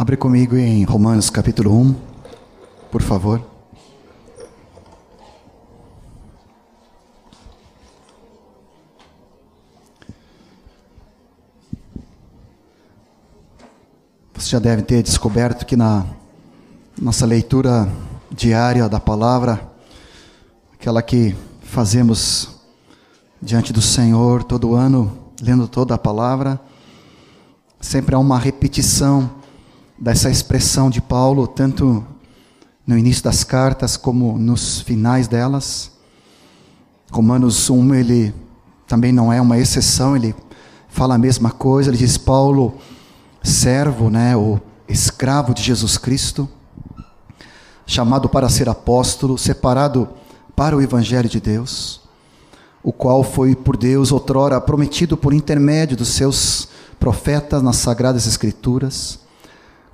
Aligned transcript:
Abre 0.00 0.16
comigo 0.16 0.56
em 0.56 0.84
Romanos 0.84 1.28
capítulo 1.28 1.76
1, 1.76 1.96
por 2.88 3.02
favor. 3.02 3.42
Você 14.34 14.50
já 14.50 14.60
deve 14.60 14.82
ter 14.82 15.02
descoberto 15.02 15.66
que 15.66 15.74
na 15.74 16.06
nossa 16.96 17.26
leitura 17.26 17.90
diária 18.30 18.88
da 18.88 19.00
palavra, 19.00 19.68
aquela 20.74 21.02
que 21.02 21.34
fazemos 21.60 22.50
diante 23.42 23.72
do 23.72 23.82
Senhor 23.82 24.44
todo 24.44 24.76
ano, 24.76 25.32
lendo 25.42 25.66
toda 25.66 25.96
a 25.96 25.98
palavra, 25.98 26.60
sempre 27.80 28.14
há 28.14 28.18
uma 28.20 28.38
repetição 28.38 29.37
dessa 29.98 30.30
expressão 30.30 30.88
de 30.88 31.00
Paulo, 31.00 31.46
tanto 31.46 32.06
no 32.86 32.96
início 32.96 33.24
das 33.24 33.42
cartas 33.42 33.96
como 33.96 34.38
nos 34.38 34.80
finais 34.80 35.26
delas. 35.26 35.90
Romanos 37.10 37.68
1, 37.68 37.94
ele 37.94 38.34
também 38.86 39.12
não 39.12 39.32
é 39.32 39.40
uma 39.40 39.58
exceção, 39.58 40.16
ele 40.16 40.34
fala 40.88 41.16
a 41.16 41.18
mesma 41.18 41.50
coisa, 41.50 41.90
ele 41.90 41.98
diz: 41.98 42.16
Paulo, 42.16 42.78
servo, 43.42 44.08
né, 44.08 44.36
o 44.36 44.60
escravo 44.88 45.52
de 45.52 45.62
Jesus 45.62 45.98
Cristo, 45.98 46.48
chamado 47.86 48.28
para 48.28 48.48
ser 48.48 48.68
apóstolo, 48.68 49.36
separado 49.36 50.08
para 50.54 50.76
o 50.76 50.82
evangelho 50.82 51.28
de 51.28 51.40
Deus, 51.40 52.00
o 52.82 52.92
qual 52.92 53.22
foi 53.24 53.54
por 53.54 53.76
Deus 53.76 54.12
outrora 54.12 54.60
prometido 54.60 55.16
por 55.16 55.32
intermédio 55.32 55.96
dos 55.96 56.08
seus 56.08 56.68
profetas 57.00 57.62
nas 57.62 57.76
sagradas 57.76 58.26
escrituras 58.26 59.27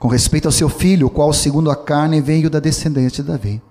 com 0.05 0.09
respeito 0.09 0.45
ao 0.45 0.53
seu 0.53 0.69
filho, 0.69 1.07
o 1.07 1.11
qual, 1.11 1.33
segundo 1.33 1.71
a 1.71 1.75
carne, 1.75 2.21
veio 2.21 2.51
da 2.51 2.61
descendência 2.61 3.24
de 3.24 3.30
Davi. 3.30 3.63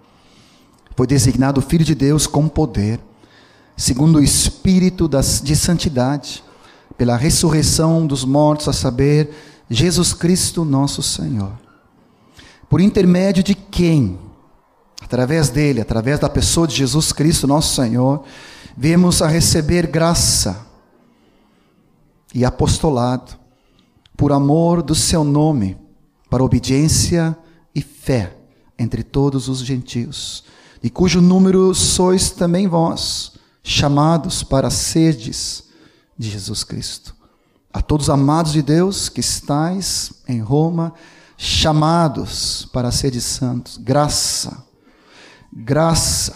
Foi 0.95 1.06
designado 1.06 1.62
Filho 1.62 1.86
de 1.86 1.94
Deus 1.94 2.25
com 2.25 2.48
poder, 2.48 3.00
segundo 3.78 4.16
o 4.17 4.23
Espírito 4.23 5.08
de 5.08 5.56
santidade, 5.56 6.44
pela 6.98 7.16
ressurreição 7.16 8.08
dos 8.08 8.25
mortos, 8.25 8.67
a 8.67 8.73
saber, 8.73 9.30
Jesus 9.70 10.12
Cristo, 10.12 10.66
nosso 10.66 11.03
Senhor. 11.03 11.52
Por 12.68 12.81
intermédio 12.81 13.44
de 13.44 13.53
quem? 13.53 14.18
Através 15.03 15.50
dele, 15.50 15.81
através 15.81 16.18
da 16.18 16.30
pessoa 16.30 16.68
de 16.68 16.75
Jesus 16.75 17.12
Cristo, 17.12 17.45
nosso 17.45 17.75
Senhor, 17.75 18.23
vemos 18.75 19.22
a 19.22 19.28
receber 19.28 19.86
graça 19.86 20.66
e 22.34 22.44
apostolado, 22.44 23.34
por 24.18 24.31
amor 24.31 24.81
do 24.81 24.95
seu 24.95 25.23
nome 25.23 25.83
para 26.34 26.44
obediência 26.44 27.38
e 27.76 27.80
fé 27.80 28.36
entre 28.80 29.03
todos 29.03 29.48
os 29.48 29.59
gentios, 29.59 30.44
e 30.81 30.90
cujo 30.90 31.22
número 31.22 31.75
sois 31.75 32.31
também 32.31 32.67
vós, 32.67 33.34
chamados 33.62 34.42
para 34.42 34.72
sedes 34.72 35.66
de 36.17 36.31
Jesus 36.31 36.64
Cristo. 36.64 37.16
A 37.72 37.84
todos 37.84 38.09
amados 38.09 38.52
de 38.52 38.64
Deus 38.64 39.09
que 39.09 39.20
estáis 39.20 40.12
em 40.28 40.42
Roma, 40.42 40.95
chamados 41.38 42.68
para 42.73 42.90
seres 42.92 43.25
santos, 43.25 43.78
graça, 43.78 44.66
graça, 45.56 46.34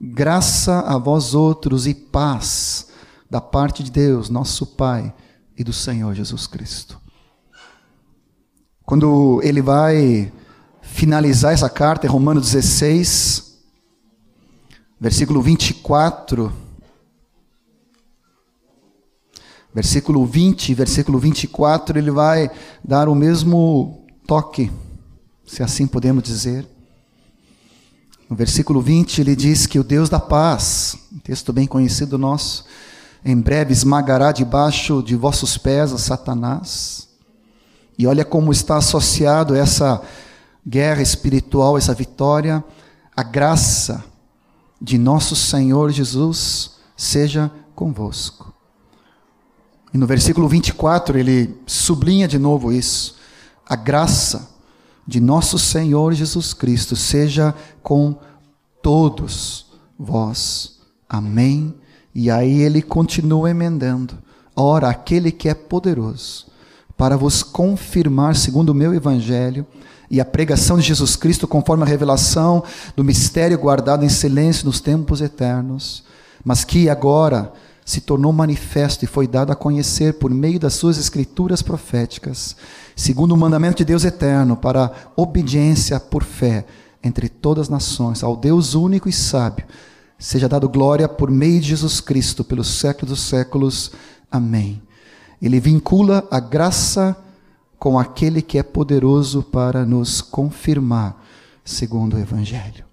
graça 0.00 0.80
a 0.80 0.98
vós 0.98 1.34
outros 1.34 1.86
e 1.86 1.94
paz 1.94 2.88
da 3.30 3.40
parte 3.40 3.84
de 3.84 3.92
Deus, 3.92 4.28
nosso 4.28 4.66
Pai 4.66 5.14
e 5.56 5.62
do 5.62 5.72
Senhor 5.72 6.16
Jesus 6.16 6.48
Cristo. 6.48 7.00
Quando 8.88 9.42
ele 9.42 9.60
vai 9.60 10.32
finalizar 10.80 11.52
essa 11.52 11.68
carta, 11.68 12.06
em 12.06 12.08
Romanos 12.08 12.52
16, 12.52 13.58
versículo 14.98 15.42
24. 15.42 16.50
Versículo 19.74 20.24
20, 20.24 20.72
versículo 20.72 21.18
24, 21.18 21.98
ele 21.98 22.10
vai 22.10 22.50
dar 22.82 23.10
o 23.10 23.14
mesmo 23.14 24.06
toque, 24.26 24.72
se 25.46 25.62
assim 25.62 25.86
podemos 25.86 26.22
dizer. 26.22 26.66
No 28.26 28.34
versículo 28.34 28.80
20, 28.80 29.20
ele 29.20 29.36
diz 29.36 29.66
que 29.66 29.78
o 29.78 29.84
Deus 29.84 30.08
da 30.08 30.18
paz, 30.18 30.96
um 31.12 31.18
texto 31.18 31.52
bem 31.52 31.66
conhecido 31.66 32.16
nosso, 32.16 32.64
em 33.22 33.38
breve 33.38 33.70
esmagará 33.70 34.32
debaixo 34.32 35.02
de 35.02 35.14
vossos 35.14 35.58
pés 35.58 35.92
a 35.92 35.98
Satanás. 35.98 37.07
E 37.98 38.06
olha 38.06 38.24
como 38.24 38.52
está 38.52 38.76
associado 38.76 39.56
essa 39.56 40.00
guerra 40.64 41.02
espiritual, 41.02 41.76
essa 41.76 41.92
vitória, 41.92 42.62
a 43.16 43.24
graça 43.24 44.04
de 44.80 44.96
nosso 44.96 45.34
Senhor 45.34 45.90
Jesus 45.90 46.76
seja 46.96 47.50
convosco. 47.74 48.54
E 49.92 49.98
no 49.98 50.06
versículo 50.06 50.46
24 50.46 51.18
ele 51.18 51.58
sublinha 51.66 52.28
de 52.28 52.38
novo 52.38 52.72
isso. 52.72 53.16
A 53.66 53.74
graça 53.74 54.48
de 55.04 55.18
nosso 55.18 55.58
Senhor 55.58 56.12
Jesus 56.12 56.54
Cristo 56.54 56.94
seja 56.94 57.52
com 57.82 58.16
todos 58.80 59.66
vós. 59.98 60.78
Amém. 61.08 61.74
E 62.14 62.30
aí 62.30 62.60
ele 62.60 62.80
continua 62.80 63.50
emendando. 63.50 64.18
Ora, 64.54 64.88
aquele 64.88 65.32
que 65.32 65.48
é 65.48 65.54
poderoso 65.54 66.46
para 66.98 67.16
vos 67.16 67.44
confirmar, 67.44 68.34
segundo 68.34 68.70
o 68.70 68.74
meu 68.74 68.92
evangelho, 68.92 69.64
e 70.10 70.20
a 70.20 70.24
pregação 70.24 70.76
de 70.76 70.82
Jesus 70.82 71.14
Cristo, 71.14 71.46
conforme 71.46 71.84
a 71.84 71.86
revelação 71.86 72.64
do 72.96 73.04
mistério 73.04 73.56
guardado 73.56 74.04
em 74.04 74.08
silêncio 74.08 74.66
nos 74.66 74.80
tempos 74.80 75.20
eternos, 75.20 76.02
mas 76.44 76.64
que 76.64 76.88
agora 76.90 77.52
se 77.84 78.00
tornou 78.00 78.32
manifesto 78.32 79.04
e 79.04 79.08
foi 79.08 79.28
dado 79.28 79.52
a 79.52 79.56
conhecer 79.56 80.14
por 80.14 80.30
meio 80.30 80.58
das 80.58 80.74
suas 80.74 80.98
escrituras 80.98 81.62
proféticas, 81.62 82.56
segundo 82.96 83.32
o 83.32 83.36
mandamento 83.36 83.78
de 83.78 83.84
Deus 83.84 84.04
eterno, 84.04 84.56
para 84.56 84.90
obediência 85.14 86.00
por 86.00 86.24
fé 86.24 86.66
entre 87.02 87.28
todas 87.28 87.66
as 87.66 87.68
nações, 87.68 88.24
ao 88.24 88.36
Deus 88.36 88.74
único 88.74 89.08
e 89.08 89.12
sábio, 89.12 89.64
seja 90.18 90.48
dado 90.48 90.68
glória 90.68 91.08
por 91.08 91.30
meio 91.30 91.60
de 91.60 91.68
Jesus 91.68 92.00
Cristo, 92.00 92.42
pelos 92.42 92.66
séculos 92.66 93.10
dos 93.10 93.20
séculos. 93.20 93.92
Amém. 94.30 94.87
Ele 95.40 95.60
vincula 95.60 96.26
a 96.30 96.40
graça 96.40 97.16
com 97.78 97.98
aquele 97.98 98.42
que 98.42 98.58
é 98.58 98.62
poderoso 98.62 99.42
para 99.42 99.86
nos 99.86 100.20
confirmar, 100.20 101.16
segundo 101.64 102.16
o 102.16 102.18
Evangelho. 102.18 102.84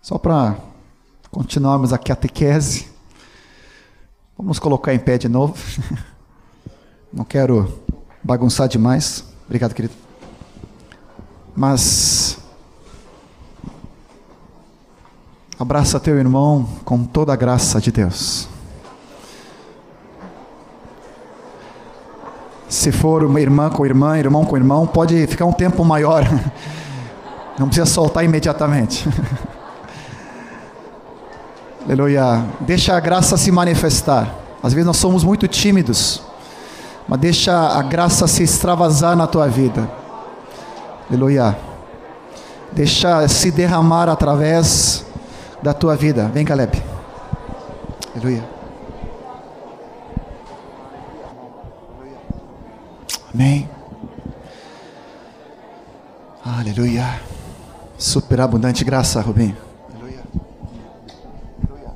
Só 0.00 0.16
para 0.18 0.56
continuarmos 1.30 1.92
a 1.92 1.98
catequese, 1.98 2.86
vamos 4.38 4.58
colocar 4.58 4.94
em 4.94 4.98
pé 4.98 5.18
de 5.18 5.28
novo. 5.28 5.56
Não 7.12 7.24
quero 7.24 7.82
bagunçar 8.22 8.68
demais. 8.68 9.24
Obrigado, 9.46 9.74
querido. 9.74 9.94
Mas 11.56 12.38
abraça 15.58 16.00
teu 16.00 16.16
irmão 16.18 16.68
com 16.84 17.04
toda 17.04 17.32
a 17.32 17.36
graça 17.36 17.80
de 17.80 17.90
Deus. 17.90 18.53
Se 22.84 22.92
for 22.92 23.24
uma 23.24 23.40
irmã 23.40 23.70
com 23.70 23.86
irmã, 23.86 24.18
irmão 24.18 24.44
com 24.44 24.58
irmão, 24.58 24.86
pode 24.86 25.26
ficar 25.26 25.46
um 25.46 25.52
tempo 25.54 25.82
maior. 25.82 26.22
Não 27.58 27.66
precisa 27.66 27.86
soltar 27.86 28.22
imediatamente. 28.22 29.08
Aleluia. 31.82 32.44
Deixa 32.60 32.94
a 32.94 33.00
graça 33.00 33.38
se 33.38 33.50
manifestar. 33.50 34.34
Às 34.62 34.74
vezes 34.74 34.86
nós 34.86 34.98
somos 34.98 35.24
muito 35.24 35.48
tímidos, 35.48 36.20
mas 37.08 37.18
deixa 37.18 37.54
a 37.54 37.80
graça 37.80 38.26
se 38.26 38.42
extravasar 38.42 39.16
na 39.16 39.26
tua 39.26 39.48
vida. 39.48 39.90
Aleluia. 41.08 41.56
Deixa 42.70 43.26
se 43.28 43.50
derramar 43.50 44.10
através 44.10 45.06
da 45.62 45.72
tua 45.72 45.96
vida. 45.96 46.30
Vem, 46.34 46.44
Caleb. 46.44 46.82
Aleluia. 48.14 48.53
Amém. 53.34 53.68
Aleluia. 56.44 57.20
Superabundante 57.98 58.84
graça, 58.84 59.20
Rubem. 59.20 59.56
Aleluia. 59.90 60.22
Aleluia. 61.68 61.94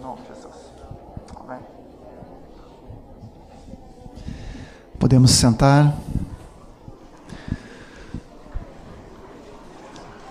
Não, 0.00 0.16
Jesus. 0.28 0.54
Amém. 1.44 1.58
Podemos 5.00 5.32
sentar. 5.32 5.98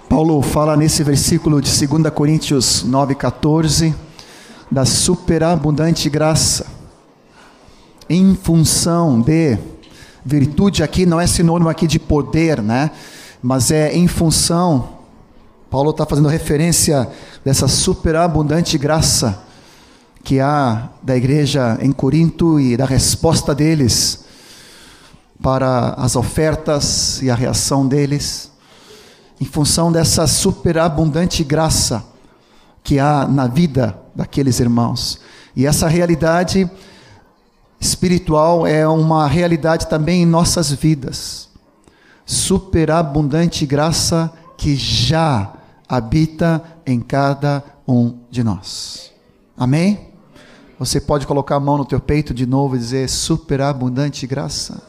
Paulo 0.08 0.42
fala 0.42 0.78
nesse 0.78 1.04
versículo 1.04 1.62
de 1.62 1.88
2 1.88 2.14
Coríntios 2.14 2.86
9,14 2.86 3.94
da 4.72 4.86
superabundante 4.86 6.10
graça 6.10 6.79
em 8.10 8.36
função 8.36 9.22
de 9.22 9.58
Virtude 10.26 10.84
aqui 10.84 11.06
não 11.06 11.20
é 11.20 11.26
sinônimo 11.26 11.70
aqui 11.70 11.88
de 11.88 11.98
poder, 11.98 12.62
né? 12.62 12.92
Mas 13.42 13.72
é 13.72 13.96
em 13.96 14.08
função. 14.08 14.98
Paulo 15.70 15.92
está 15.92 16.06
fazendo 16.06 16.28
referência 16.28 17.08
dessa 17.46 17.68
superabundante 17.68 18.78
graça 18.78 19.44
que 20.24 20.40
há 20.40 20.90
da 21.02 21.16
igreja 21.16 21.78
em 21.82 21.92
Corinto 21.92 22.60
e 22.60 22.76
da 22.76 22.86
resposta 22.86 23.56
deles 23.56 24.26
para 25.42 25.94
as 25.94 26.16
ofertas 26.16 27.22
e 27.22 27.30
a 27.30 27.36
reação 27.36 27.88
deles, 27.88 28.52
em 29.40 29.46
função 29.46 29.90
dessa 29.92 30.28
superabundante 30.28 31.44
graça 31.44 32.04
que 32.84 33.00
há 33.00 33.26
na 33.26 33.48
vida 33.48 33.98
daqueles 34.14 34.60
irmãos. 34.60 35.20
E 35.56 35.66
essa 35.66 35.88
realidade 35.88 36.70
espiritual 37.80 38.68
é 38.68 38.88
uma 38.88 39.28
realidade 39.28 39.88
também 39.88 40.24
em 40.24 40.26
nossas 40.26 40.72
vidas. 40.72 41.50
Superabundante 42.26 43.66
graça 43.66 44.32
que 44.58 44.76
já 44.76 45.54
habita 45.88 46.62
em 46.86 47.00
cada 47.00 47.64
um 47.88 48.18
de 48.30 48.44
nós. 48.44 49.12
Amém? 49.58 50.10
Você 50.78 51.02
pode 51.02 51.26
colocar 51.26 51.56
a 51.56 51.60
mão 51.60 51.78
no 51.78 51.86
teu 51.86 52.00
peito 52.00 52.34
de 52.34 52.46
novo 52.46 52.76
e 52.76 52.80
dizer 52.80 53.10
superabundante 53.10 54.26
graça 54.28 54.82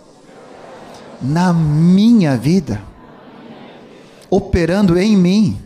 na 1.20 1.52
minha 1.52 2.36
vida, 2.36 2.80
operando 4.30 4.98
em 4.98 5.16
mim. 5.16 5.60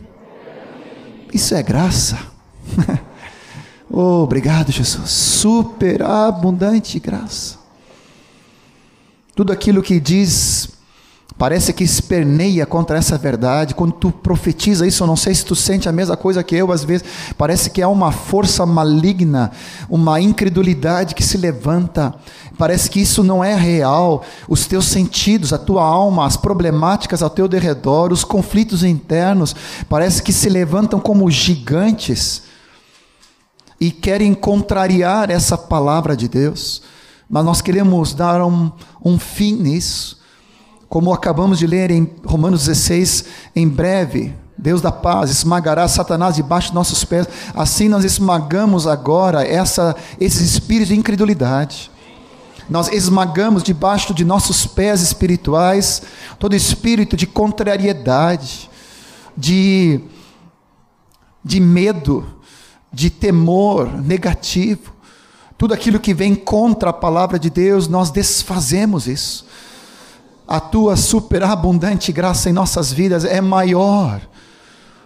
Isso 1.33 1.55
é 1.55 1.63
graça. 1.63 2.17
oh, 3.99 4.23
obrigado, 4.23 4.71
Jesus. 4.71 5.09
Superabundante 5.09 6.99
graça. 6.99 7.57
Tudo 9.35 9.51
aquilo 9.51 9.81
que 9.81 9.99
diz 9.99 10.75
Parece 11.37 11.73
que 11.73 11.83
esperneia 11.83 12.65
contra 12.65 12.97
essa 12.97 13.17
verdade. 13.17 13.75
Quando 13.75 13.91
tu 13.91 14.09
profetiza 14.09 14.87
isso, 14.87 15.03
eu 15.03 15.07
não 15.07 15.17
sei 15.17 15.35
se 15.35 15.43
tu 15.43 15.53
sente 15.53 15.89
a 15.89 15.91
mesma 15.91 16.15
coisa 16.15 16.41
que 16.41 16.55
eu, 16.55 16.71
às 16.71 16.85
vezes. 16.85 17.05
Parece 17.37 17.69
que 17.69 17.81
há 17.81 17.89
uma 17.89 18.09
força 18.13 18.65
maligna, 18.65 19.51
uma 19.89 20.21
incredulidade 20.21 21.13
que 21.13 21.21
se 21.21 21.37
levanta. 21.37 22.13
Parece 22.57 22.89
que 22.89 23.01
isso 23.01 23.21
não 23.21 23.43
é 23.43 23.53
real. 23.53 24.23
Os 24.47 24.65
teus 24.65 24.85
sentidos, 24.85 25.51
a 25.51 25.57
tua 25.57 25.83
alma, 25.83 26.25
as 26.25 26.37
problemáticas 26.37 27.21
ao 27.21 27.29
teu 27.29 27.49
derredor, 27.49 28.13
os 28.13 28.23
conflitos 28.23 28.81
internos, 28.81 29.53
parece 29.89 30.23
que 30.23 30.31
se 30.31 30.47
levantam 30.47 31.01
como 31.01 31.29
gigantes 31.29 32.44
e 33.79 33.91
querem 33.91 34.33
contrariar 34.33 35.29
essa 35.29 35.57
palavra 35.57 36.15
de 36.15 36.27
Deus. 36.27 36.81
Mas 37.29 37.43
nós 37.43 37.61
queremos 37.61 38.13
dar 38.13 38.41
um, 38.41 38.71
um 39.03 39.19
fim 39.19 39.53
nisso 39.53 40.23
como 40.95 41.11
acabamos 41.13 41.59
de 41.59 41.67
ler 41.67 41.91
em 41.91 42.09
Romanos 42.23 42.67
16, 42.67 43.25
em 43.55 43.67
breve, 43.67 44.33
Deus 44.57 44.81
da 44.81 44.91
paz 44.91 45.29
esmagará 45.29 45.87
Satanás 45.87 46.35
debaixo 46.35 46.69
de 46.69 46.75
nossos 46.75 47.03
pés. 47.03 47.27
Assim 47.53 47.89
nós 47.89 48.05
esmagamos 48.05 48.87
agora 48.87 49.45
essa, 49.45 49.95
esses 50.19 50.41
espíritos 50.41 50.87
de 50.87 50.95
incredulidade. 50.95 51.91
Nós 52.69 52.87
esmagamos 52.91 53.61
debaixo 53.61 54.13
de 54.13 54.23
nossos 54.23 54.65
pés 54.65 55.01
espirituais 55.01 56.01
todo 56.39 56.55
espírito 56.55 57.17
de 57.17 57.27
contrariedade, 57.27 58.69
de, 59.35 59.99
de 61.43 61.59
medo, 61.59 62.25
de 62.95 63.09
temor 63.09 64.01
negativo. 64.01 64.95
Tudo 65.57 65.73
aquilo 65.73 65.99
que 65.99 66.13
vem 66.13 66.33
contra 66.33 66.89
a 66.89 66.93
palavra 66.93 67.37
de 67.37 67.49
Deus, 67.49 67.87
nós 67.87 68.09
desfazemos 68.09 69.07
isso 69.07 69.45
a 70.47 70.59
tua 70.59 70.95
superabundante 70.95 72.11
graça 72.11 72.49
em 72.49 72.53
nossas 72.53 72.91
vidas 72.91 73.25
é 73.25 73.41
maior 73.41 74.21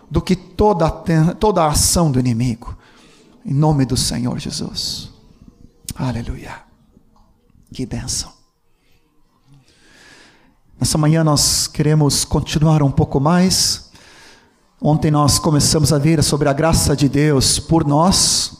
do 0.09 0.21
que 0.21 0.35
toda, 0.35 0.89
toda 1.39 1.63
a 1.63 1.69
ação 1.69 2.11
do 2.11 2.19
inimigo. 2.19 2.77
Em 3.45 3.53
nome 3.53 3.85
do 3.85 3.95
Senhor 3.95 4.37
Jesus. 4.37 5.09
Aleluia. 5.95 6.61
Que 7.71 7.85
bênção. 7.85 8.31
Nessa 10.79 10.97
manhã 10.97 11.23
nós 11.23 11.67
queremos 11.67 12.25
continuar 12.25 12.83
um 12.83 12.91
pouco 12.91 13.19
mais. 13.19 13.88
Ontem 14.81 15.11
nós 15.11 15.37
começamos 15.37 15.91
a 15.91 15.97
ver 15.97 16.23
sobre 16.23 16.47
a 16.47 16.53
graça 16.53 16.95
de 16.95 17.09
Deus 17.09 17.59
por 17.59 17.85
nós 17.85 18.53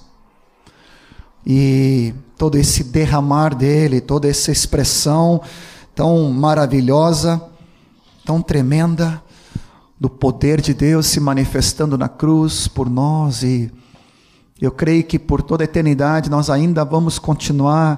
e 1.45 2.13
todo 2.37 2.57
esse 2.57 2.83
derramar 2.83 3.55
dele, 3.55 4.01
toda 4.01 4.27
essa 4.27 4.51
expressão 4.51 5.41
tão 5.95 6.29
maravilhosa, 6.29 7.41
tão 8.25 8.41
tremenda, 8.41 9.23
do 9.97 10.09
poder 10.09 10.59
de 10.59 10.73
Deus 10.73 11.07
se 11.07 11.21
manifestando 11.21 11.97
na 11.97 12.09
cruz 12.09 12.67
por 12.67 12.89
nós 12.89 13.41
e 13.41 13.71
eu 14.59 14.71
creio 14.71 15.05
que 15.05 15.17
por 15.17 15.41
toda 15.41 15.63
a 15.63 15.65
eternidade 15.65 16.29
nós 16.29 16.49
ainda 16.49 16.83
vamos 16.83 17.17
continuar 17.17 17.97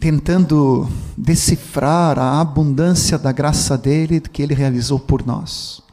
tentando 0.00 0.88
decifrar 1.16 2.18
a 2.18 2.40
abundância 2.40 3.18
da 3.18 3.30
graça 3.30 3.76
dele 3.76 4.20
que 4.20 4.42
ele 4.42 4.54
realizou 4.54 4.98
por 4.98 5.26
nós. 5.26 5.86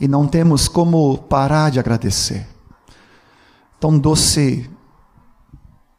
E 0.00 0.06
não 0.06 0.26
temos 0.26 0.68
como 0.68 1.18
parar 1.18 1.70
de 1.70 1.78
agradecer. 1.78 2.46
Tão 3.80 3.98
doce 3.98 4.68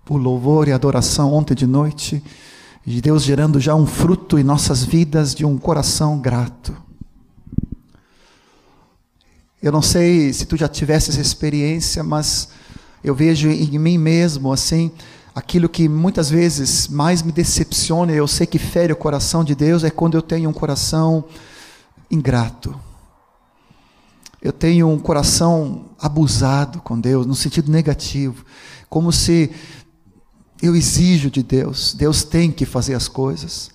o 0.09 0.17
louvor 0.17 0.67
e 0.67 0.71
adoração 0.71 1.31
ontem 1.33 1.53
de 1.53 1.67
noite 1.67 2.23
de 2.85 3.01
Deus 3.01 3.23
gerando 3.23 3.59
já 3.59 3.75
um 3.75 3.85
fruto 3.85 4.39
em 4.39 4.43
nossas 4.43 4.83
vidas 4.83 5.35
de 5.35 5.45
um 5.45 5.57
coração 5.59 6.17
grato. 6.19 6.75
Eu 9.61 9.71
não 9.71 9.81
sei 9.81 10.33
se 10.33 10.45
tu 10.45 10.57
já 10.57 10.67
tivesse 10.67 11.11
essa 11.11 11.21
experiência, 11.21 12.03
mas 12.03 12.49
eu 13.03 13.13
vejo 13.13 13.47
em 13.49 13.77
mim 13.77 13.97
mesmo 13.97 14.51
assim, 14.51 14.91
aquilo 15.35 15.69
que 15.69 15.87
muitas 15.87 16.29
vezes 16.29 16.87
mais 16.87 17.21
me 17.21 17.31
decepciona, 17.31 18.11
eu 18.11 18.27
sei 18.27 18.47
que 18.47 18.57
fere 18.57 18.91
o 18.91 18.95
coração 18.95 19.43
de 19.43 19.53
Deus, 19.53 19.83
é 19.83 19.91
quando 19.91 20.15
eu 20.15 20.21
tenho 20.21 20.49
um 20.49 20.53
coração 20.53 21.25
ingrato. 22.09 22.79
Eu 24.41 24.53
tenho 24.53 24.87
um 24.87 24.97
coração 24.97 25.85
abusado 25.99 26.79
com 26.81 26.99
Deus, 26.99 27.25
no 27.25 27.35
sentido 27.35 27.71
negativo, 27.71 28.45
como 28.89 29.11
se 29.11 29.51
eu 30.61 30.75
exijo 30.75 31.29
de 31.29 31.43
Deus, 31.43 31.93
Deus 31.93 32.23
tem 32.23 32.51
que 32.51 32.65
fazer 32.65 32.93
as 32.93 33.07
coisas. 33.07 33.69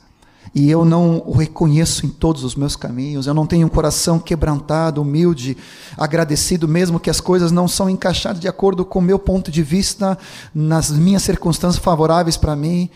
E 0.54 0.70
eu 0.70 0.84
não 0.84 1.22
o 1.26 1.32
reconheço 1.32 2.06
em 2.06 2.08
todos 2.08 2.44
os 2.44 2.54
meus 2.54 2.76
caminhos, 2.76 3.26
eu 3.26 3.34
não 3.34 3.46
tenho 3.46 3.66
um 3.66 3.70
coração 3.70 4.20
quebrantado, 4.20 5.02
humilde, 5.02 5.56
agradecido, 5.96 6.68
mesmo 6.68 7.00
que 7.00 7.10
as 7.10 7.20
coisas 7.20 7.50
não 7.50 7.66
são 7.66 7.90
encaixadas 7.90 8.40
de 8.40 8.46
acordo 8.46 8.84
com 8.84 9.00
o 9.00 9.02
meu 9.02 9.18
ponto 9.18 9.50
de 9.50 9.62
vista, 9.62 10.16
nas 10.54 10.90
minhas 10.92 11.22
circunstâncias 11.22 11.82
favoráveis 11.82 12.36
para 12.36 12.54
mim. 12.54 12.88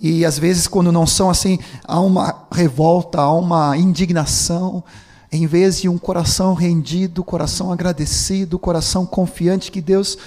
E 0.00 0.24
às 0.24 0.38
vezes, 0.38 0.68
quando 0.68 0.92
não 0.92 1.06
são 1.06 1.30
assim, 1.30 1.58
há 1.84 1.98
uma 1.98 2.46
revolta, 2.52 3.20
há 3.20 3.32
uma 3.32 3.76
indignação, 3.76 4.84
em 5.30 5.46
vez 5.46 5.80
de 5.80 5.88
um 5.88 5.98
coração 5.98 6.54
rendido, 6.54 7.22
coração 7.22 7.70
agradecido, 7.72 8.58
coração 8.58 9.04
confiante 9.04 9.70
que 9.70 9.80
Deus 9.80 10.18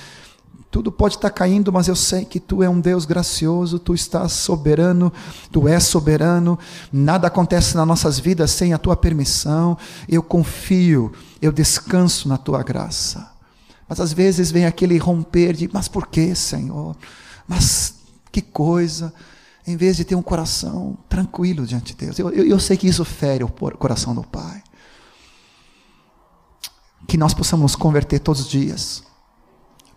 tudo 0.72 0.89
pode 0.89 1.15
estar 1.15 1.29
caindo, 1.29 1.72
mas 1.72 1.89
eu 1.89 1.96
sei 1.98 2.24
que 2.24 2.39
tu 2.39 2.63
é 2.63 2.70
um 2.70 2.79
Deus 2.79 3.03
gracioso, 3.03 3.77
tu 3.77 3.93
estás 3.93 4.31
soberano, 4.31 5.12
tu 5.51 5.67
és 5.67 5.84
soberano. 5.84 6.58
Nada 6.93 7.27
acontece 7.27 7.75
nas 7.75 7.86
nossas 7.86 8.17
vidas 8.17 8.51
sem 8.51 8.72
a 8.72 8.77
tua 8.77 8.96
permissão. 8.96 9.77
Eu 10.08 10.24
confio, 10.24 11.12
eu 11.41 11.51
descanso 11.51 12.29
na 12.29 12.38
tua 12.38 12.63
graça. 12.63 13.29
Mas 13.88 14.00
às 14.00 14.13
vezes 14.13 14.50
vem 14.50 14.65
aquele 14.65 14.98
romper 14.98 15.51
de, 15.51 15.70
mas 15.74 15.89
por 15.89 16.08
que, 16.08 16.34
Senhor? 16.34 16.96
Mas 17.46 17.96
que 18.31 18.41
coisa. 18.41 19.13
Em 19.67 19.75
vez 19.75 19.98
de 19.98 20.05
ter 20.05 20.15
um 20.15 20.22
coração 20.24 20.98
tranquilo 21.10 21.67
diante 21.67 21.93
de 21.93 22.05
Deus. 22.05 22.17
Eu, 22.17 22.29
eu, 22.29 22.46
eu 22.46 22.60
sei 22.60 22.77
que 22.77 22.88
isso 22.88 23.03
fere 23.03 23.43
o 23.43 23.50
coração 23.50 24.15
do 24.15 24.24
Pai. 24.24 24.63
Que 27.12 27.18
nós 27.18 27.34
possamos 27.34 27.75
converter 27.75 28.20
todos 28.20 28.39
os 28.39 28.48
dias 28.48 29.03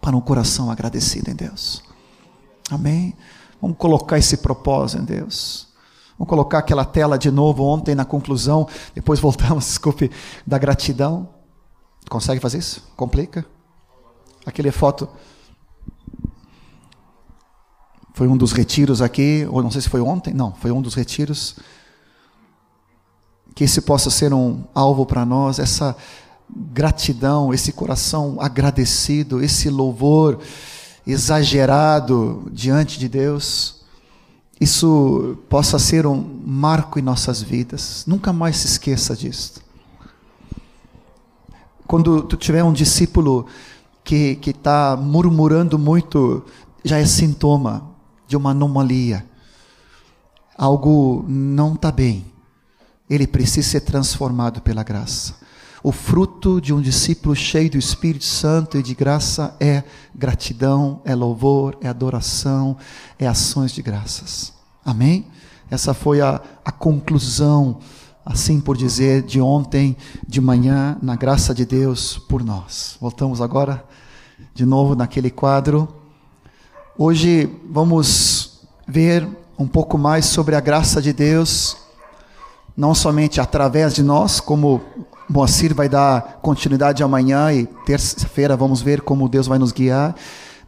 para 0.01 0.17
um 0.17 0.21
coração 0.21 0.69
agradecido 0.69 1.31
em 1.31 1.35
Deus. 1.37 1.81
Amém? 2.69 3.15
Vamos 3.63 3.77
colocar 3.77 4.19
esse 4.19 4.39
propósito 4.39 5.01
em 5.01 5.05
Deus. 5.05 5.69
Vamos 6.19 6.29
colocar 6.29 6.59
aquela 6.59 6.85
tela 6.85 7.17
de 7.17 7.31
novo 7.31 7.63
ontem 7.63 7.95
na 7.95 8.05
conclusão, 8.05 8.67
depois 8.97 9.21
voltamos, 9.21 9.63
desculpe, 9.71 10.11
da 10.45 10.59
gratidão. 10.59 11.29
Consegue 12.11 12.41
fazer 12.41 12.59
isso? 12.59 12.83
Complica? 12.97 13.47
Aquele 14.45 14.73
foto 14.73 15.09
foi 18.13 18.27
um 18.27 18.37
dos 18.37 18.51
retiros 18.51 19.01
aqui, 19.01 19.47
ou 19.53 19.63
não 19.63 19.71
sei 19.71 19.83
se 19.83 19.89
foi 19.89 20.01
ontem, 20.01 20.35
não, 20.35 20.53
foi 20.53 20.73
um 20.73 20.83
dos 20.83 20.95
retiros. 20.95 21.61
Que 23.55 23.63
esse 23.63 23.81
possa 23.83 24.11
ser 24.11 24.35
um 24.35 24.65
alvo 24.75 25.07
para 25.07 25.25
nós, 25.25 25.61
essa 25.61 25.97
gratidão, 26.49 27.53
esse 27.53 27.73
coração 27.73 28.37
agradecido, 28.41 29.43
esse 29.43 29.71
louvor 29.71 30.41
exagerado 31.07 32.49
diante 32.53 32.99
de 32.99 33.09
Deus. 33.09 33.83
isso 34.61 35.37
possa 35.49 35.79
ser 35.79 36.07
um 36.07 36.41
marco 36.47 36.99
em 36.99 37.03
nossas 37.03 37.43
vidas. 37.43 38.05
Nunca 38.07 38.33
mais 38.33 38.57
se 38.57 38.67
esqueça 38.67 39.15
disso. 39.15 39.61
Quando 41.87 42.23
tu 42.23 42.37
tiver 42.37 42.65
um 42.65 42.73
discípulo 42.73 43.47
que 44.03 44.39
está 44.47 44.97
murmurando 44.97 45.79
muito, 45.79 46.45
já 46.85 46.99
é 46.99 47.05
sintoma 47.05 47.91
de 48.27 48.37
uma 48.37 48.51
anomalia. 48.51 49.27
Algo 50.57 51.25
não 51.29 51.75
está 51.75 51.91
bem. 51.91 52.25
Ele 53.11 53.27
precisa 53.27 53.69
ser 53.69 53.81
transformado 53.81 54.63
pela 54.63 54.83
graça. 54.83 55.35
O 55.87 55.93
fruto 55.93 56.63
de 56.63 56.73
um 56.73 56.81
discípulo 56.81 57.37
cheio 57.37 57.71
do 57.71 57.77
Espírito 57.77 58.25
Santo 58.25 58.79
e 58.79 58.83
de 58.83 58.95
graça 58.95 59.55
é 59.61 59.85
gratidão, 60.15 61.03
é 61.05 61.15
louvor, 61.15 61.77
é 61.83 61.89
adoração, 61.89 62.79
é 63.19 63.27
ações 63.27 63.71
de 63.71 63.83
graças. 63.83 64.55
Amém? 64.83 65.27
Essa 65.71 65.93
foi 65.93 66.23
a, 66.23 66.41
a 66.65 66.73
conclusão, 66.73 67.81
assim 68.25 68.63
por 68.63 68.79
dizer, 68.79 69.25
de 69.25 69.43
ontem 69.43 69.95
de 70.27 70.41
manhã, 70.41 70.97
na 71.03 71.17
graça 71.17 71.55
de 71.55 71.67
Deus 71.67 72.17
por 72.17 72.43
nós. 72.43 72.97
Voltamos 72.99 73.43
agora 73.43 73.85
de 74.55 74.65
novo 74.65 74.95
naquele 74.95 75.31
quadro. 75.31 75.87
Hoje 76.97 77.47
vamos 77.71 78.63
ver 78.89 79.29
um 79.59 79.69
pouco 79.69 79.99
mais 79.99 80.25
sobre 80.25 80.57
a 80.57 80.61
graça 80.61 81.03
de 81.03 81.13
Deus, 81.13 81.77
não 82.75 82.95
somente 82.95 83.39
através 83.39 83.95
de 83.95 84.03
nós, 84.03 84.41
como 84.41 84.81
Moacir 85.29 85.75
vai 85.75 85.89
dar 85.89 86.39
continuidade 86.43 87.03
amanhã 87.03 87.53
e 87.53 87.67
terça-feira 87.87 88.57
vamos 88.57 88.83
ver 88.83 89.01
como 89.01 89.29
Deus 89.29 89.47
vai 89.47 89.59
nos 89.59 89.73
guiar, 89.73 90.15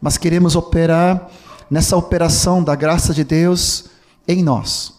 mas 0.01 0.17
queremos 0.17 0.55
operar 0.55 1.29
nessa 1.69 1.95
operação 1.95 2.63
da 2.63 2.75
graça 2.75 3.13
de 3.13 3.23
Deus 3.23 3.85
em 4.27 4.43
nós. 4.43 4.93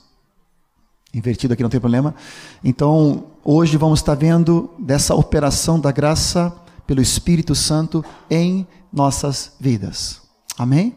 Invertido 1.13 1.55
aqui 1.55 1.63
não 1.63 1.71
tem 1.71 1.81
problema. 1.81 2.15
Então, 2.63 3.25
hoje 3.43 3.77
vamos 3.77 4.01
estar 4.01 4.15
vendo 4.15 4.71
dessa 4.79 5.15
operação 5.15 5.81
da 5.81 5.91
graça 5.91 6.55
pelo 6.87 7.01
Espírito 7.01 7.55
Santo 7.55 8.05
em 8.31 8.67
nossas 8.93 9.53
vidas. 9.59 10.21
Amém? 10.57 10.95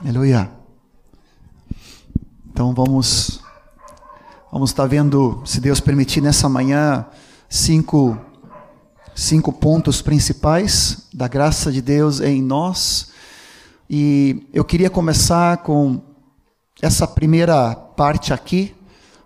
Aleluia. 0.00 0.50
Então 2.50 2.74
vamos 2.74 3.40
vamos 4.50 4.70
estar 4.70 4.86
vendo, 4.86 5.42
se 5.44 5.60
Deus 5.60 5.78
permitir, 5.78 6.20
nessa 6.20 6.48
manhã 6.48 7.06
cinco 7.48 8.18
cinco 9.14 9.52
pontos 9.52 10.00
principais 10.00 11.08
da 11.12 11.26
graça 11.26 11.72
de 11.72 11.82
Deus 11.82 12.20
em 12.20 12.40
nós. 12.40 13.08
E 13.90 14.46
eu 14.52 14.64
queria 14.64 14.88
começar 14.88 15.56
com 15.58 16.00
essa 16.80 17.04
primeira 17.06 17.74
parte 17.74 18.32
aqui, 18.32 18.74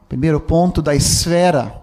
primeiro 0.08 0.40
ponto 0.40 0.80
da 0.80 0.94
esfera. 0.94 1.82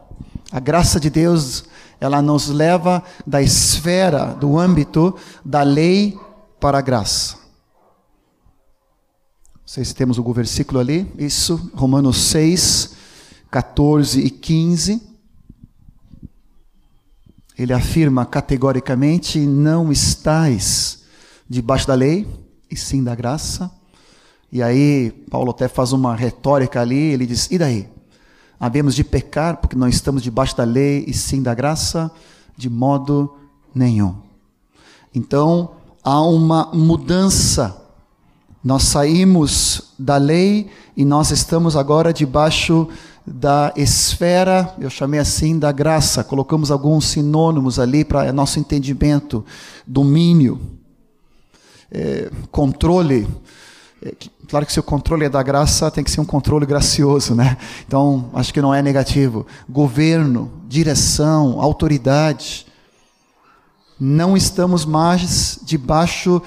A 0.52 0.60
graça 0.60 1.00
de 1.00 1.10
Deus 1.10 1.66
ela 2.02 2.22
nos 2.22 2.48
leva 2.48 3.04
da 3.28 3.42
esfera, 3.42 4.34
do 4.34 4.58
âmbito 4.58 5.16
da 5.46 5.62
lei 5.62 6.18
para 6.60 6.80
a 6.80 6.82
graça. 6.82 7.36
Não 9.54 9.68
sei 9.68 9.86
se 9.86 9.94
temos 9.94 10.18
o 10.18 10.34
versículo 10.34 10.80
ali. 10.80 11.12
Isso, 11.18 11.72
Romanos 11.76 12.18
6, 12.18 12.96
14 13.52 14.22
e 14.22 14.30
15. 14.32 15.09
Ele 17.60 17.74
afirma 17.74 18.26
categoricamente: 18.26 19.38
não 19.40 19.92
estais 19.92 21.04
debaixo 21.48 21.86
da 21.86 21.94
lei, 21.94 22.26
e 22.72 22.78
sim 22.78 23.04
da 23.04 23.14
graça. 23.14 23.70
E 24.50 24.64
aí, 24.64 25.12
Paulo 25.30 25.52
até 25.52 25.68
faz 25.68 25.92
uma 25.92 26.16
retórica 26.16 26.80
ali, 26.80 27.12
ele 27.12 27.26
diz: 27.26 27.52
e 27.52 27.58
daí? 27.58 27.90
Havemos 28.58 28.96
de 28.96 29.04
pecar 29.04 29.58
porque 29.58 29.76
não 29.76 29.88
estamos 29.88 30.22
debaixo 30.24 30.56
da 30.56 30.64
lei 30.64 31.04
e 31.06 31.14
sim 31.14 31.42
da 31.42 31.54
graça? 31.54 32.10
De 32.58 32.70
modo 32.70 33.36
nenhum. 33.76 34.16
Então, 35.14 35.72
há 36.04 36.22
uma 36.22 36.70
mudança. 36.74 37.76
Nós 38.62 38.84
saímos 38.84 39.94
da 39.98 40.18
lei 40.18 40.70
e 40.96 41.06
nós 41.06 41.32
estamos 41.32 41.78
agora 41.78 42.12
debaixo 42.12 42.90
da 43.32 43.72
esfera, 43.76 44.74
eu 44.80 44.90
chamei 44.90 45.20
assim, 45.20 45.58
da 45.58 45.72
graça. 45.72 46.24
Colocamos 46.24 46.72
alguns 46.72 47.06
sinônimos 47.06 47.80
ali 47.80 48.04
para 48.04 48.34
nosso 48.34 48.60
entendimento: 48.60 49.46
domínio, 49.86 50.60
é, 51.92 52.32
controle 52.52 53.28
é, 54.02 54.14
claro 54.48 54.66
que 54.66 54.72
se 54.72 54.80
o 54.80 54.84
controle 54.84 55.26
é 55.26 55.30
da 55.30 55.44
graça, 55.44 55.92
tem 55.92 56.04
que 56.04 56.12
ser 56.12 56.22
um 56.22 56.26
controle 56.26 56.66
gracioso, 56.66 57.36
né? 57.36 57.58
Então, 57.86 58.30
acho 58.34 58.54
que 58.54 58.62
não 58.62 58.74
é 58.74 58.82
negativo. 58.82 59.46
Governo, 59.68 60.52
direção, 60.68 61.62
autoridade. 61.62 62.66
Não 64.00 64.38
estamos 64.38 64.86
mais 64.86 65.60
debaixo 65.64 66.42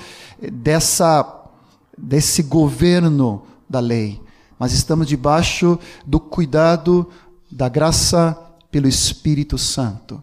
dessa 0.50 1.40
desse 1.96 2.42
governo 2.42 3.42
da 3.68 3.78
lei, 3.78 4.20
mas 4.62 4.72
estamos 4.72 5.08
debaixo 5.08 5.76
do 6.06 6.20
cuidado 6.20 7.08
da 7.50 7.68
graça 7.68 8.38
pelo 8.70 8.86
Espírito 8.86 9.58
Santo. 9.58 10.22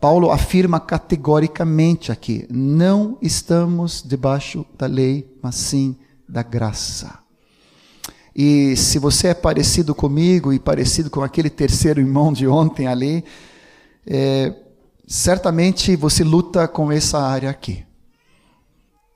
Paulo 0.00 0.30
afirma 0.30 0.80
categoricamente 0.80 2.10
aqui: 2.10 2.46
não 2.50 3.18
estamos 3.20 4.02
debaixo 4.02 4.64
da 4.78 4.86
lei, 4.86 5.30
mas 5.42 5.56
sim 5.56 5.94
da 6.26 6.42
graça. 6.42 7.18
E 8.34 8.74
se 8.74 8.98
você 8.98 9.28
é 9.28 9.34
parecido 9.34 9.94
comigo 9.94 10.50
e 10.50 10.58
parecido 10.58 11.10
com 11.10 11.20
aquele 11.20 11.50
terceiro 11.50 12.00
irmão 12.00 12.32
de 12.32 12.46
ontem 12.46 12.86
ali, 12.86 13.22
é, 14.06 14.50
certamente 15.06 15.94
você 15.94 16.24
luta 16.24 16.66
com 16.66 16.90
essa 16.90 17.20
área 17.20 17.50
aqui. 17.50 17.84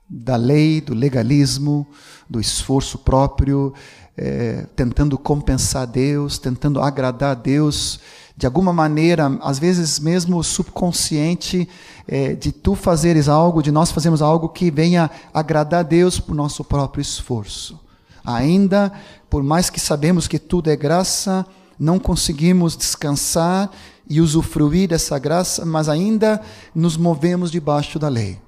Da 0.07 0.37
lei, 0.37 0.83
do 0.83 0.93
legalismo, 0.93 1.87
do 2.29 2.39
esforço 2.39 2.99
próprio, 2.99 3.73
é, 4.19 4.67
tentando 4.75 5.17
compensar 5.17 5.87
Deus, 5.87 6.39
tentando 6.39 6.81
agradar 6.81 7.31
a 7.31 7.35
Deus, 7.35 8.01
de 8.37 8.47
alguma 8.47 8.73
maneira, 8.73 9.39
às 9.41 9.59
vezes 9.59 10.01
mesmo 10.01 10.43
subconsciente, 10.43 11.69
é, 12.07 12.35
de 12.35 12.51
tu 12.51 12.75
fazeres 12.75 13.29
algo, 13.29 13.63
de 13.63 13.71
nós 13.71 13.93
fazermos 13.93 14.21
algo 14.21 14.49
que 14.49 14.71
venha 14.71 15.11
agradar 15.33 15.81
a 15.81 15.83
Deus 15.85 16.19
por 16.19 16.35
nosso 16.35 16.65
próprio 16.65 17.01
esforço. 17.01 17.79
Ainda, 18.25 18.93
por 19.31 19.43
mais 19.43 19.71
que 19.71 19.81
sabemos 19.81 20.27
que 20.27 20.39
tudo 20.39 20.69
é 20.69 20.77
graça, 20.77 21.47
não 21.79 21.99
conseguimos 21.99 22.77
descansar 22.77 23.71
e 24.09 24.21
usufruir 24.21 24.89
dessa 24.89 25.19
graça, 25.19 25.65
mas 25.65 25.89
ainda 25.89 26.41
nos 26.75 26.97
movemos 26.97 27.51
debaixo 27.51 27.99
da 27.99 28.09
lei. 28.09 28.39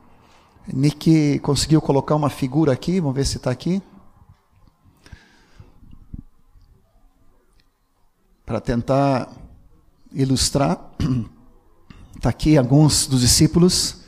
Nick 0.72 1.38
conseguiu 1.40 1.80
colocar 1.80 2.14
uma 2.14 2.30
figura 2.30 2.72
aqui, 2.72 3.00
vamos 3.00 3.14
ver 3.14 3.26
se 3.26 3.36
está 3.36 3.50
aqui. 3.50 3.82
Para 8.50 8.60
tentar 8.60 9.30
ilustrar, 10.12 10.92
está 12.16 12.30
aqui 12.34 12.58
alguns 12.58 13.06
dos 13.06 13.20
discípulos 13.20 13.98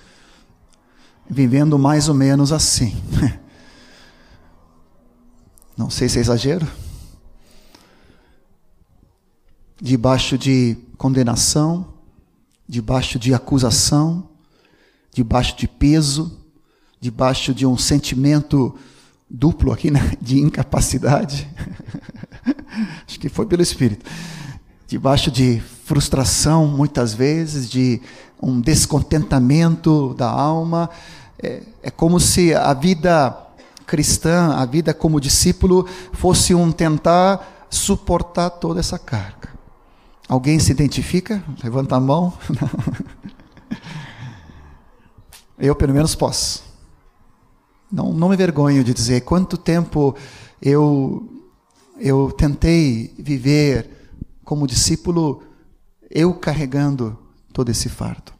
vivendo 1.31 1.79
mais 1.79 2.09
ou 2.09 2.15
menos 2.17 2.51
assim. 2.51 2.93
Não 5.79 5.89
sei 5.89 6.09
se 6.09 6.19
é 6.19 6.23
exagero. 6.23 6.67
Debaixo 9.81 10.37
de 10.37 10.77
condenação, 10.99 11.95
debaixo 12.69 13.21
de 13.21 13.33
acusação, 13.33 14.29
debaixo 15.15 15.57
de 15.57 15.69
peso, 15.69 16.37
debaixo 17.01 17.55
de 17.55 17.65
um 17.65 17.79
sentimento 17.79 18.77
duplo 19.31 19.71
aqui, 19.71 19.89
né? 19.89 20.01
de 20.21 20.41
incapacidade. 20.41 21.49
Acho 23.07 23.19
que 23.21 23.29
foi 23.29 23.47
pelo 23.47 23.63
Espírito 23.63 24.05
debaixo 24.93 25.31
de 25.31 25.59
frustração, 25.87 26.67
muitas 26.67 27.15
vezes, 27.15 27.71
de 27.71 27.99
um 28.43 28.61
descontentamento 28.61 30.13
da 30.19 30.31
alma. 30.31 30.91
É, 31.43 31.63
é 31.83 31.91
como 31.91 32.21
se 32.21 32.55
a 32.55 32.75
vida 32.75 33.35
cristã, 33.87 34.55
a 34.55 34.67
vida 34.67 34.93
como 34.93 35.19
discípulo, 35.19 35.89
fosse 36.13 36.55
um 36.55 36.71
tentar 36.71 37.67
suportar 37.71 38.51
toda 38.51 38.81
essa 38.81 38.99
carga. 38.99 39.49
Alguém 40.29 40.59
se 40.59 40.73
identifica? 40.73 41.43
Levanta 41.65 41.97
a 41.97 42.01
mão. 42.01 42.35
eu, 45.59 45.75
pelo 45.75 45.95
menos, 45.95 46.15
posso. 46.15 46.65
Não, 47.91 48.13
não 48.13 48.29
me 48.29 48.37
vergonho 48.37 48.85
de 48.85 48.93
dizer 48.93 49.23
quanto 49.23 49.57
tempo 49.57 50.15
eu, 50.61 51.27
eu 52.03 52.33
tentei 52.33 53.15
viver 53.17 53.89
como 54.45 54.67
discípulo, 54.67 55.45
eu 56.11 56.35
carregando 56.35 57.17
todo 57.53 57.71
esse 57.71 57.89
fardo. 57.89 58.33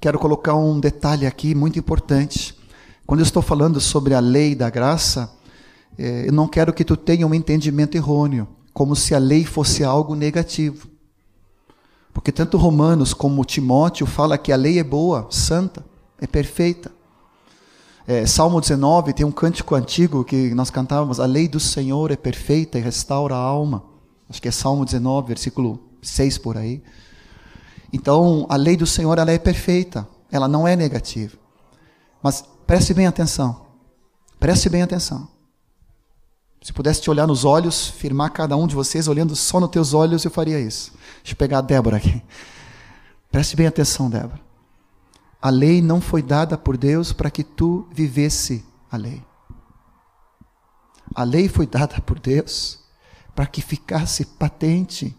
Quero 0.00 0.18
colocar 0.18 0.56
um 0.56 0.80
detalhe 0.80 1.24
aqui 1.24 1.54
muito 1.54 1.78
importante. 1.78 2.58
Quando 3.06 3.20
eu 3.20 3.24
estou 3.24 3.40
falando 3.40 3.80
sobre 3.80 4.12
a 4.12 4.18
lei 4.18 4.56
da 4.56 4.68
graça, 4.68 5.32
é, 5.96 6.26
eu 6.26 6.32
não 6.32 6.48
quero 6.48 6.72
que 6.72 6.84
tu 6.84 6.96
tenha 6.96 7.26
um 7.26 7.34
entendimento 7.34 7.94
errôneo, 7.94 8.48
como 8.74 8.96
se 8.96 9.14
a 9.14 9.18
lei 9.18 9.44
fosse 9.44 9.84
algo 9.84 10.16
negativo. 10.16 10.88
Porque 12.12 12.32
tanto 12.32 12.58
Romanos 12.58 13.14
como 13.14 13.44
Timóteo 13.44 14.04
fala 14.04 14.36
que 14.36 14.50
a 14.50 14.56
lei 14.56 14.80
é 14.80 14.84
boa, 14.84 15.28
santa, 15.30 15.84
é 16.20 16.26
perfeita. 16.26 16.90
É, 18.10 18.24
Salmo 18.24 18.58
19 18.58 19.12
tem 19.12 19.26
um 19.26 19.30
cântico 19.30 19.74
antigo 19.74 20.24
que 20.24 20.54
nós 20.54 20.70
cantávamos: 20.70 21.20
A 21.20 21.26
lei 21.26 21.46
do 21.46 21.60
Senhor 21.60 22.10
é 22.10 22.16
perfeita 22.16 22.78
e 22.78 22.80
restaura 22.80 23.34
a 23.34 23.38
alma. 23.38 23.84
Acho 24.30 24.40
que 24.40 24.48
é 24.48 24.50
Salmo 24.50 24.82
19, 24.82 25.28
versículo 25.28 25.78
6 26.00 26.38
por 26.38 26.56
aí. 26.56 26.82
Então, 27.92 28.46
a 28.48 28.56
lei 28.56 28.78
do 28.78 28.86
Senhor 28.86 29.18
ela 29.18 29.30
é 29.30 29.38
perfeita, 29.38 30.08
ela 30.32 30.48
não 30.48 30.66
é 30.66 30.74
negativa. 30.74 31.36
Mas 32.22 32.42
preste 32.66 32.94
bem 32.94 33.06
atenção. 33.06 33.66
Preste 34.40 34.70
bem 34.70 34.80
atenção. 34.80 35.28
Se 36.62 36.72
pudesse 36.72 37.02
te 37.02 37.10
olhar 37.10 37.26
nos 37.26 37.44
olhos, 37.44 37.88
firmar 37.88 38.32
cada 38.32 38.56
um 38.56 38.66
de 38.66 38.74
vocês 38.74 39.06
olhando 39.06 39.36
só 39.36 39.60
nos 39.60 39.68
teus 39.68 39.92
olhos, 39.92 40.24
eu 40.24 40.30
faria 40.30 40.58
isso. 40.58 40.92
Deixa 41.18 41.34
eu 41.34 41.36
pegar 41.36 41.58
a 41.58 41.62
Débora 41.62 41.98
aqui. 41.98 42.22
Preste 43.30 43.54
bem 43.54 43.66
atenção, 43.66 44.08
Débora. 44.08 44.47
A 45.40 45.50
lei 45.50 45.80
não 45.80 46.00
foi 46.00 46.20
dada 46.20 46.58
por 46.58 46.76
Deus 46.76 47.12
para 47.12 47.30
que 47.30 47.44
tu 47.44 47.86
vivesse 47.92 48.64
a 48.90 48.96
lei. 48.96 49.24
A 51.14 51.22
lei 51.22 51.48
foi 51.48 51.66
dada 51.66 52.00
por 52.00 52.18
Deus 52.18 52.80
para 53.34 53.46
que 53.46 53.62
ficasse 53.62 54.24
patente, 54.24 55.16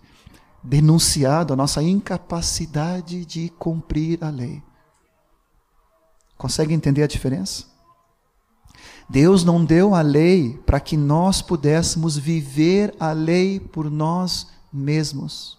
denunciado 0.61 1.53
a 1.53 1.55
nossa 1.55 1.81
incapacidade 1.81 3.23
de 3.23 3.49
cumprir 3.57 4.21
a 4.23 4.29
lei. 4.29 4.61
Consegue 6.37 6.73
entender 6.73 7.03
a 7.03 7.07
diferença? 7.07 7.65
Deus 9.09 9.43
não 9.43 9.63
deu 9.63 9.95
a 9.95 10.01
lei 10.01 10.61
para 10.65 10.79
que 10.79 10.95
nós 10.95 11.41
pudéssemos 11.41 12.17
viver 12.17 12.93
a 12.99 13.11
lei 13.11 13.59
por 13.59 13.89
nós 13.89 14.47
mesmos, 14.71 15.57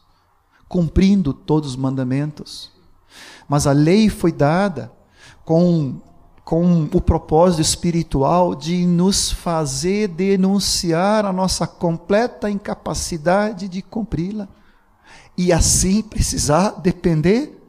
cumprindo 0.68 1.32
todos 1.32 1.70
os 1.70 1.76
mandamentos. 1.76 2.70
Mas 3.50 3.66
a 3.66 3.72
lei 3.72 4.08
foi 4.08 4.30
dada 4.30 4.92
com, 5.44 6.00
com 6.44 6.84
o 6.84 7.00
propósito 7.00 7.60
espiritual 7.60 8.54
de 8.54 8.86
nos 8.86 9.32
fazer 9.32 10.06
denunciar 10.06 11.24
a 11.24 11.32
nossa 11.32 11.66
completa 11.66 12.48
incapacidade 12.48 13.68
de 13.68 13.82
cumpri-la. 13.82 14.48
E 15.36 15.52
assim 15.52 16.00
precisar 16.00 16.80
depender 16.80 17.60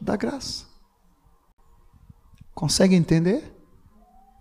da 0.00 0.16
graça. 0.16 0.64
Consegue 2.54 2.94
entender? 2.94 3.54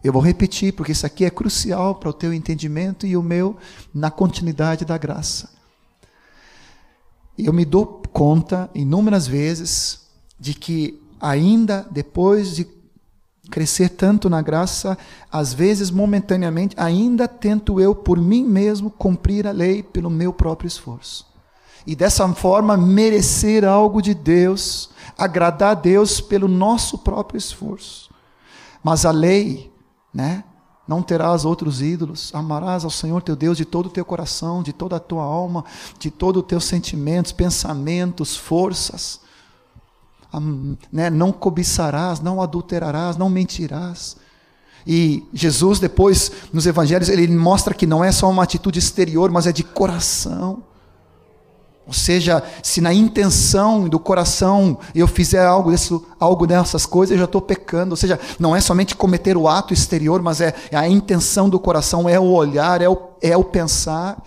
Eu 0.02 0.14
vou 0.14 0.22
repetir, 0.22 0.72
porque 0.72 0.94
isso 0.94 1.06
aqui 1.06 1.26
é 1.26 1.30
crucial 1.30 1.96
para 1.96 2.12
o 2.12 2.14
teu 2.14 2.34
entendimento 2.34 3.06
e 3.06 3.18
o 3.18 3.22
meu 3.22 3.58
na 3.94 4.10
continuidade 4.10 4.86
da 4.86 4.98
graça. 4.98 5.50
Eu 7.38 7.52
me 7.52 7.66
dou 7.66 8.02
conta 8.14 8.70
inúmeras 8.74 9.28
vezes 9.28 10.05
de 10.40 10.54
que 10.54 11.02
ainda 11.20 11.88
depois 11.90 12.56
de 12.56 12.68
crescer 13.50 13.90
tanto 13.90 14.30
na 14.30 14.42
graça, 14.42 14.98
às 15.32 15.54
vezes 15.54 15.92
momentaneamente, 15.92 16.76
ainda 16.78 17.28
tento 17.28 17.80
eu 17.80 17.94
por 17.94 18.20
mim 18.20 18.44
mesmo 18.44 18.90
cumprir 18.90 19.48
a 19.48 19.52
lei 19.52 19.84
pelo 19.84 20.10
meu 20.10 20.34
próprio 20.34 20.68
esforço. 20.68 21.26
E 21.86 21.96
dessa 21.96 22.28
forma 22.34 22.76
merecer 22.76 23.64
algo 23.64 24.02
de 24.02 24.14
Deus, 24.14 24.90
agradar 25.18 25.72
a 25.72 25.76
Deus 25.76 26.20
pelo 26.20 26.48
nosso 26.48 26.98
próprio 26.98 27.38
esforço. 27.38 28.10
Mas 28.84 29.06
a 29.06 29.12
lei, 29.12 29.72
né? 30.14 30.44
Não 30.88 31.02
terás 31.02 31.46
outros 31.46 31.82
ídolos, 31.82 32.32
amarás 32.34 32.84
ao 32.84 32.92
Senhor 32.92 33.22
teu 33.22 33.36
Deus 33.36 33.58
de 33.58 33.66
todo 33.66 33.88
o 33.88 33.90
teu 33.90 34.06
coração, 34.06 34.62
de 34.62 34.72
toda 34.72 34.98
a 34.98 35.00
tua 35.00 35.24
alma, 35.24 35.66
de 35.98 36.12
todos 36.12 36.44
os 36.44 36.48
teus 36.48 36.66
sentimentos, 36.66 37.32
pensamentos, 37.32 38.38
forças 38.38 39.25
né, 40.92 41.10
não 41.10 41.32
cobiçarás, 41.32 42.20
não 42.20 42.42
adulterarás, 42.42 43.18
não 43.18 43.30
mentirás. 43.30 44.18
E 44.88 45.24
Jesus, 45.34 45.80
depois, 45.80 46.32
nos 46.54 46.68
evangelhos, 46.68 47.10
ele 47.10 47.28
mostra 47.28 47.74
que 47.74 47.88
não 47.88 48.04
é 48.04 48.12
só 48.12 48.30
uma 48.30 48.44
atitude 48.44 48.78
exterior, 48.78 49.32
mas 49.32 49.48
é 49.48 49.52
de 49.52 49.64
coração. 49.64 50.64
Ou 51.88 51.94
seja, 51.94 52.42
se 52.64 52.82
na 52.82 52.94
intenção 52.94 53.88
do 53.88 54.00
coração 54.00 54.80
eu 54.94 55.08
fizer 55.08 55.46
algo, 55.46 55.70
desse, 55.70 56.00
algo 56.20 56.48
dessas 56.48 56.86
coisas, 56.86 57.12
eu 57.12 57.20
já 57.20 57.26
estou 57.26 57.42
pecando. 57.42 57.92
Ou 57.92 57.98
seja, 57.98 58.20
não 58.40 58.56
é 58.56 58.62
somente 58.62 58.96
cometer 58.96 59.38
o 59.38 59.48
ato 59.48 59.74
exterior, 59.74 60.22
mas 60.22 60.42
é, 60.42 60.54
é 60.72 60.78
a 60.78 60.88
intenção 60.88 61.48
do 61.48 61.60
coração, 61.60 62.10
é 62.10 62.20
o 62.20 62.32
olhar, 62.32 62.82
é 62.82 62.90
o, 62.90 62.98
é 63.22 63.38
o 63.38 63.44
pensar. 63.44 64.18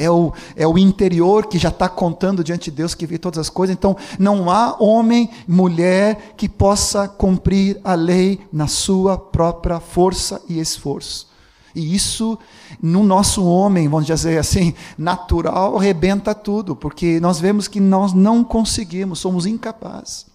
É 0.00 0.10
o, 0.10 0.32
é 0.56 0.66
o 0.66 0.78
interior 0.78 1.46
que 1.46 1.58
já 1.58 1.68
está 1.68 1.88
contando 1.88 2.42
diante 2.42 2.70
de 2.70 2.78
Deus 2.78 2.94
que 2.94 3.06
vê 3.06 3.18
todas 3.18 3.38
as 3.38 3.50
coisas. 3.50 3.76
Então, 3.76 3.96
não 4.18 4.50
há 4.50 4.76
homem, 4.80 5.28
mulher 5.46 6.34
que 6.36 6.48
possa 6.48 7.06
cumprir 7.06 7.78
a 7.84 7.94
lei 7.94 8.40
na 8.52 8.66
sua 8.66 9.18
própria 9.18 9.78
força 9.78 10.40
e 10.48 10.58
esforço. 10.58 11.28
E 11.74 11.94
isso, 11.94 12.38
no 12.82 13.04
nosso 13.04 13.44
homem, 13.44 13.88
vamos 13.88 14.06
dizer 14.06 14.38
assim, 14.38 14.74
natural, 14.96 15.76
rebenta 15.76 16.34
tudo, 16.34 16.74
porque 16.74 17.20
nós 17.20 17.38
vemos 17.38 17.68
que 17.68 17.78
nós 17.78 18.12
não 18.12 18.42
conseguimos, 18.42 19.18
somos 19.18 19.46
incapazes. 19.46 20.26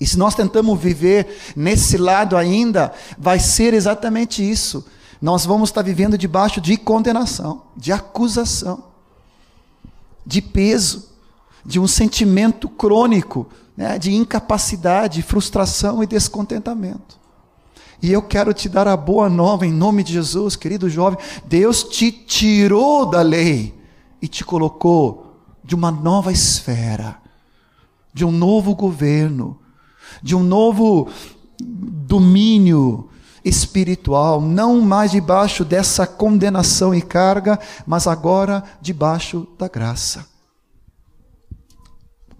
E 0.00 0.06
se 0.06 0.18
nós 0.18 0.34
tentamos 0.34 0.78
viver 0.78 1.26
nesse 1.56 1.96
lado 1.96 2.36
ainda, 2.36 2.92
vai 3.18 3.38
ser 3.40 3.72
exatamente 3.72 4.48
isso 4.48 4.84
nós 5.20 5.44
vamos 5.44 5.70
estar 5.70 5.82
vivendo 5.82 6.18
debaixo 6.18 6.60
de 6.60 6.76
condenação, 6.76 7.62
de 7.76 7.92
acusação, 7.92 8.84
de 10.24 10.42
peso, 10.42 11.08
de 11.64 11.80
um 11.80 11.86
sentimento 11.86 12.68
crônico, 12.68 13.46
né, 13.76 13.98
de 13.98 14.14
incapacidade, 14.14 15.22
frustração 15.22 16.02
e 16.02 16.06
descontentamento. 16.06 17.18
E 18.02 18.12
eu 18.12 18.22
quero 18.22 18.52
te 18.52 18.68
dar 18.68 18.86
a 18.86 18.96
boa 18.96 19.28
nova 19.28 19.66
em 19.66 19.72
nome 19.72 20.02
de 20.02 20.12
Jesus, 20.12 20.54
querido 20.54 20.88
jovem. 20.88 21.18
Deus 21.46 21.82
te 21.82 22.12
tirou 22.12 23.06
da 23.06 23.22
lei 23.22 23.74
e 24.20 24.28
te 24.28 24.44
colocou 24.44 25.38
de 25.64 25.74
uma 25.74 25.90
nova 25.90 26.30
esfera, 26.30 27.16
de 28.12 28.24
um 28.24 28.30
novo 28.30 28.74
governo, 28.74 29.58
de 30.22 30.34
um 30.34 30.42
novo 30.42 31.08
domínio, 31.58 33.08
espiritual, 33.48 34.40
não 34.40 34.80
mais 34.80 35.12
debaixo 35.12 35.64
dessa 35.64 36.06
condenação 36.06 36.94
e 36.94 37.00
carga, 37.00 37.58
mas 37.86 38.06
agora 38.06 38.64
debaixo 38.80 39.46
da 39.58 39.68
graça. 39.68 40.26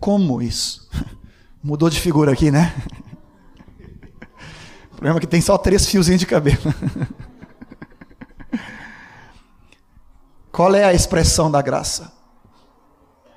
Como 0.00 0.42
isso? 0.42 0.88
Mudou 1.62 1.88
de 1.88 2.00
figura 2.00 2.32
aqui, 2.32 2.50
né? 2.50 2.74
O 4.86 4.96
problema 4.96 5.18
é 5.18 5.20
que 5.20 5.26
tem 5.26 5.42
só 5.42 5.58
três 5.58 5.86
fiozinhos 5.86 6.20
de 6.20 6.24
cabelo. 6.26 6.56
Qual 10.50 10.74
é 10.74 10.84
a 10.84 10.94
expressão 10.94 11.50
da 11.50 11.60
graça? 11.60 12.10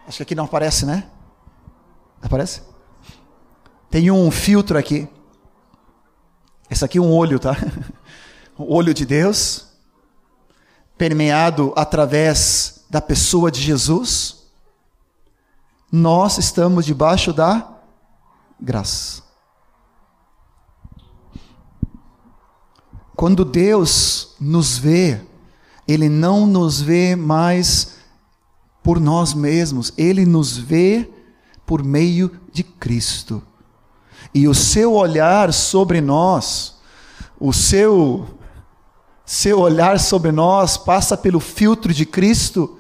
Acho 0.08 0.16
que 0.18 0.24
aqui 0.24 0.36
não 0.36 0.46
aparece, 0.46 0.86
né? 0.86 1.10
Aparece? 2.22 2.62
Tem 3.90 4.10
um 4.10 4.32
filtro 4.32 4.78
aqui. 4.78 5.06
Esse 6.70 6.86
aqui 6.86 6.98
é 6.98 7.02
um 7.02 7.12
olho, 7.12 7.40
tá? 7.40 7.56
O 8.58 8.74
olho 8.76 8.94
de 8.94 9.06
Deus, 9.06 9.68
permeado 10.98 11.74
através 11.76 12.86
da 12.90 13.02
pessoa 13.02 13.52
de 13.52 13.60
Jesus. 13.60 14.44
Nós 15.92 16.38
estamos 16.38 16.86
debaixo 16.86 17.34
da 17.34 17.68
graça. 18.60 19.24
Quando 23.16 23.44
Deus 23.44 24.36
nos 24.40 24.78
vê, 24.78 25.22
Ele 25.88 26.08
não 26.08 26.46
nos 26.46 26.80
vê 26.80 27.16
mais 27.16 27.96
por 28.84 29.00
nós 29.00 29.34
mesmos, 29.34 29.92
Ele 29.98 30.26
nos 30.26 30.56
vê 30.56 31.10
por 31.66 31.84
meio 31.84 32.40
de 32.54 32.64
Cristo. 32.64 33.44
E 34.34 34.48
o 34.48 34.54
seu 34.54 34.94
olhar 34.94 35.52
sobre 35.54 36.02
nós, 36.02 36.76
o 37.40 37.52
seu 37.54 38.26
seu 39.26 39.60
olhar 39.60 40.00
sobre 40.00 40.32
nós 40.32 40.76
passa 40.76 41.16
pelo 41.16 41.40
filtro 41.40 41.94
de 41.94 42.04
Cristo 42.04 42.80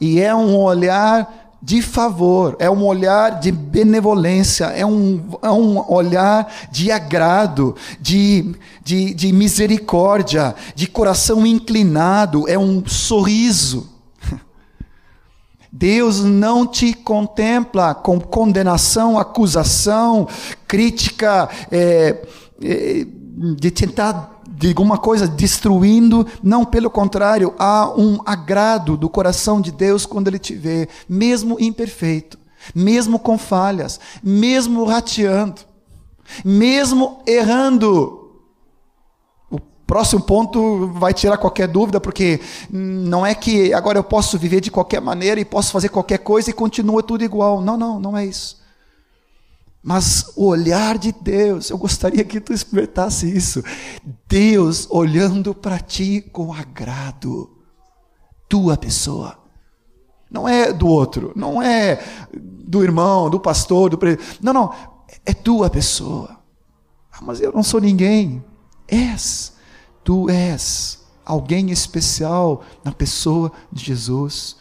e 0.00 0.20
é 0.20 0.32
um 0.32 0.56
olhar 0.56 1.50
de 1.62 1.82
favor, 1.82 2.56
é 2.58 2.70
um 2.70 2.84
olhar 2.84 3.38
de 3.38 3.52
benevolência, 3.52 4.66
é 4.66 4.86
um, 4.86 5.20
é 5.42 5.50
um 5.50 5.92
olhar 5.92 6.50
de 6.70 6.90
agrado, 6.90 7.76
de, 8.00 8.54
de, 8.82 9.12
de 9.12 9.32
misericórdia, 9.32 10.54
de 10.74 10.86
coração 10.86 11.46
inclinado, 11.46 12.48
é 12.48 12.58
um 12.58 12.86
sorriso. 12.86 13.88
Deus 15.72 16.20
não 16.24 16.66
te 16.66 16.92
contempla 16.92 17.94
com 17.94 18.20
condenação, 18.20 19.18
acusação, 19.18 20.26
crítica, 20.66 21.48
é, 21.70 22.26
é, 22.62 23.06
de 23.56 23.70
tentar 23.70 24.40
de 24.60 24.68
alguma 24.68 24.98
coisa 24.98 25.26
destruindo, 25.26 26.26
não, 26.42 26.66
pelo 26.66 26.90
contrário, 26.90 27.54
há 27.58 27.90
um 27.96 28.18
agrado 28.26 28.94
do 28.94 29.08
coração 29.08 29.58
de 29.58 29.72
Deus 29.72 30.04
quando 30.04 30.28
Ele 30.28 30.38
te 30.38 30.54
vê, 30.54 30.86
mesmo 31.08 31.56
imperfeito, 31.58 32.38
mesmo 32.74 33.18
com 33.18 33.38
falhas, 33.38 33.98
mesmo 34.22 34.84
rateando, 34.84 35.62
mesmo 36.44 37.22
errando. 37.26 38.19
Próximo 39.90 40.22
ponto 40.22 40.86
vai 40.92 41.12
tirar 41.12 41.36
qualquer 41.36 41.66
dúvida, 41.66 42.00
porque 42.00 42.40
não 42.70 43.26
é 43.26 43.34
que 43.34 43.74
agora 43.74 43.98
eu 43.98 44.04
posso 44.04 44.38
viver 44.38 44.60
de 44.60 44.70
qualquer 44.70 45.00
maneira 45.00 45.40
e 45.40 45.44
posso 45.44 45.72
fazer 45.72 45.88
qualquer 45.88 46.18
coisa 46.18 46.48
e 46.48 46.52
continua 46.52 47.02
tudo 47.02 47.24
igual. 47.24 47.60
Não, 47.60 47.76
não, 47.76 47.98
não 47.98 48.16
é 48.16 48.24
isso. 48.24 48.62
Mas 49.82 50.30
o 50.36 50.46
olhar 50.46 50.96
de 50.96 51.10
Deus, 51.10 51.70
eu 51.70 51.76
gostaria 51.76 52.22
que 52.22 52.40
tu 52.40 52.52
experimentasse 52.52 53.36
isso. 53.36 53.64
Deus 54.28 54.86
olhando 54.90 55.52
para 55.52 55.80
ti 55.80 56.20
com 56.20 56.52
agrado. 56.52 57.50
Tua 58.48 58.76
pessoa. 58.76 59.38
Não 60.30 60.48
é 60.48 60.72
do 60.72 60.86
outro, 60.86 61.32
não 61.34 61.60
é 61.60 62.00
do 62.32 62.84
irmão, 62.84 63.28
do 63.28 63.40
pastor, 63.40 63.90
do 63.90 63.98
pre... 63.98 64.16
Não, 64.40 64.52
não, 64.52 64.72
é 65.26 65.34
tua 65.34 65.68
pessoa. 65.68 66.38
Ah, 67.10 67.18
mas 67.22 67.40
eu 67.40 67.52
não 67.52 67.64
sou 67.64 67.80
ninguém. 67.80 68.44
És. 68.86 69.58
Tu 70.04 70.28
és 70.30 71.04
alguém 71.24 71.70
especial 71.70 72.64
na 72.84 72.92
pessoa 72.92 73.52
de 73.72 73.84
Jesus. 73.84 74.56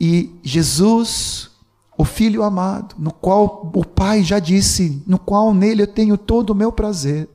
E 0.00 0.34
Jesus 0.42 1.52
o 1.96 2.04
Filho 2.04 2.42
amado, 2.42 2.94
no 2.98 3.12
qual 3.12 3.70
o 3.72 3.84
Pai 3.84 4.24
já 4.24 4.38
disse, 4.38 5.02
no 5.06 5.18
qual 5.18 5.54
nele 5.54 5.82
eu 5.82 5.86
tenho 5.86 6.18
todo 6.18 6.50
o 6.50 6.54
meu 6.54 6.72
prazer. 6.72 7.28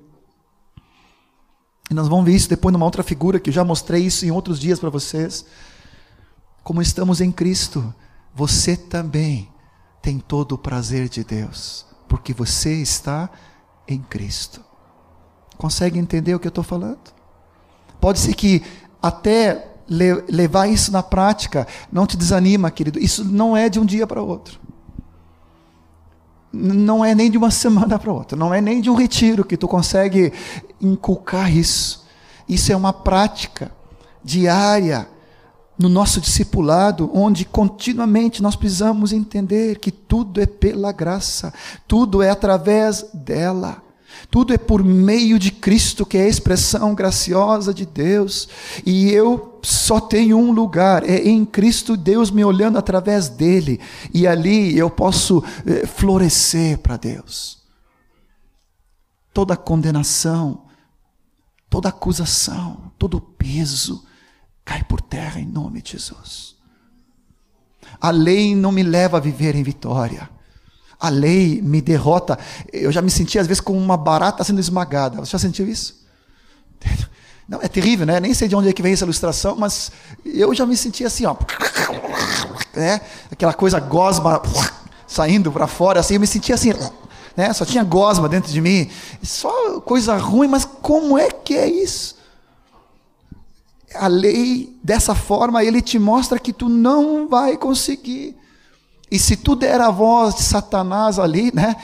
E 1.90 1.94
nós 1.94 2.08
vamos 2.08 2.26
ver 2.26 2.36
isso 2.36 2.50
depois 2.50 2.74
numa 2.74 2.86
outra 2.86 3.04
figura 3.04 3.40
que 3.40 3.50
eu 3.50 3.54
já 3.54 3.64
mostrei 3.64 4.04
isso 4.04 4.26
em 4.26 4.32
outros 4.32 4.60
dias 4.60 4.80
para 4.80 4.90
vocês. 4.90 5.46
Como 6.64 6.82
estamos 6.82 7.22
em 7.22 7.32
Cristo, 7.32 7.94
você 8.36 8.76
também 8.76 9.50
tem 10.02 10.20
todo 10.20 10.54
o 10.54 10.58
prazer 10.58 11.08
de 11.08 11.24
Deus, 11.24 11.86
porque 12.10 12.34
você 12.34 12.74
está 12.82 13.30
em 13.88 14.00
Cristo. 14.00 14.62
Consegue 15.58 15.98
entender 15.98 16.36
o 16.36 16.40
que 16.40 16.48
eu 16.48 16.50
estou 16.50 16.64
falando? 16.64 17.17
Pode 18.00 18.20
ser 18.20 18.34
que 18.34 18.64
até 19.02 19.68
levar 19.90 20.68
isso 20.68 20.92
na 20.92 21.02
prática, 21.02 21.66
não 21.92 22.06
te 22.06 22.18
desanima, 22.18 22.70
querido. 22.70 23.00
Isso 23.00 23.24
não 23.24 23.56
é 23.56 23.70
de 23.70 23.80
um 23.80 23.86
dia 23.86 24.06
para 24.06 24.22
outro. 24.22 24.60
Não 26.52 27.04
é 27.04 27.16
nem 27.16 27.32
de 27.32 27.38
uma 27.38 27.52
semana 27.52 27.98
para 27.98 28.12
outra. 28.12 28.38
Não 28.38 28.54
é 28.54 28.60
nem 28.60 28.82
de 28.82 28.90
um 28.90 28.96
retiro 28.96 29.46
que 29.46 29.58
tu 29.58 29.68
consegue 29.68 30.34
inculcar 30.82 31.56
isso. 31.56 32.06
Isso 32.48 32.72
é 32.72 32.76
uma 32.76 32.94
prática 32.94 33.72
diária 34.24 35.08
no 35.78 35.90
nosso 35.90 36.20
discipulado, 36.20 37.10
onde 37.14 37.46
continuamente 37.46 38.42
nós 38.42 38.56
precisamos 38.56 39.14
entender 39.14 39.78
que 39.78 39.92
tudo 39.92 40.42
é 40.42 40.46
pela 40.46 40.92
graça, 40.92 41.54
tudo 41.88 42.22
é 42.24 42.30
através 42.30 43.06
dela. 43.14 43.84
Tudo 44.30 44.54
é 44.54 44.58
por 44.58 44.84
meio 44.84 45.40
de 45.40 45.52
Cristo, 45.52 46.06
que 46.06 46.18
é 46.18 46.24
a 46.24 46.28
expressão 46.28 46.94
graciosa 46.94 47.74
de 47.74 47.86
Deus. 47.86 48.48
E 48.86 49.10
eu 49.12 49.60
só 49.64 50.00
tenho 50.00 50.38
um 50.38 50.52
lugar, 50.52 51.08
é 51.08 51.28
em 51.28 51.46
Cristo, 51.46 51.96
Deus 51.96 52.32
me 52.32 52.44
olhando 52.44 52.78
através 52.78 53.30
dele. 53.30 53.80
E 54.14 54.28
ali 54.28 54.78
eu 54.78 54.90
posso 54.90 55.44
eh, 55.66 55.86
florescer 55.86 56.78
para 56.80 56.98
Deus. 56.98 57.60
Toda 59.34 59.56
condenação, 59.56 60.66
toda 61.70 61.90
acusação, 61.90 62.92
todo 62.98 63.22
peso 63.22 64.06
cai 64.66 64.84
por 64.84 65.00
terra 65.00 65.40
em 65.40 65.46
nome 65.46 65.82
de 65.82 65.92
Jesus. 65.92 66.56
A 68.02 68.12
lei 68.12 68.56
não 68.56 68.72
me 68.72 68.84
leva 68.84 69.18
a 69.18 69.22
viver 69.22 69.56
em 69.56 69.64
vitória. 69.64 70.30
A 71.00 71.10
lei 71.10 71.62
me 71.62 71.82
derrota. 71.82 72.38
Eu 72.74 72.92
já 72.92 73.02
me 73.02 73.12
senti, 73.12 73.38
às 73.38 73.48
vezes, 73.48 73.62
como 73.62 73.80
uma 73.80 73.98
barata 73.98 74.44
sendo 74.44 74.60
esmagada. 74.60 75.18
Você 75.18 75.32
já 75.32 75.40
sentiu 75.40 75.68
isso? 75.68 76.06
Não, 77.48 77.62
é 77.62 77.68
terrível, 77.68 78.06
né? 78.06 78.20
Nem 78.20 78.34
sei 78.34 78.48
de 78.48 78.56
onde 78.56 78.68
é 78.68 78.74
que 78.74 78.82
vem 78.82 78.92
essa 78.92 79.06
ilustração, 79.06 79.56
mas 79.56 79.92
eu 80.26 80.54
já 80.54 80.66
me 80.66 80.76
senti 80.76 81.06
assim, 81.06 81.26
ó. 81.26 81.36
Né? 82.76 83.00
Aquela 83.32 83.54
coisa 83.54 83.80
gosma 83.80 84.42
saindo 85.08 85.52
para 85.52 85.66
fora, 85.66 86.02
assim, 86.02 86.16
eu 86.16 86.20
me 86.20 86.28
sentia 86.28 86.56
assim, 86.56 86.74
né? 87.38 87.54
Só 87.54 87.64
tinha 87.64 87.84
gosma 87.84 88.28
dentro 88.28 88.52
de 88.52 88.60
mim. 88.60 88.90
Só 89.24 89.80
coisa 89.80 90.18
ruim, 90.18 90.48
mas 90.48 90.66
como 90.66 91.18
é 91.18 91.30
que 91.30 91.56
é 91.56 91.70
isso? 91.70 92.18
A 93.96 94.08
lei, 94.08 94.78
dessa 94.84 95.16
forma, 95.16 95.64
ele 95.64 95.82
te 95.82 95.98
mostra 95.98 96.40
que 96.40 96.52
tu 96.52 96.68
não 96.68 97.30
vai 97.30 97.56
conseguir. 97.56 98.36
E 99.10 99.18
se 99.18 99.36
tu 99.38 99.56
der 99.56 99.80
a 99.80 99.90
voz 99.90 100.36
de 100.36 100.44
Satanás 100.44 101.18
ali, 101.18 101.52
né? 101.54 101.76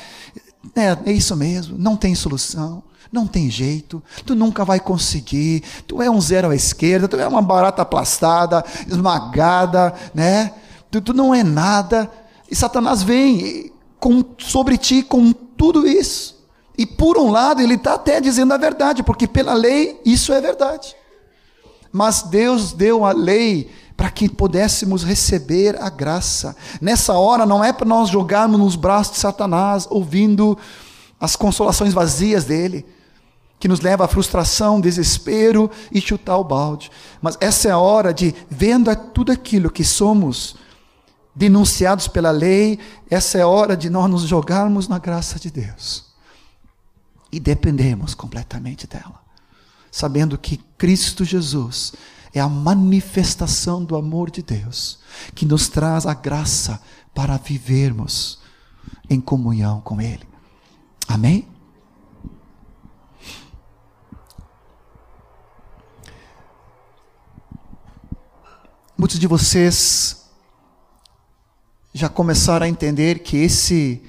É, 0.76 0.98
é 1.10 1.12
isso 1.12 1.36
mesmo, 1.36 1.78
não 1.78 1.96
tem 1.96 2.16
solução, 2.16 2.84
não 3.12 3.28
tem 3.28 3.50
jeito, 3.50 4.02
tu 4.26 4.34
nunca 4.34 4.66
vai 4.66 4.80
conseguir, 4.80 5.64
tu 5.86 6.02
é 6.02 6.10
um 6.10 6.20
zero 6.20 6.50
à 6.50 6.56
esquerda, 6.56 7.08
tu 7.08 7.18
é 7.18 7.28
uma 7.28 7.42
barata 7.42 7.82
aplastada, 7.82 8.64
esmagada, 8.88 9.94
né? 10.14 10.54
Tu, 10.90 11.00
tu 11.02 11.14
não 11.14 11.34
é 11.34 11.44
nada. 11.44 12.10
E 12.50 12.56
Satanás 12.56 13.04
vem 13.04 13.72
com, 14.00 14.24
sobre 14.38 14.78
ti 14.78 15.04
com 15.04 15.32
tudo 15.32 15.88
isso. 15.88 16.44
E 16.78 16.86
por 16.86 17.18
um 17.18 17.30
lado, 17.30 17.62
ele 17.62 17.76
está 17.76 17.94
até 17.94 18.20
dizendo 18.20 18.54
a 18.54 18.58
verdade, 18.58 19.04
porque 19.04 19.28
pela 19.28 19.54
lei 19.54 20.00
isso 20.04 20.34
é 20.34 20.42
verdade. 20.42 20.96
Mas 21.92 22.24
Deus 22.24 22.74
deu 22.74 23.06
a 23.06 23.12
lei 23.12 23.70
para 24.04 24.12
que 24.12 24.28
pudéssemos 24.28 25.02
receber 25.02 25.82
a 25.82 25.90
graça. 25.90 26.58
Nessa 26.82 27.14
hora 27.14 27.46
não 27.46 27.64
é 27.64 27.72
para 27.72 27.88
nós 27.88 28.10
jogarmos 28.10 28.60
nos 28.60 28.76
braços 28.76 29.14
de 29.14 29.22
Satanás, 29.22 29.88
ouvindo 29.90 30.58
as 31.18 31.38
consolações 31.38 31.94
vazias 31.94 32.44
dele, 32.44 32.86
que 33.58 33.66
nos 33.66 33.80
leva 33.80 34.04
à 34.04 34.08
frustração, 34.10 34.82
desespero 34.82 35.72
e 35.90 36.02
chutar 36.02 36.36
o 36.36 36.44
balde. 36.44 36.92
Mas 37.22 37.38
essa 37.40 37.70
é 37.70 37.72
a 37.72 37.78
hora 37.78 38.14
de, 38.14 38.36
vendo 38.50 38.94
tudo 38.94 39.32
aquilo 39.32 39.72
que 39.72 39.86
somos 39.86 40.58
denunciados 41.34 42.10
pela 42.10 42.30
lei, 42.30 42.80
essa 43.10 43.38
é 43.38 43.42
a 43.44 43.48
hora 43.48 43.78
de 43.78 43.90
nós 43.90 44.12
nos 44.12 44.24
jogarmos 44.24 44.90
na 44.90 45.00
graça 45.00 45.40
de 45.40 45.50
Deus. 45.50 46.08
E 47.32 47.40
dependemos 47.40 48.14
completamente 48.14 48.86
dela, 48.86 49.22
sabendo 49.90 50.38
que 50.38 50.58
Cristo 50.78 51.24
Jesus 51.24 51.94
é 52.34 52.40
a 52.40 52.50
manifestação 52.50 53.84
do 53.84 53.96
amor 53.96 54.32
de 54.32 54.42
Deus 54.42 55.00
que 55.36 55.46
nos 55.46 55.70
traz 55.70 56.06
a 56.06 56.14
graça 56.14 56.82
para 57.14 57.38
vivermos 57.38 58.40
em 59.10 59.22
comunhão 59.22 59.80
com 59.82 60.02
Ele. 60.02 60.28
Amém? 61.08 61.48
Muitos 68.98 69.20
de 69.20 69.28
vocês 69.28 70.24
já 71.94 72.10
começaram 72.10 72.66
a 72.66 72.70
entender 72.70 73.20
que 73.20 73.38
esse 73.38 74.02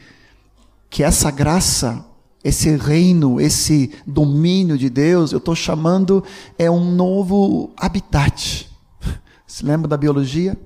que 0.88 1.02
essa 1.02 1.30
graça 1.30 2.06
esse 2.44 2.76
reino, 2.76 3.40
esse 3.40 3.90
domínio 4.06 4.76
de 4.76 4.90
Deus, 4.90 5.32
eu 5.32 5.38
estou 5.38 5.56
chamando 5.56 6.22
é 6.58 6.70
um 6.70 6.94
novo 6.94 7.72
habitat. 7.74 8.70
Se 9.46 9.64
lembra 9.64 9.88
da 9.88 9.96
biologia? 9.96 10.60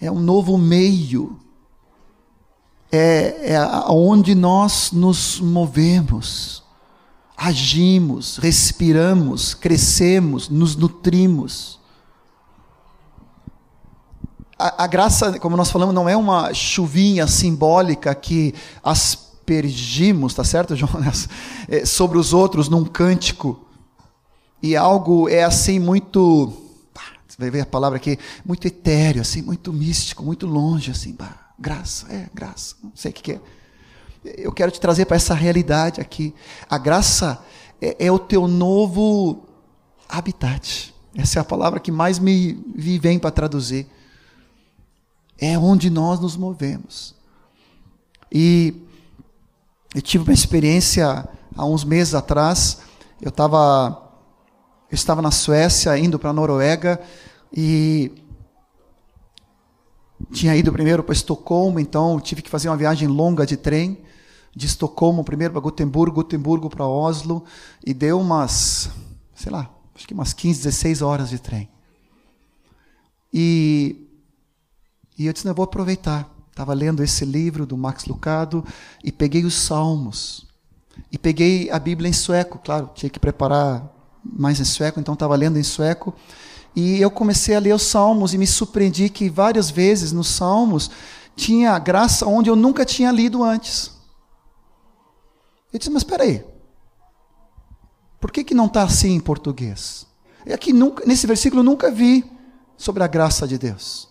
É 0.00 0.10
um 0.10 0.18
novo 0.18 0.58
meio. 0.58 1.38
É, 2.90 3.52
é 3.52 3.60
onde 3.88 4.34
nós 4.34 4.90
nos 4.90 5.38
movemos, 5.40 6.64
agimos, 7.36 8.38
respiramos, 8.38 9.54
crescemos, 9.54 10.48
nos 10.48 10.74
nutrimos. 10.74 11.78
A, 14.58 14.84
a 14.84 14.86
graça, 14.88 15.38
como 15.38 15.56
nós 15.56 15.70
falamos, 15.70 15.94
não 15.94 16.08
é 16.08 16.16
uma 16.16 16.52
chuvinha 16.54 17.26
simbólica 17.28 18.12
que 18.14 18.54
as 18.82 19.27
aspergimos, 19.48 20.34
tá 20.34 20.44
certo, 20.44 20.76
Jonas? 20.76 21.28
É, 21.70 21.84
sobre 21.84 22.16
os 22.16 22.32
outros 22.32 22.66
num 22.70 22.82
cântico. 22.82 23.68
E 24.62 24.74
algo 24.74 25.28
é 25.28 25.44
assim 25.44 25.78
muito, 25.78 26.50
você 27.28 27.36
vai 27.38 27.50
ver 27.50 27.60
a 27.60 27.66
palavra 27.66 27.98
aqui, 27.98 28.18
muito 28.42 28.66
etéreo, 28.66 29.20
assim, 29.20 29.42
muito 29.42 29.70
místico, 29.70 30.22
muito 30.22 30.46
longe, 30.46 30.90
assim, 30.90 31.12
bah, 31.12 31.52
graça, 31.58 32.10
é 32.10 32.26
graça, 32.32 32.74
não 32.82 32.92
sei 32.94 33.10
o 33.10 33.14
que, 33.14 33.22
que 33.22 33.32
é. 33.32 33.40
Eu 34.24 34.50
quero 34.50 34.70
te 34.70 34.80
trazer 34.80 35.04
para 35.04 35.16
essa 35.16 35.34
realidade 35.34 36.00
aqui. 36.00 36.34
A 36.70 36.78
graça 36.78 37.38
é, 37.82 38.06
é, 38.06 38.10
o 38.10 38.18
teu 38.18 38.48
novo 38.48 39.46
habitat. 40.08 40.94
Essa 41.14 41.38
é 41.38 41.42
a 41.42 41.44
palavra 41.44 41.78
que 41.78 41.92
mais 41.92 42.18
me, 42.18 42.54
me 42.74 42.98
vem 42.98 43.18
para 43.18 43.30
traduzir. 43.30 43.86
É 45.38 45.58
onde 45.58 45.90
nós 45.90 46.18
nos 46.18 46.34
movemos. 46.34 47.14
E 48.32 48.87
eu 49.94 50.02
tive 50.02 50.24
uma 50.24 50.32
experiência 50.32 51.28
há 51.56 51.64
uns 51.64 51.84
meses 51.84 52.14
atrás. 52.14 52.80
Eu 53.20 53.30
estava 53.30 54.04
Eu 54.90 54.94
estava 54.94 55.20
na 55.20 55.30
Suécia, 55.30 55.98
indo 55.98 56.18
para 56.18 56.30
a 56.30 56.32
Noruega, 56.32 57.00
e 57.52 58.10
tinha 60.32 60.56
ido 60.56 60.72
primeiro 60.72 61.02
para 61.02 61.12
Estocolmo, 61.12 61.78
então 61.78 62.18
tive 62.20 62.42
que 62.42 62.50
fazer 62.50 62.68
uma 62.68 62.76
viagem 62.76 63.06
longa 63.06 63.46
de 63.46 63.56
trem, 63.56 63.98
de 64.54 64.66
Estocolmo 64.66 65.22
primeiro 65.22 65.52
para 65.52 65.60
Gotemburgo, 65.60 66.16
Gotemburgo 66.16 66.70
para 66.70 66.86
Oslo, 66.86 67.44
e 67.84 67.92
deu 67.92 68.18
umas, 68.18 68.90
sei 69.34 69.52
lá, 69.52 69.70
acho 69.94 70.06
que 70.06 70.14
umas 70.14 70.32
15, 70.32 70.62
16 70.62 71.02
horas 71.02 71.28
de 71.28 71.38
trem. 71.38 71.68
E, 73.32 74.08
e 75.18 75.26
eu 75.26 75.32
disse, 75.32 75.44
não, 75.44 75.52
eu 75.52 75.56
vou 75.56 75.64
aproveitar. 75.64 76.37
Estava 76.58 76.74
lendo 76.74 77.04
esse 77.04 77.24
livro 77.24 77.64
do 77.64 77.76
Max 77.76 78.06
Lucado 78.06 78.64
e 79.04 79.12
peguei 79.12 79.44
os 79.44 79.54
Salmos. 79.54 80.44
E 81.12 81.16
peguei 81.16 81.70
a 81.70 81.78
Bíblia 81.78 82.10
em 82.10 82.12
sueco, 82.12 82.58
claro, 82.58 82.90
tinha 82.96 83.08
que 83.08 83.20
preparar 83.20 83.88
mais 84.24 84.58
em 84.58 84.64
sueco, 84.64 84.98
então 84.98 85.14
estava 85.14 85.36
lendo 85.36 85.56
em 85.56 85.62
sueco. 85.62 86.12
E 86.74 87.00
eu 87.00 87.12
comecei 87.12 87.54
a 87.54 87.60
ler 87.60 87.72
os 87.72 87.82
Salmos 87.82 88.34
e 88.34 88.38
me 88.38 88.44
surpreendi 88.44 89.08
que 89.08 89.30
várias 89.30 89.70
vezes 89.70 90.10
nos 90.10 90.26
Salmos 90.26 90.90
tinha 91.36 91.78
graça 91.78 92.26
onde 92.26 92.50
eu 92.50 92.56
nunca 92.56 92.84
tinha 92.84 93.12
lido 93.12 93.44
antes. 93.44 93.92
Eu 95.72 95.78
disse, 95.78 95.92
mas 95.92 96.02
espera 96.02 96.24
aí, 96.24 96.44
por 98.20 98.32
que, 98.32 98.42
que 98.42 98.52
não 98.52 98.66
está 98.66 98.82
assim 98.82 99.14
em 99.14 99.20
português? 99.20 100.08
É 100.44 100.56
que 100.58 100.72
nunca, 100.72 101.06
nesse 101.06 101.24
versículo 101.24 101.60
eu 101.60 101.64
nunca 101.64 101.88
vi 101.88 102.28
sobre 102.76 103.04
a 103.04 103.06
graça 103.06 103.46
de 103.46 103.56
Deus. 103.56 104.08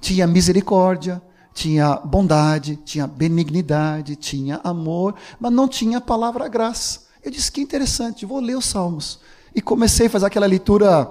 Tinha 0.00 0.28
misericórdia, 0.28 1.20
tinha 1.56 1.96
bondade, 1.96 2.76
tinha 2.84 3.06
benignidade, 3.06 4.14
tinha 4.14 4.60
amor, 4.62 5.14
mas 5.40 5.50
não 5.50 5.66
tinha 5.66 5.96
a 5.96 6.02
palavra 6.02 6.48
graça. 6.48 7.06
Eu 7.24 7.30
disse 7.30 7.50
que 7.50 7.62
interessante, 7.62 8.26
vou 8.26 8.40
ler 8.40 8.58
os 8.58 8.66
Salmos. 8.66 9.18
E 9.54 9.62
comecei 9.62 10.06
a 10.06 10.10
fazer 10.10 10.26
aquela 10.26 10.44
leitura 10.44 11.10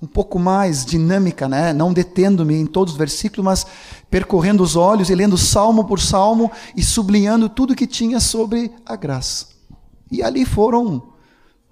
um 0.00 0.06
pouco 0.06 0.38
mais 0.38 0.84
dinâmica, 0.86 1.48
né? 1.48 1.72
não 1.72 1.92
detendo-me 1.92 2.54
em 2.54 2.64
todos 2.64 2.92
os 2.92 2.98
versículos, 2.98 3.44
mas 3.44 3.66
percorrendo 4.08 4.62
os 4.62 4.76
olhos 4.76 5.10
e 5.10 5.14
lendo 5.16 5.36
salmo 5.36 5.84
por 5.84 5.98
salmo 5.98 6.52
e 6.76 6.82
sublinhando 6.82 7.48
tudo 7.48 7.74
que 7.74 7.88
tinha 7.88 8.20
sobre 8.20 8.70
a 8.86 8.94
graça. 8.94 9.48
E 10.12 10.22
ali 10.22 10.44
foram, 10.44 11.02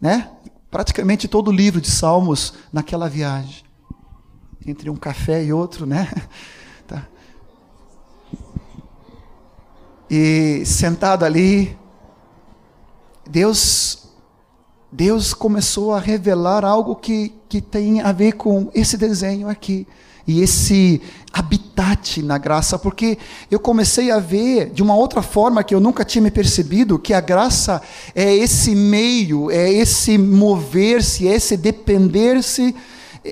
né, 0.01 0.31
praticamente 0.69 1.29
todo 1.29 1.47
o 1.49 1.53
livro 1.53 1.81
de 1.81 1.91
salmos 1.93 2.55
naquela 2.73 3.09
viagem. 3.09 3.63
Entre 4.67 4.91
um 4.91 4.97
café 4.97 5.45
e 5.45 5.53
outro, 5.53 5.87
né? 5.87 6.11
Tá. 6.87 7.09
E 10.11 10.63
sentado 10.67 11.25
ali, 11.25 11.77
Deus 13.29 14.05
Deus 14.97 15.35
começou 15.35 15.93
a 15.93 15.99
revelar 15.99 16.65
algo 16.65 16.95
que, 16.95 17.33
que 17.49 17.61
tem 17.61 18.01
a 18.01 18.13
ver 18.13 18.35
com 18.35 18.71
esse 18.73 18.97
desenho 18.97 19.49
aqui 19.49 19.89
e 20.27 20.41
esse 20.41 21.03
habitat 21.33 22.23
na 22.23 22.39
graça, 22.39 22.79
porque 22.79 23.19
eu 23.51 23.59
comecei 23.59 24.13
a 24.13 24.21
ver 24.21 24.71
de 24.71 24.85
uma 24.85 24.95
outra 24.95 25.21
forma 25.21 25.65
que 25.65 25.75
eu 25.75 25.81
nunca 25.81 26.05
tinha 26.05 26.23
me 26.23 26.31
percebido, 26.31 26.99
que 26.99 27.13
a 27.13 27.21
graça 27.21 27.83
é 28.15 28.35
esse 28.35 28.75
meio, 28.75 29.51
é 29.51 29.71
esse 29.71 30.17
mover-se, 30.17 31.27
é 31.27 31.35
esse 31.35 31.57
depender-se 31.57 32.75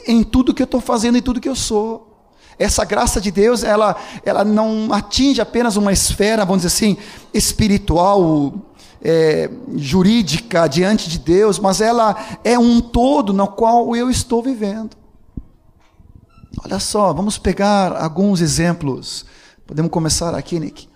em 0.07 0.25
tudo 0.25 0.53
que 0.53 0.63
eu 0.63 0.67
estou 0.67 0.81
fazendo 0.81 1.17
e 1.17 1.23
tudo 1.23 1.41
que 1.41 1.49
eu 1.49 1.57
sou. 1.57 2.12
Essa 2.59 2.85
graça 2.85 3.21
de 3.21 3.31
Deus, 3.31 3.65
ela, 3.65 3.97
ela 4.25 4.45
não 4.45 4.93
atinge 4.93 5.41
apenas 5.41 5.77
uma 5.77 5.93
esfera, 5.93 6.45
vamos 6.45 6.63
dizer 6.63 6.75
assim, 6.75 6.97
espiritual, 7.33 8.55
é, 9.03 9.51
jurídica 9.75 10.67
diante 10.69 11.09
de 11.09 11.19
Deus, 11.19 11.59
mas 11.59 11.81
ela 11.81 12.17
é 12.45 12.59
um 12.59 12.81
todo 12.81 13.33
no 13.33 13.49
qual 13.49 13.97
eu 13.97 14.11
estou 14.11 14.43
vivendo. 14.43 14.97
Olha 16.65 16.79
só, 16.79 17.13
vamos 17.13 17.39
pegar 17.39 17.93
alguns 17.97 18.41
exemplos. 18.41 19.27
Podemos 19.67 19.91
começar 19.91 20.35
aqui, 20.35 20.61
Nick. 20.61 20.89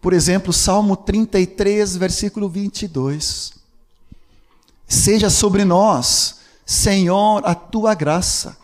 Por 0.00 0.12
exemplo, 0.12 0.52
Salmo 0.52 0.96
33, 0.96 1.96
versículo 1.96 2.48
22. 2.48 3.52
Seja 4.86 5.28
sobre 5.28 5.64
nós, 5.64 6.37
Senhor, 6.68 7.40
a 7.46 7.54
tua 7.54 7.94
graça 7.94 8.54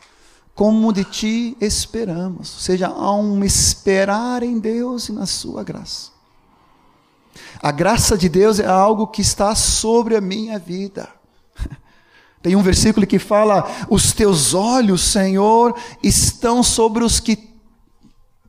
como 0.55 0.93
de 0.93 1.05
ti 1.05 1.57
esperamos. 1.59 2.53
Ou 2.53 2.61
seja, 2.61 2.89
há 2.89 3.15
um 3.15 3.43
esperar 3.43 4.43
em 4.43 4.59
Deus 4.59 5.09
e 5.09 5.13
na 5.13 5.25
sua 5.25 5.65
graça. 5.65 6.11
A 7.63 7.73
graça 7.73 8.19
de 8.19 8.29
Deus 8.29 8.61
é 8.61 8.67
algo 8.67 9.07
que 9.07 9.23
está 9.23 9.55
sobre 9.55 10.17
a 10.17 10.21
minha 10.21 10.59
vida. 10.59 11.09
Tem 12.43 12.55
um 12.55 12.63
versículo 12.63 13.07
que 13.07 13.19
fala: 13.19 13.67
Os 13.89 14.13
teus 14.13 14.53
olhos, 14.53 15.01
Senhor, 15.01 15.75
estão 16.03 16.63
sobre 16.63 17.03
os 17.03 17.19
que 17.19 17.55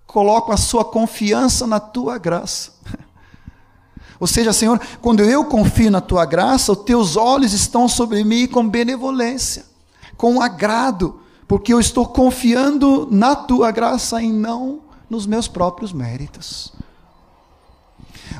colocam 0.05 0.53
a 0.53 0.57
sua 0.57 0.83
confiança 0.83 1.65
na 1.65 1.79
tua 1.79 2.17
graça. 2.17 2.73
Ou 4.25 4.27
seja, 4.27 4.51
Senhor, 4.51 4.81
quando 5.03 5.21
eu 5.21 5.45
confio 5.45 5.91
na 5.91 6.01
tua 6.01 6.25
graça, 6.25 6.71
os 6.71 6.79
teus 6.79 7.15
olhos 7.15 7.53
estão 7.53 7.87
sobre 7.87 8.23
mim 8.23 8.47
com 8.47 8.67
benevolência, 8.67 9.63
com 10.17 10.41
agrado 10.41 11.19
porque 11.47 11.71
eu 11.71 11.79
estou 11.79 12.07
confiando 12.07 13.07
na 13.11 13.35
tua 13.35 13.69
graça 13.69 14.19
e 14.21 14.31
não 14.31 14.81
nos 15.07 15.27
meus 15.27 15.47
próprios 15.47 15.93
méritos. 15.93 16.73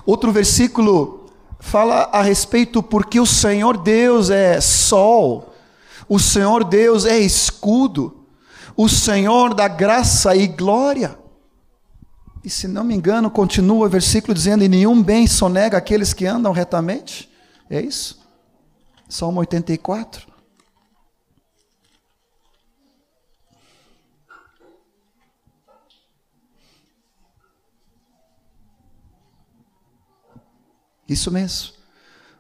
Outro 0.05 0.31
versículo 0.31 1.25
fala 1.59 2.09
a 2.11 2.21
respeito 2.21 2.81
porque 2.81 3.19
o 3.19 3.25
Senhor 3.25 3.77
Deus 3.77 4.29
é 4.29 4.59
sol, 4.59 5.53
o 6.09 6.19
Senhor 6.19 6.63
Deus 6.63 7.05
é 7.05 7.19
escudo, 7.19 8.25
o 8.75 8.89
Senhor 8.89 9.53
da 9.53 9.67
graça 9.67 10.35
e 10.35 10.47
glória. 10.47 11.17
E 12.45 12.49
se 12.51 12.67
não 12.67 12.83
me 12.83 12.93
engano, 12.93 13.31
continua 13.31 13.87
o 13.87 13.89
versículo 13.89 14.31
dizendo: 14.31 14.63
E 14.63 14.69
nenhum 14.69 15.01
bem 15.01 15.25
sonega 15.25 15.79
aqueles 15.79 16.13
que 16.13 16.27
andam 16.27 16.51
retamente. 16.51 17.27
É 17.67 17.81
isso? 17.81 18.23
Salmo 19.09 19.39
84. 19.39 20.27
Isso 31.09 31.31
mesmo. 31.31 31.73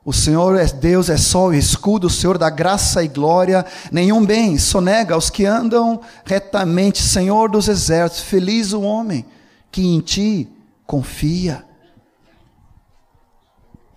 O 0.03 0.13
Senhor 0.13 0.55
é 0.55 0.67
Deus, 0.67 1.09
é 1.09 1.17
sol 1.17 1.51
e 1.51 1.57
escudo, 1.57 2.05
o 2.05 2.11
Senhor 2.11 2.37
da 2.37 2.51
graça 2.51 3.03
e 3.03 3.07
glória, 3.07 3.65
nenhum 3.91 4.23
bem 4.23 4.59
sonega 4.59 5.15
aos 5.15 5.31
que 5.31 5.47
andam 5.47 5.99
retamente, 6.23 7.01
Senhor 7.01 7.49
dos 7.49 7.67
exércitos, 7.67 8.23
feliz 8.23 8.71
o 8.71 8.83
homem 8.83 9.25
que 9.75 9.85
em 9.85 9.99
ti 9.99 10.47
confia. 10.87 11.65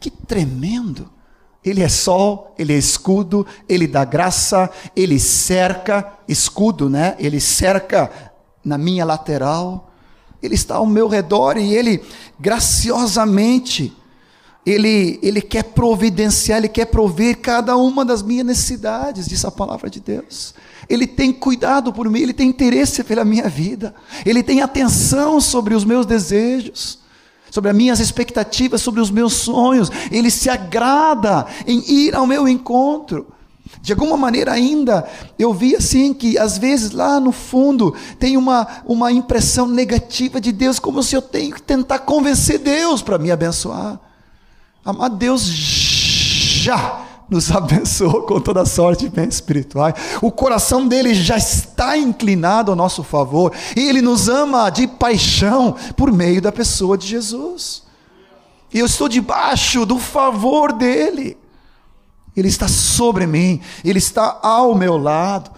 Que 0.01 0.11
tremendo! 0.11 1.09
Ele 1.65 1.85
é 1.85 1.89
sol, 1.89 2.53
ele 2.59 2.73
é 2.73 2.77
escudo, 2.77 3.47
ele 3.69 3.87
dá 3.87 4.05
graça, 4.05 4.69
ele 4.97 5.21
cerca, 5.21 6.15
escudo, 6.27 6.91
né? 6.91 7.15
Ele 7.21 7.39
cerca 7.39 8.11
na 8.65 8.77
minha 8.77 9.05
lateral, 9.05 9.93
ele 10.43 10.57
está 10.57 10.75
ao 10.75 10.87
meu 10.87 11.07
redor 11.07 11.57
e 11.57 11.73
ele 11.73 12.03
graciosamente 12.41 13.97
ele, 14.67 15.19
ele 15.23 15.41
quer 15.41 15.63
providenciar, 15.63 16.59
Ele 16.59 16.69
quer 16.69 16.87
prover 16.87 17.39
cada 17.41 17.77
uma 17.77 18.05
das 18.05 18.23
minhas 18.23 18.45
necessidades, 18.45 19.27
diz 19.27 19.43
a 19.45 19.51
palavra 19.51 19.89
de 19.89 19.99
Deus. 19.99 20.55
Ele 20.89 21.07
tem 21.07 21.33
cuidado 21.33 21.93
por 21.93 22.09
mim, 22.09 22.21
Ele 22.21 22.33
tem 22.33 22.49
interesse 22.49 23.05
pela 23.05 23.25
minha 23.25 23.49
vida, 23.49 23.95
Ele 24.25 24.43
tem 24.43 24.63
atenção 24.63 25.41
sobre 25.41 25.75
os 25.75 25.85
meus 25.85 26.07
desejos, 26.07 26.99
sobre 27.51 27.71
as 27.71 27.77
minhas 27.77 28.01
expectativas, 28.01 28.81
sobre 28.81 29.01
os 29.01 29.11
meus 29.11 29.35
sonhos, 29.35 29.91
Ele 30.11 30.31
se 30.31 30.49
agrada 30.49 31.47
em 31.67 31.79
ir 31.91 32.15
ao 32.15 32.27
meu 32.27 32.49
encontro. 32.49 33.27
De 33.83 33.93
alguma 33.93 34.17
maneira 34.17 34.53
ainda, 34.53 35.07
eu 35.39 35.53
vi 35.53 35.77
assim 35.77 36.15
que 36.15 36.39
às 36.39 36.57
vezes 36.57 36.91
lá 36.91 37.21
no 37.21 37.33
fundo 37.33 37.95
tem 38.19 38.37
uma, 38.37 38.67
uma 38.87 39.13
impressão 39.13 39.67
negativa 39.67 40.41
de 40.41 40.53
Deus, 40.53 40.79
como 40.79 41.03
se 41.03 41.15
eu 41.15 41.21
tenho 41.21 41.55
que 41.55 41.63
tentar 41.63 42.01
convencer 42.01 42.59
Deus 42.59 43.03
para 43.03 43.19
me 43.19 43.31
abençoar. 43.31 44.01
Amado 44.83 45.17
Deus 45.17 45.43
já 45.45 47.05
nos 47.29 47.51
abençoou 47.55 48.23
com 48.23 48.41
toda 48.41 48.65
sorte 48.65 49.09
de 49.09 49.15
bens 49.15 49.35
espirituais. 49.35 49.95
O 50.23 50.33
coração 50.33 50.87
dele 50.87 51.15
já 51.15 51.37
está 51.37 51.97
inclinado 51.97 52.71
ao 52.71 52.77
nosso 52.77 53.03
favor. 53.03 53.53
E 53.77 53.89
ele 53.89 54.01
nos 54.01 54.29
ama 54.29 54.71
de 54.71 54.87
paixão 54.87 55.77
por 55.97 56.13
meio 56.13 56.41
da 56.41 56.53
pessoa 56.53 56.97
de 56.97 57.07
Jesus. 57.07 57.83
E 58.73 58.79
eu 58.79 58.87
estou 58.87 59.09
debaixo 59.09 59.85
do 59.87 59.99
favor 59.99 60.73
dele. 60.73 61.37
Ele 62.37 62.49
está 62.49 62.69
sobre 62.69 63.27
mim, 63.27 63.61
ele 63.85 63.99
está 63.99 64.39
ao 64.43 64.75
meu 64.75 64.97
lado. 64.97 65.51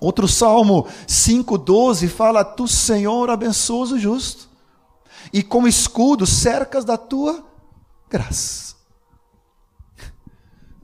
Outro 0.00 0.28
salmo 0.28 0.86
5,12 1.08 2.08
fala: 2.08 2.44
Tu, 2.44 2.68
Senhor, 2.68 3.28
abençoas 3.30 3.90
o 3.90 3.98
justo, 3.98 4.48
e 5.32 5.42
como 5.42 5.66
escudo 5.66 6.26
cercas 6.26 6.84
da 6.84 6.96
tua 6.96 7.44
graça. 8.08 8.71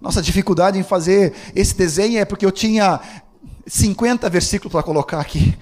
Nossa 0.00 0.22
dificuldade 0.22 0.78
em 0.78 0.82
fazer 0.82 1.34
esse 1.54 1.74
desenho 1.74 2.18
é 2.18 2.24
porque 2.24 2.46
eu 2.46 2.52
tinha 2.52 3.00
50 3.66 4.28
versículos 4.30 4.72
para 4.72 4.82
colocar 4.82 5.20
aqui. 5.20 5.56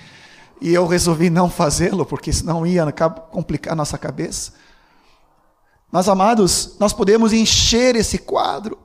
E 0.61 0.72
eu 0.72 0.87
resolvi 0.87 1.29
não 1.29 1.51
fazê-lo, 1.51 2.07
porque 2.07 2.33
senão 2.33 2.66
ia 2.66 2.90
complicar 3.31 3.72
a 3.72 3.77
nossa 3.77 3.99
cabeça. 3.99 4.53
Mas, 5.90 6.09
amados, 6.09 6.77
nós 6.79 6.92
podemos 6.92 7.33
encher 7.33 7.94
esse 7.96 8.18
quadro. 8.18 8.79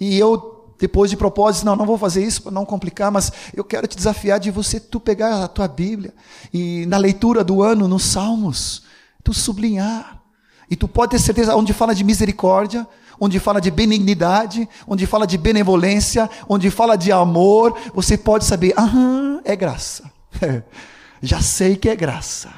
E 0.00 0.18
eu, 0.18 0.74
depois 0.78 1.10
de 1.10 1.16
propósito, 1.16 1.64
não, 1.64 1.76
não 1.76 1.86
vou 1.86 1.98
fazer 1.98 2.24
isso 2.24 2.42
para 2.42 2.52
não 2.52 2.64
complicar, 2.64 3.10
mas 3.10 3.30
eu 3.54 3.62
quero 3.62 3.86
te 3.86 3.96
desafiar 3.96 4.40
de 4.40 4.50
você, 4.50 4.80
tu 4.80 4.98
pegar 4.98 5.44
a 5.44 5.48
tua 5.48 5.68
Bíblia 5.68 6.12
e 6.52 6.84
na 6.86 6.96
leitura 6.96 7.44
do 7.44 7.62
ano, 7.62 7.86
nos 7.86 8.04
Salmos, 8.04 8.82
tu 9.22 9.32
sublinhar. 9.32 10.20
E 10.70 10.76
tu 10.76 10.88
pode 10.88 11.12
ter 11.12 11.18
certeza, 11.18 11.54
onde 11.54 11.72
fala 11.72 11.94
de 11.94 12.02
misericórdia, 12.02 12.86
onde 13.24 13.38
fala 13.38 13.60
de 13.60 13.70
benignidade, 13.70 14.68
onde 14.84 15.06
fala 15.06 15.28
de 15.28 15.38
benevolência, 15.38 16.28
onde 16.48 16.68
fala 16.72 16.96
de 16.96 17.12
amor, 17.12 17.78
você 17.94 18.18
pode 18.18 18.44
saber, 18.44 18.74
ah, 18.76 19.40
é 19.44 19.54
graça. 19.54 20.10
Já 21.22 21.40
sei 21.40 21.76
que 21.76 21.88
é 21.88 21.94
graça. 21.94 22.52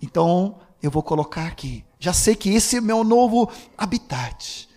Então, 0.00 0.60
eu 0.80 0.92
vou 0.92 1.02
colocar 1.02 1.46
aqui. 1.46 1.84
Já 1.98 2.12
sei 2.12 2.36
que 2.36 2.50
esse 2.50 2.76
é 2.76 2.80
meu 2.80 3.02
novo 3.02 3.50
habitat. 3.76 4.68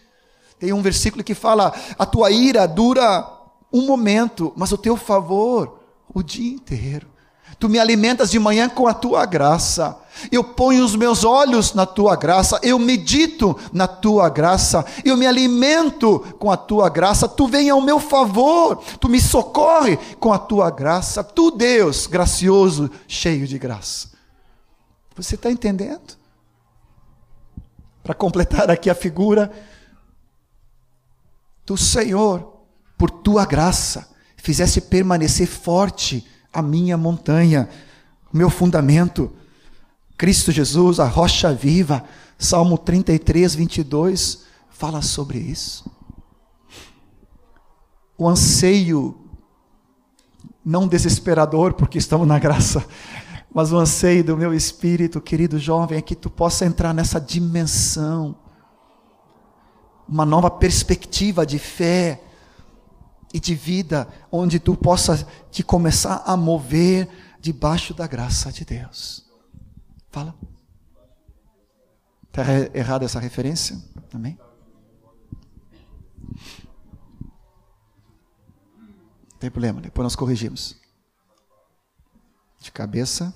Tem 0.57 0.73
um 0.73 0.81
versículo 0.81 1.23
que 1.23 1.35
fala: 1.35 1.75
a 1.99 2.07
tua 2.07 2.31
ira 2.31 2.67
dura 2.67 3.23
um 3.71 3.85
momento, 3.85 4.51
mas 4.55 4.71
o 4.71 4.77
teu 4.79 4.97
favor 4.97 5.79
o 6.11 6.23
dia 6.23 6.51
inteiro. 6.51 7.07
Tu 7.59 7.67
me 7.67 7.77
alimentas 7.77 8.31
de 8.31 8.39
manhã 8.39 8.69
com 8.69 8.87
a 8.87 8.93
tua 8.93 9.25
graça. 9.25 9.99
Eu 10.31 10.43
ponho 10.43 10.83
os 10.83 10.95
meus 10.95 11.25
olhos 11.25 11.73
na 11.73 11.85
tua 11.85 12.15
graça, 12.15 12.59
eu 12.63 12.79
medito 12.79 13.57
na 13.71 13.87
tua 13.87 14.29
graça, 14.29 14.85
eu 15.03 15.15
me 15.15 15.25
alimento 15.25 16.19
com 16.39 16.49
a 16.49 16.57
tua 16.57 16.89
graça. 16.89 17.27
Tu 17.27 17.47
vem 17.47 17.69
ao 17.69 17.81
meu 17.81 17.99
favor, 17.99 18.77
tu 18.99 19.09
me 19.09 19.19
socorre 19.19 19.97
com 20.19 20.31
a 20.31 20.39
tua 20.39 20.69
graça. 20.69 21.23
Tu, 21.23 21.51
Deus, 21.51 22.07
gracioso, 22.07 22.89
cheio 23.07 23.45
de 23.45 23.59
graça. 23.59 24.09
Você 25.15 25.35
está 25.35 25.51
entendendo? 25.51 26.17
Para 28.01 28.13
completar 28.13 28.71
aqui 28.71 28.89
a 28.89 28.95
figura, 28.95 29.51
tu, 31.65 31.75
Senhor, 31.75 32.63
por 32.97 33.09
tua 33.09 33.45
graça, 33.45 34.09
fizesse 34.37 34.79
permanecer 34.81 35.47
forte 35.47 36.25
a 36.53 36.61
minha 36.61 36.97
montanha, 36.97 37.69
o 38.33 38.37
meu 38.37 38.49
fundamento. 38.49 39.31
Cristo 40.17 40.51
Jesus, 40.51 40.99
a 40.99 41.05
rocha 41.05 41.53
viva. 41.53 42.03
Salmo 42.37 42.77
33, 42.77 43.55
22 43.55 44.45
fala 44.69 45.01
sobre 45.01 45.37
isso. 45.37 45.91
O 48.17 48.27
anseio, 48.27 49.17
não 50.63 50.87
desesperador, 50.87 51.73
porque 51.73 51.97
estamos 51.97 52.27
na 52.27 52.39
graça, 52.39 52.85
mas 53.53 53.71
o 53.71 53.77
anseio 53.77 54.23
do 54.23 54.37
meu 54.37 54.53
espírito, 54.53 55.19
querido 55.19 55.59
jovem, 55.59 55.97
é 55.97 56.01
que 56.01 56.15
tu 56.15 56.29
possa 56.29 56.65
entrar 56.65 56.93
nessa 56.93 57.19
dimensão, 57.19 58.35
uma 60.07 60.25
nova 60.25 60.49
perspectiva 60.49 61.45
de 61.45 61.59
fé, 61.59 62.21
e 63.33 63.39
de 63.39 63.53
vida, 63.53 64.07
onde 64.31 64.59
tu 64.59 64.75
possa 64.75 65.27
te 65.51 65.63
começar 65.63 66.23
a 66.25 66.35
mover 66.35 67.07
debaixo 67.39 67.93
da 67.93 68.07
graça 68.07 68.51
de 68.51 68.65
Deus. 68.65 69.25
Fala. 70.09 70.35
Está 72.27 72.43
errada 72.73 73.05
essa 73.05 73.19
referência? 73.19 73.77
Amém? 74.13 74.37
Não 79.31 79.39
tem 79.39 79.51
problema, 79.51 79.81
depois 79.81 80.03
nós 80.03 80.15
corrigimos. 80.15 80.77
De 82.59 82.71
cabeça. 82.71 83.33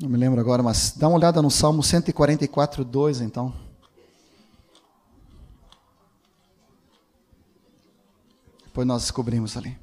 Não 0.00 0.08
me 0.08 0.16
lembro 0.16 0.40
agora, 0.40 0.62
mas 0.62 0.92
dá 0.96 1.08
uma 1.08 1.16
olhada 1.16 1.42
no 1.42 1.50
Salmo 1.50 1.82
144, 1.82 2.84
2, 2.84 3.20
então. 3.20 3.67
Depois 8.78 8.86
nós 8.86 9.02
descobrimos 9.02 9.56
ali. 9.56 9.76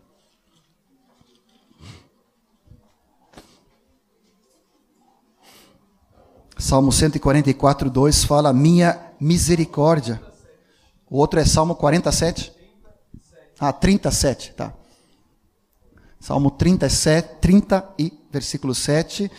Salmo 6.58 6.94
144, 6.94 7.90
2 7.90 8.24
fala: 8.24 8.54
Minha 8.54 8.98
misericórdia. 9.20 10.22
O 11.10 11.18
outro 11.18 11.42
é 11.42 11.46
Salmo 11.46 11.76
47? 11.76 12.54
Ah, 13.60 13.74
37, 13.74 14.54
tá. 14.54 14.74
Salmo 16.18 16.50
37, 16.50 17.42
30 17.42 17.96
e 18.00 18.14
versículo 18.32 18.74
7. 18.74 19.30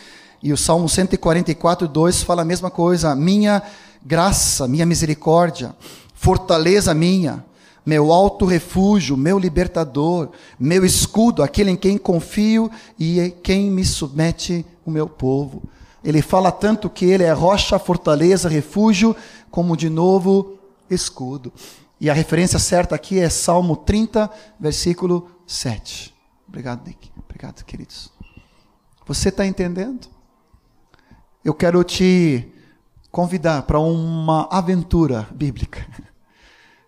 E 0.43 0.53
o 0.53 0.57
Salmo 0.59 0.87
144, 0.87 1.89
2 1.89 2.23
fala 2.25 2.43
a 2.43 2.45
mesma 2.45 2.71
coisa: 2.71 3.17
Minha 3.17 3.63
graça, 4.05 4.69
minha 4.69 4.85
misericórdia, 4.85 5.75
fortaleza 6.13 6.93
minha 6.93 7.43
meu 7.87 8.13
alto 8.13 8.45
refúgio, 8.45 9.17
meu 9.17 9.39
libertador, 9.39 10.31
meu 10.59 10.85
escudo, 10.85 11.41
aquele 11.41 11.71
em 11.71 11.77
quem 11.77 11.97
confio 11.97 12.69
e 12.99 13.21
em 13.21 13.31
quem 13.31 13.71
me 13.71 13.85
submete 13.85 14.67
o 14.85 14.91
meu 14.91 15.09
povo. 15.09 15.63
Ele 16.03 16.21
fala 16.21 16.51
tanto 16.51 16.91
que 16.91 17.05
ele 17.05 17.23
é 17.23 17.33
rocha, 17.33 17.79
fortaleza, 17.79 18.49
refúgio, 18.49 19.15
como 19.53 19.77
de 19.77 19.89
novo 19.89 20.59
escudo. 20.91 21.53
E 22.01 22.11
a 22.11 22.13
referência 22.13 22.59
certa 22.59 22.97
aqui 22.97 23.21
é 23.21 23.31
Salmo 23.31 23.77
30, 23.77 24.29
versículo 24.59 25.31
7. 25.47 26.13
Obrigado, 26.49 26.85
Nick. 26.87 27.11
Obrigado, 27.25 27.65
queridos. 27.65 28.11
Você 29.07 29.29
está 29.29 29.47
entendendo? 29.47 30.09
Eu 31.45 31.55
quero 31.55 31.83
te 31.85 32.53
convidar 33.11 33.63
para 33.63 33.79
uma 33.79 34.49
aventura 34.51 35.29
bíblica 35.33 35.87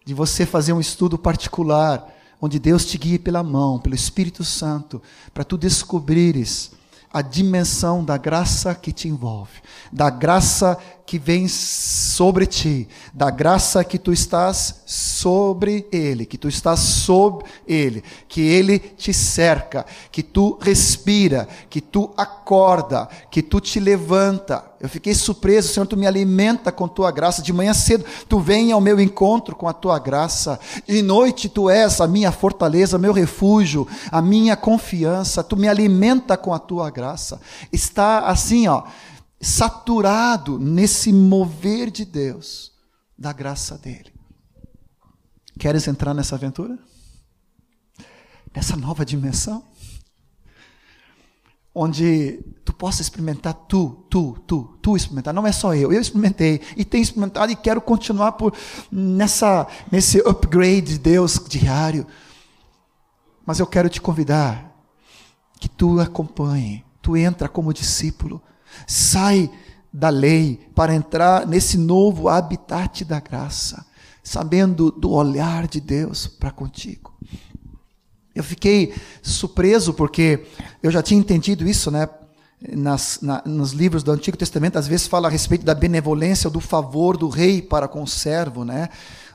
de 0.08 0.14
você 0.14 0.46
fazer 0.46 0.72
um 0.72 0.80
estudo 0.80 1.18
particular, 1.18 2.08
onde 2.40 2.58
Deus 2.58 2.86
te 2.86 2.96
guie 2.96 3.18
pela 3.18 3.42
mão, 3.42 3.78
pelo 3.78 3.94
Espírito 3.94 4.42
Santo, 4.42 5.02
para 5.34 5.44
tu 5.44 5.58
descobrires 5.58 6.70
a 7.12 7.20
dimensão 7.20 8.02
da 8.02 8.16
graça 8.16 8.74
que 8.74 8.90
te 8.90 9.06
envolve, 9.06 9.60
da 9.92 10.08
graça 10.08 10.78
que 11.08 11.18
vem 11.18 11.48
sobre 11.48 12.44
ti, 12.44 12.86
da 13.14 13.30
graça 13.30 13.82
que 13.82 13.98
tu 13.98 14.12
estás 14.12 14.82
sobre 14.84 15.88
ele, 15.90 16.26
que 16.26 16.36
tu 16.36 16.48
estás 16.48 16.80
sob 16.80 17.46
ele, 17.66 18.04
que 18.28 18.42
ele 18.42 18.78
te 18.78 19.14
cerca, 19.14 19.86
que 20.12 20.22
tu 20.22 20.58
respira, 20.60 21.48
que 21.70 21.80
tu 21.80 22.10
acorda, 22.14 23.08
que 23.30 23.40
tu 23.42 23.58
te 23.58 23.80
levanta. 23.80 24.62
Eu 24.78 24.86
fiquei 24.86 25.14
surpreso, 25.14 25.72
Senhor, 25.72 25.86
tu 25.86 25.96
me 25.96 26.06
alimenta 26.06 26.70
com 26.70 26.86
tua 26.86 27.10
graça. 27.10 27.40
De 27.40 27.54
manhã 27.54 27.72
cedo, 27.72 28.04
tu 28.28 28.38
vem 28.38 28.70
ao 28.70 28.80
meu 28.80 29.00
encontro 29.00 29.56
com 29.56 29.66
a 29.66 29.72
tua 29.72 29.98
graça. 29.98 30.60
De 30.86 31.00
noite, 31.00 31.48
tu 31.48 31.70
és 31.70 32.02
a 32.02 32.06
minha 32.06 32.30
fortaleza, 32.30 32.98
meu 32.98 33.14
refúgio, 33.14 33.88
a 34.12 34.20
minha 34.20 34.58
confiança. 34.58 35.42
Tu 35.42 35.56
me 35.56 35.68
alimenta 35.68 36.36
com 36.36 36.52
a 36.52 36.58
tua 36.58 36.90
graça. 36.90 37.40
Está 37.72 38.26
assim, 38.26 38.68
ó 38.68 38.82
saturado 39.40 40.58
nesse 40.58 41.12
mover 41.12 41.90
de 41.90 42.04
Deus, 42.04 42.72
da 43.16 43.32
graça 43.32 43.78
dele. 43.78 44.12
Queres 45.58 45.86
entrar 45.88 46.14
nessa 46.14 46.34
aventura? 46.34 46.78
Nessa 48.54 48.76
nova 48.76 49.04
dimensão? 49.04 49.64
Onde 51.74 52.40
tu 52.64 52.72
possa 52.72 53.02
experimentar 53.02 53.54
tu, 53.54 54.04
tu, 54.10 54.36
tu, 54.46 54.78
tu 54.82 54.96
experimentar. 54.96 55.32
Não 55.32 55.46
é 55.46 55.52
só 55.52 55.74
eu, 55.74 55.92
eu 55.92 56.00
experimentei 56.00 56.60
e 56.76 56.84
tenho 56.84 57.02
experimentado 57.02 57.52
e 57.52 57.56
quero 57.56 57.80
continuar 57.80 58.32
por 58.32 58.54
nessa 58.90 59.66
nesse 59.90 60.18
upgrade 60.20 60.82
de 60.82 60.98
Deus 60.98 61.40
diário. 61.48 62.06
Mas 63.46 63.60
eu 63.60 63.66
quero 63.66 63.88
te 63.88 64.00
convidar 64.00 64.72
que 65.60 65.68
tu 65.68 66.00
acompanhe, 66.00 66.84
tu 67.00 67.16
entra 67.16 67.48
como 67.48 67.72
discípulo 67.72 68.42
Sai 68.86 69.50
da 69.92 70.08
lei 70.08 70.68
para 70.74 70.94
entrar 70.94 71.46
nesse 71.46 71.76
novo 71.78 72.28
habitat 72.28 73.04
da 73.04 73.20
graça, 73.20 73.84
sabendo 74.22 74.90
do 74.90 75.10
olhar 75.10 75.66
de 75.66 75.80
Deus 75.80 76.26
para 76.26 76.50
contigo. 76.50 77.12
Eu 78.34 78.44
fiquei 78.44 78.94
surpreso 79.22 79.92
porque 79.92 80.46
eu 80.82 80.90
já 80.90 81.02
tinha 81.02 81.18
entendido 81.18 81.68
isso, 81.68 81.90
né? 81.90 82.08
Nas, 82.72 83.20
na, 83.22 83.42
nos 83.44 83.70
livros 83.72 84.02
do 84.02 84.10
Antigo 84.10 84.36
Testamento, 84.36 84.78
às 84.78 84.86
vezes 84.86 85.06
fala 85.06 85.28
a 85.28 85.30
respeito 85.30 85.64
da 85.64 85.74
benevolência, 85.74 86.50
do 86.50 86.60
favor 86.60 87.16
do 87.16 87.28
rei 87.28 87.62
para 87.62 87.86
com 87.86 88.02
o 88.02 88.06
servo, 88.06 88.64
né? 88.64 88.88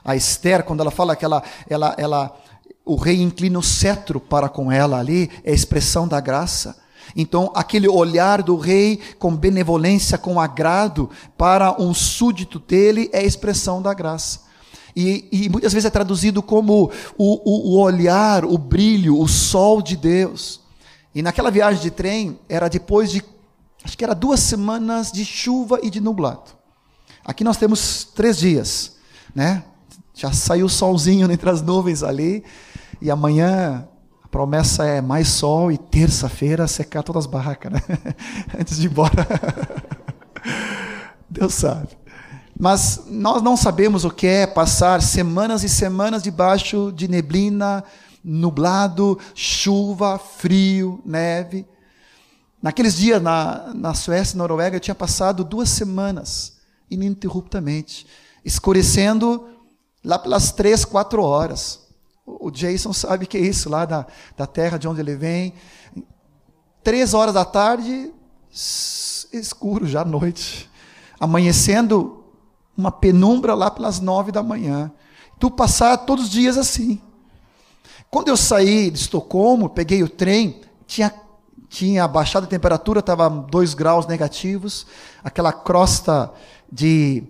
A 0.03 0.15
Esther, 0.15 0.63
quando 0.63 0.81
ela 0.81 0.91
fala 0.91 1.15
que 1.15 1.23
ela, 1.23 1.41
ela, 1.69 1.95
ela, 1.97 2.37
o 2.85 2.95
rei 2.95 3.21
inclina 3.21 3.57
o 3.57 3.63
cetro 3.63 4.19
para 4.19 4.49
com 4.49 4.71
ela 4.71 4.99
ali, 4.99 5.29
é 5.43 5.51
a 5.51 5.55
expressão 5.55 6.07
da 6.07 6.19
graça. 6.19 6.82
Então, 7.15 7.51
aquele 7.55 7.87
olhar 7.87 8.41
do 8.41 8.57
rei 8.57 8.99
com 9.19 9.35
benevolência, 9.35 10.17
com 10.17 10.39
agrado 10.39 11.09
para 11.37 11.79
um 11.81 11.93
súdito 11.93 12.59
dele 12.59 13.09
é 13.13 13.23
expressão 13.23 13.81
da 13.81 13.93
graça. 13.93 14.41
E, 14.95 15.27
e 15.31 15.49
muitas 15.49 15.73
vezes 15.73 15.85
é 15.85 15.89
traduzido 15.89 16.41
como 16.41 16.91
o, 17.17 17.25
o, 17.25 17.75
o 17.75 17.79
olhar, 17.79 18.45
o 18.45 18.57
brilho, 18.57 19.19
o 19.19 19.27
sol 19.27 19.81
de 19.81 19.95
Deus. 19.95 20.61
E 21.13 21.21
naquela 21.21 21.51
viagem 21.51 21.81
de 21.81 21.91
trem, 21.91 22.39
era 22.49 22.67
depois 22.67 23.11
de, 23.11 23.23
acho 23.83 23.97
que 23.97 24.03
era 24.03 24.15
duas 24.15 24.39
semanas 24.39 25.11
de 25.11 25.23
chuva 25.25 25.79
e 25.83 25.89
de 25.89 25.99
nublado. 25.99 26.51
Aqui 27.23 27.43
nós 27.43 27.57
temos 27.57 28.03
três 28.03 28.37
dias, 28.37 28.95
né? 29.33 29.63
Já 30.13 30.31
saiu 30.31 30.65
o 30.65 30.69
solzinho 30.69 31.31
entre 31.31 31.49
as 31.49 31.61
nuvens 31.61 32.03
ali, 32.03 32.43
e 33.01 33.09
amanhã 33.09 33.87
promessa 34.33 34.83
é 34.83 34.99
mais 34.99 35.27
sol 35.27 35.71
e 35.71 35.77
terça-feira 35.77 36.67
secar 36.67 37.03
todas 37.03 37.25
as 37.25 37.31
barracas, 37.31 37.71
né? 37.71 37.79
Antes 38.59 38.77
de 38.77 38.87
ir 38.87 38.89
embora. 38.89 39.27
Deus 41.29 41.53
sabe. 41.53 41.89
Mas 42.59 43.03
nós 43.05 43.43
não 43.43 43.55
sabemos 43.55 44.03
o 44.03 44.09
que 44.09 44.25
é 44.25 44.47
passar 44.47 45.03
semanas 45.03 45.63
e 45.63 45.69
semanas 45.69 46.23
debaixo 46.23 46.91
de 46.91 47.07
neblina, 47.07 47.83
nublado, 48.23 49.19
chuva, 49.35 50.17
frio, 50.17 50.99
neve. 51.05 51.67
Naqueles 52.59 52.95
dias 52.95 53.21
na, 53.21 53.71
na 53.75 53.93
Suécia 53.93 54.33
e 54.33 54.37
Noruega, 54.39 54.77
eu 54.77 54.81
tinha 54.81 54.95
passado 54.95 55.43
duas 55.43 55.69
semanas 55.69 56.53
ininterruptamente, 56.89 58.07
escurecendo 58.43 59.47
lá 60.03 60.17
pelas 60.17 60.51
três, 60.51 60.83
quatro 60.83 61.21
horas. 61.21 61.82
O 62.25 62.49
Jason 62.49 62.93
sabe 62.93 63.25
que 63.25 63.37
é 63.37 63.41
isso, 63.41 63.69
lá 63.69 63.85
da, 63.85 64.05
da 64.37 64.47
terra 64.47 64.77
de 64.77 64.87
onde 64.87 65.01
ele 65.01 65.15
vem. 65.15 65.53
Três 66.81 67.13
horas 67.13 67.33
da 67.33 67.43
tarde, 67.43 68.11
escuro 68.51 69.85
já 69.85 70.01
à 70.01 70.05
noite. 70.05 70.69
Amanhecendo 71.19 72.23
uma 72.75 72.91
penumbra 72.91 73.53
lá 73.53 73.69
pelas 73.69 73.99
nove 73.99 74.31
da 74.31 74.41
manhã. 74.41 74.91
Tu 75.39 75.51
passar 75.51 75.97
todos 75.97 76.25
os 76.25 76.31
dias 76.31 76.57
assim. 76.57 77.01
Quando 78.09 78.27
eu 78.27 78.37
saí 78.37 78.89
de 78.89 78.99
Estocolmo, 78.99 79.69
peguei 79.69 80.03
o 80.03 80.09
trem, 80.09 80.61
tinha, 80.85 81.13
tinha 81.67 82.07
baixado 82.07 82.43
a 82.43 82.47
temperatura, 82.47 82.99
estava 82.99 83.29
dois 83.29 83.73
graus 83.73 84.05
negativos, 84.05 84.85
aquela 85.23 85.51
crosta 85.51 86.31
de, 86.71 87.23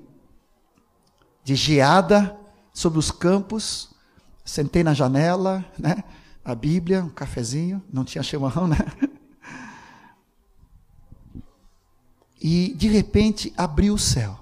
de 1.44 1.56
geada 1.56 2.38
sobre 2.74 3.00
os 3.00 3.12
campos. 3.12 3.93
Sentei 4.44 4.84
na 4.84 4.94
janela, 4.94 5.66
né? 5.78 6.04
A 6.44 6.54
Bíblia, 6.54 7.04
um 7.04 7.10
cafezinho, 7.10 7.82
não 7.92 8.04
tinha 8.04 8.24
chimarrão, 8.24 8.68
né? 8.68 8.78
E 12.42 12.74
de 12.74 12.90
repente 12.90 13.54
abriu 13.56 13.94
o 13.94 14.00
céu. 14.00 14.38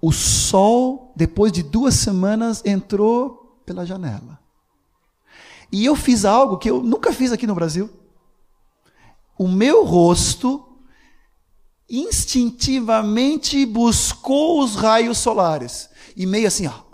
O 0.00 0.10
sol, 0.12 1.12
depois 1.14 1.52
de 1.52 1.62
duas 1.62 1.94
semanas, 1.94 2.62
entrou 2.64 3.60
pela 3.66 3.84
janela. 3.84 4.40
E 5.70 5.84
eu 5.84 5.94
fiz 5.94 6.24
algo 6.24 6.56
que 6.56 6.70
eu 6.70 6.82
nunca 6.82 7.12
fiz 7.12 7.32
aqui 7.32 7.46
no 7.46 7.54
Brasil. 7.54 7.90
O 9.38 9.46
meu 9.46 9.84
rosto 9.84 10.64
instintivamente 11.88 13.66
buscou 13.66 14.62
os 14.62 14.74
raios 14.74 15.18
solares. 15.18 15.90
E 16.16 16.24
meio 16.24 16.48
assim, 16.48 16.66
ó. 16.66 16.85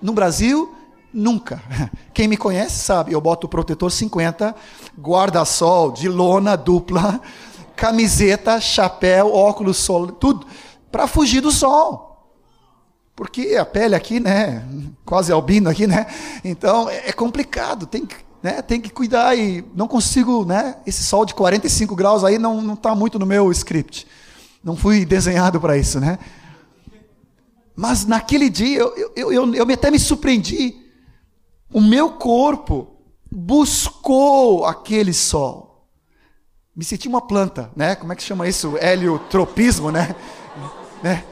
No 0.00 0.12
Brasil, 0.12 0.74
nunca. 1.12 1.62
Quem 2.14 2.28
me 2.28 2.36
conhece 2.36 2.78
sabe, 2.78 3.12
eu 3.12 3.20
boto 3.20 3.48
protetor 3.48 3.90
50, 3.90 4.54
guarda-sol 4.98 5.92
de 5.92 6.08
lona 6.08 6.56
dupla, 6.56 7.20
camiseta, 7.76 8.60
chapéu, 8.60 9.34
óculos 9.34 9.78
sol, 9.78 10.08
tudo 10.08 10.46
para 10.90 11.06
fugir 11.06 11.40
do 11.40 11.50
sol. 11.50 12.08
Porque 13.14 13.56
a 13.56 13.66
pele 13.66 13.94
aqui, 13.94 14.18
né, 14.18 14.64
quase 15.04 15.30
albino 15.30 15.68
aqui, 15.68 15.86
né? 15.86 16.06
Então 16.42 16.88
é, 16.88 17.08
é 17.08 17.12
complicado, 17.12 17.86
tem 17.86 18.06
que, 18.06 18.16
né, 18.42 18.62
tem 18.62 18.80
que 18.80 18.88
cuidar 18.88 19.36
e 19.36 19.64
não 19.74 19.86
consigo, 19.86 20.44
né? 20.44 20.76
Esse 20.86 21.04
sol 21.04 21.26
de 21.26 21.34
45 21.34 21.94
graus 21.94 22.24
aí 22.24 22.38
não 22.38 22.62
não 22.62 22.74
está 22.74 22.94
muito 22.94 23.18
no 23.18 23.26
meu 23.26 23.50
script. 23.52 24.06
Não 24.64 24.76
fui 24.76 25.04
desenhado 25.04 25.60
para 25.60 25.76
isso, 25.76 26.00
né? 26.00 26.18
Mas 27.80 28.04
naquele 28.04 28.50
dia 28.50 28.78
eu, 28.78 29.12
eu, 29.16 29.32
eu, 29.32 29.54
eu 29.54 29.74
até 29.74 29.90
me 29.90 29.98
surpreendi. 29.98 30.76
O 31.72 31.80
meu 31.80 32.10
corpo 32.10 32.96
buscou 33.30 34.66
aquele 34.66 35.14
sol 35.14 35.70
me 36.80 36.84
senti 36.84 37.08
uma 37.08 37.20
planta, 37.20 37.70
né? 37.76 37.94
Como 37.94 38.12
é 38.12 38.16
que 38.16 38.22
chama 38.22 38.48
isso? 38.48 38.74
Heliotropismo, 38.80 39.90
né? 39.90 40.14
né? 41.02 41.24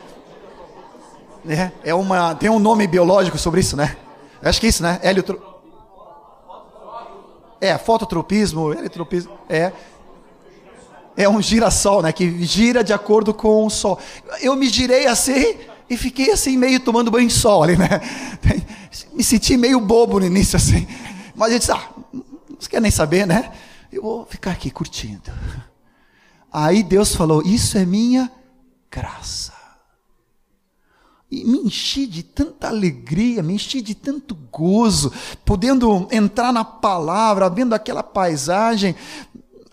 É, 1.48 1.90
é 1.90 1.94
uma, 1.94 2.34
tem 2.34 2.50
um 2.50 2.58
nome 2.58 2.86
biológico 2.86 3.38
sobre 3.38 3.60
isso, 3.60 3.76
né? 3.76 3.96
Acho 4.42 4.60
que 4.60 4.66
é 4.66 4.68
isso, 4.68 4.82
né? 4.82 5.00
Heliotro... 5.02 5.40
É, 7.60 7.78
fototropismo, 7.78 8.72
heliotropismo, 8.72 9.38
é. 9.48 9.72
É 11.16 11.28
um 11.28 11.40
girassol, 11.40 12.02
né? 12.02 12.12
Que 12.12 12.44
gira 12.44 12.84
de 12.84 12.92
acordo 12.92 13.32
com 13.32 13.64
o 13.64 13.70
sol. 13.70 13.98
Eu 14.42 14.54
me 14.54 14.68
girei 14.68 15.06
assim 15.06 15.56
e 15.88 15.96
fiquei 15.96 16.30
assim, 16.30 16.56
meio 16.56 16.80
tomando 16.80 17.10
banho 17.10 17.28
de 17.28 17.34
sol 17.34 17.62
ali, 17.62 17.76
né? 17.76 17.88
Me 19.14 19.22
senti 19.22 19.56
meio 19.56 19.80
bobo 19.80 20.20
no 20.20 20.26
início, 20.26 20.56
assim. 20.56 20.86
Mas 21.34 21.52
gente 21.52 21.60
disse, 21.60 21.72
ah, 21.72 21.88
não 22.12 22.56
quer 22.68 22.80
nem 22.80 22.90
saber, 22.90 23.26
né? 23.26 23.52
eu 23.92 24.02
vou 24.02 24.26
ficar 24.26 24.52
aqui 24.52 24.70
curtindo. 24.70 25.30
Aí 26.52 26.82
Deus 26.82 27.14
falou: 27.14 27.42
Isso 27.42 27.78
é 27.78 27.84
minha 27.84 28.30
graça. 28.90 29.56
E 31.30 31.44
me 31.44 31.58
enchi 31.58 32.06
de 32.06 32.22
tanta 32.22 32.68
alegria, 32.68 33.42
me 33.42 33.52
enchi 33.52 33.82
de 33.82 33.94
tanto 33.94 34.34
gozo, 34.50 35.12
podendo 35.44 36.08
entrar 36.10 36.52
na 36.52 36.64
palavra, 36.64 37.50
vendo 37.50 37.74
aquela 37.74 38.02
paisagem, 38.02 38.94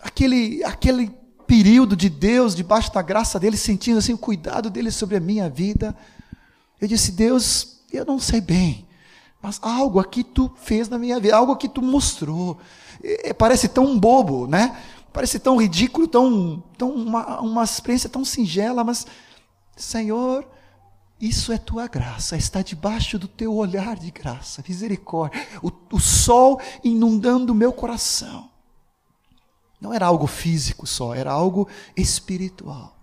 aquele, 0.00 0.62
aquele 0.64 1.10
período 1.46 1.96
de 1.96 2.08
Deus, 2.08 2.54
debaixo 2.54 2.92
da 2.92 3.02
graça 3.02 3.38
dele, 3.38 3.56
sentindo 3.56 3.98
assim 3.98 4.12
o 4.12 4.18
cuidado 4.18 4.70
dele 4.70 4.90
sobre 4.90 5.16
a 5.16 5.20
minha 5.20 5.48
vida. 5.48 5.96
Eu 6.80 6.88
disse: 6.88 7.12
Deus, 7.12 7.80
eu 7.92 8.04
não 8.04 8.18
sei 8.18 8.40
bem, 8.40 8.86
mas 9.40 9.58
algo 9.62 9.98
aqui 9.98 10.24
tu 10.24 10.50
fez 10.56 10.88
na 10.88 10.98
minha 10.98 11.18
vida, 11.20 11.36
algo 11.36 11.56
que 11.56 11.68
tu 11.68 11.80
mostrou 11.82 12.58
é, 13.02 13.32
parece 13.32 13.68
tão 13.68 13.98
bobo, 13.98 14.46
né? 14.46 14.76
Parece 15.12 15.38
tão 15.38 15.56
ridículo, 15.56 16.06
tão, 16.06 16.62
tão 16.76 16.90
uma, 16.90 17.40
uma 17.40 17.64
experiência 17.64 18.08
tão 18.08 18.24
singela, 18.24 18.84
mas, 18.84 19.06
Senhor, 19.74 20.46
isso 21.20 21.52
é 21.52 21.58
tua 21.58 21.86
graça, 21.86 22.36
está 22.36 22.60
debaixo 22.60 23.18
do 23.18 23.26
teu 23.26 23.54
olhar 23.54 23.96
de 23.96 24.10
graça, 24.10 24.62
misericórdia. 24.68 25.40
O, 25.62 25.70
o 25.92 26.00
sol 26.00 26.60
inundando 26.84 27.52
o 27.52 27.56
meu 27.56 27.72
coração. 27.72 28.50
Não 29.80 29.92
era 29.92 30.06
algo 30.06 30.26
físico 30.26 30.86
só, 30.86 31.14
era 31.14 31.30
algo 31.30 31.68
espiritual. 31.96 32.96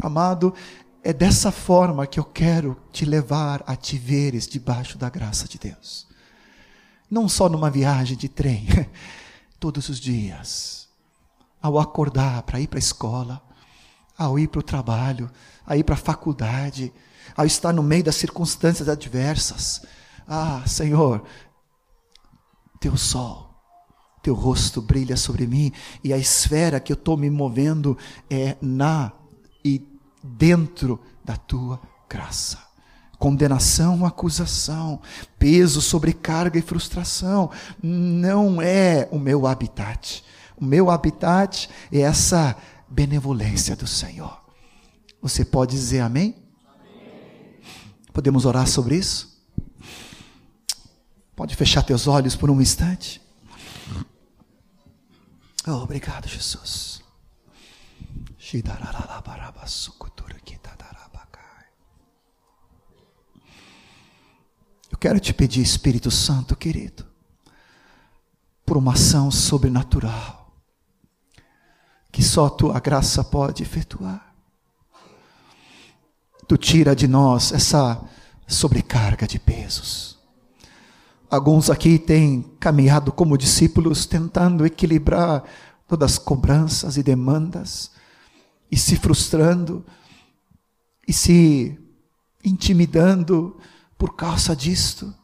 Amado, 0.00 0.54
é 1.02 1.12
dessa 1.12 1.50
forma 1.50 2.06
que 2.06 2.20
eu 2.20 2.24
quero 2.24 2.76
te 2.92 3.04
levar 3.04 3.62
a 3.66 3.74
te 3.74 3.98
veres 3.98 4.46
debaixo 4.46 4.98
da 4.98 5.08
graça 5.08 5.48
de 5.48 5.58
Deus 5.58 6.12
não 7.12 7.28
só 7.28 7.46
numa 7.46 7.70
viagem 7.70 8.16
de 8.16 8.26
trem, 8.26 8.66
todos 9.60 9.90
os 9.90 10.00
dias. 10.00 10.88
Ao 11.60 11.78
acordar 11.78 12.42
para 12.44 12.58
ir 12.58 12.66
para 12.68 12.78
a 12.78 12.80
escola, 12.80 13.42
ao 14.16 14.38
ir 14.38 14.48
para 14.48 14.60
o 14.60 14.62
trabalho, 14.62 15.30
a 15.66 15.76
ir 15.76 15.84
para 15.84 15.94
a 15.94 15.98
faculdade, 15.98 16.90
ao 17.36 17.44
estar 17.44 17.70
no 17.70 17.82
meio 17.82 18.02
das 18.02 18.16
circunstâncias 18.16 18.88
adversas. 18.88 19.84
Ah, 20.26 20.62
Senhor, 20.66 21.22
teu 22.80 22.96
sol, 22.96 23.51
teu 24.22 24.34
rosto 24.34 24.80
brilha 24.80 25.16
sobre 25.16 25.46
mim 25.46 25.72
e 26.02 26.12
a 26.12 26.18
esfera 26.18 26.78
que 26.78 26.92
eu 26.92 26.96
estou 26.96 27.16
me 27.16 27.28
movendo 27.28 27.98
é 28.30 28.56
na 28.62 29.12
e 29.64 29.82
dentro 30.22 31.00
da 31.24 31.36
tua 31.36 31.80
graça 32.08 32.72
condenação, 33.22 34.04
acusação, 34.04 35.00
peso, 35.38 35.80
sobrecarga 35.80 36.58
e 36.58 36.62
frustração. 36.62 37.52
Não 37.80 38.60
é 38.60 39.08
o 39.12 39.18
meu 39.18 39.46
habitat. 39.46 40.24
O 40.56 40.64
meu 40.64 40.90
habitat 40.90 41.70
é 41.92 42.00
essa 42.00 42.56
benevolência 42.88 43.76
do 43.76 43.86
Senhor. 43.86 44.42
Você 45.20 45.44
pode 45.44 45.70
dizer 45.70 46.00
amém? 46.00 46.34
amém? 46.66 47.60
Podemos 48.12 48.44
orar 48.44 48.66
sobre 48.66 48.96
isso? 48.96 49.40
Pode 51.36 51.54
fechar 51.54 51.82
teus 51.82 52.08
olhos 52.08 52.34
por 52.34 52.50
um 52.50 52.60
instante? 52.60 53.22
Oh, 55.66 55.82
obrigado, 55.82 56.26
Jesus. 56.26 57.02
quero 65.02 65.18
te 65.18 65.34
pedir, 65.34 65.62
Espírito 65.62 66.12
Santo, 66.12 66.54
querido, 66.54 67.04
por 68.64 68.76
uma 68.76 68.92
ação 68.92 69.32
sobrenatural 69.32 70.54
que 72.12 72.22
só 72.22 72.46
a 72.46 72.50
tua 72.50 72.78
graça 72.78 73.24
pode 73.24 73.64
efetuar. 73.64 74.32
Tu 76.46 76.56
tira 76.56 76.94
de 76.94 77.08
nós 77.08 77.50
essa 77.50 78.00
sobrecarga 78.46 79.26
de 79.26 79.40
pesos. 79.40 80.20
Alguns 81.32 81.70
aqui 81.70 81.98
têm 81.98 82.42
caminhado 82.60 83.10
como 83.10 83.38
discípulos 83.38 84.04
tentando 84.04 84.66
equilibrar 84.66 85.42
todas 85.88 86.12
as 86.12 86.18
cobranças 86.18 86.98
e 86.98 87.02
demandas 87.02 87.90
e 88.70 88.76
se 88.76 88.96
frustrando 88.96 89.82
e 91.08 91.12
se 91.14 91.80
intimidando 92.44 93.56
por 93.96 94.14
causa 94.14 94.54
disto. 94.54 95.14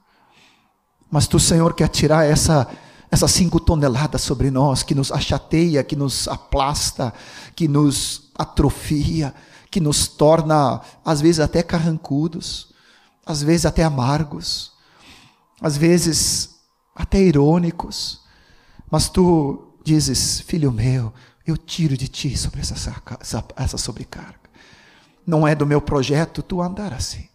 Mas 1.11 1.27
tu, 1.27 1.39
Senhor, 1.39 1.75
quer 1.75 1.89
tirar 1.89 2.25
essa 2.25 2.67
essas 3.11 3.31
cinco 3.31 3.61
toneladas 3.61 4.23
sobre 4.23 4.51
nós, 4.51 4.83
que 4.83 4.95
nos 4.95 5.13
achateia, 5.13 5.85
que 5.85 5.95
nos 5.95 6.27
aplasta, 6.27 7.13
que 7.55 7.69
nos 7.69 8.31
atrofia, 8.35 9.35
que 9.71 9.79
nos 9.79 10.09
torna, 10.09 10.81
às 11.05 11.21
vezes, 11.21 11.41
até 11.41 11.63
carrancudos, 11.63 12.73
às 13.27 13.43
vezes, 13.43 13.67
até 13.67 13.85
amargos, 13.85 14.78
às 15.61 15.77
vezes, 15.77 16.57
até 16.95 17.21
irônicos. 17.21 18.23
Mas 18.91 19.09
tu 19.09 19.75
dizes, 19.85 20.41
filho 20.41 20.73
meu, 20.73 21.13
eu 21.47 21.57
tiro 21.57 21.97
de 21.97 22.09
ti 22.09 22.37
sobre 22.37 22.61
essa, 22.61 23.03
essa, 23.57 23.79
sobrecarga. 23.79 24.39
Não 25.27 25.47
é 25.47 25.55
do 25.55 25.67
meu 25.67 25.81
projeto 25.81 26.43
tu 26.43 26.63
andar 26.63 26.93
assim. 26.93 27.29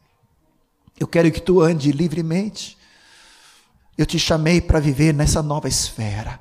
Eu 0.99 1.07
quero 1.07 1.31
que 1.31 1.41
tu 1.41 1.61
ande 1.61 1.91
livremente 1.91 2.77
eu 3.97 4.05
te 4.05 4.17
chamei 4.17 4.59
para 4.59 4.79
viver 4.79 5.13
nessa 5.13 5.43
nova 5.43 5.67
esfera, 5.67 6.39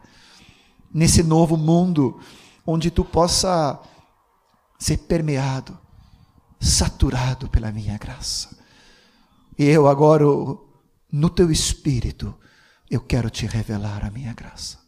nesse 0.92 1.22
novo 1.22 1.56
mundo, 1.56 2.18
onde 2.66 2.90
tu 2.90 3.04
possa 3.04 3.78
ser 4.78 4.98
permeado, 4.98 5.78
saturado 6.58 7.48
pela 7.48 7.70
minha 7.70 7.98
graça. 7.98 8.56
E 9.58 9.64
eu 9.64 9.86
agora, 9.86 10.24
no 11.12 11.28
teu 11.28 11.52
espírito, 11.52 12.34
eu 12.90 13.00
quero 13.00 13.28
te 13.28 13.46
revelar 13.46 14.04
a 14.04 14.10
minha 14.10 14.32
graça. 14.32 14.78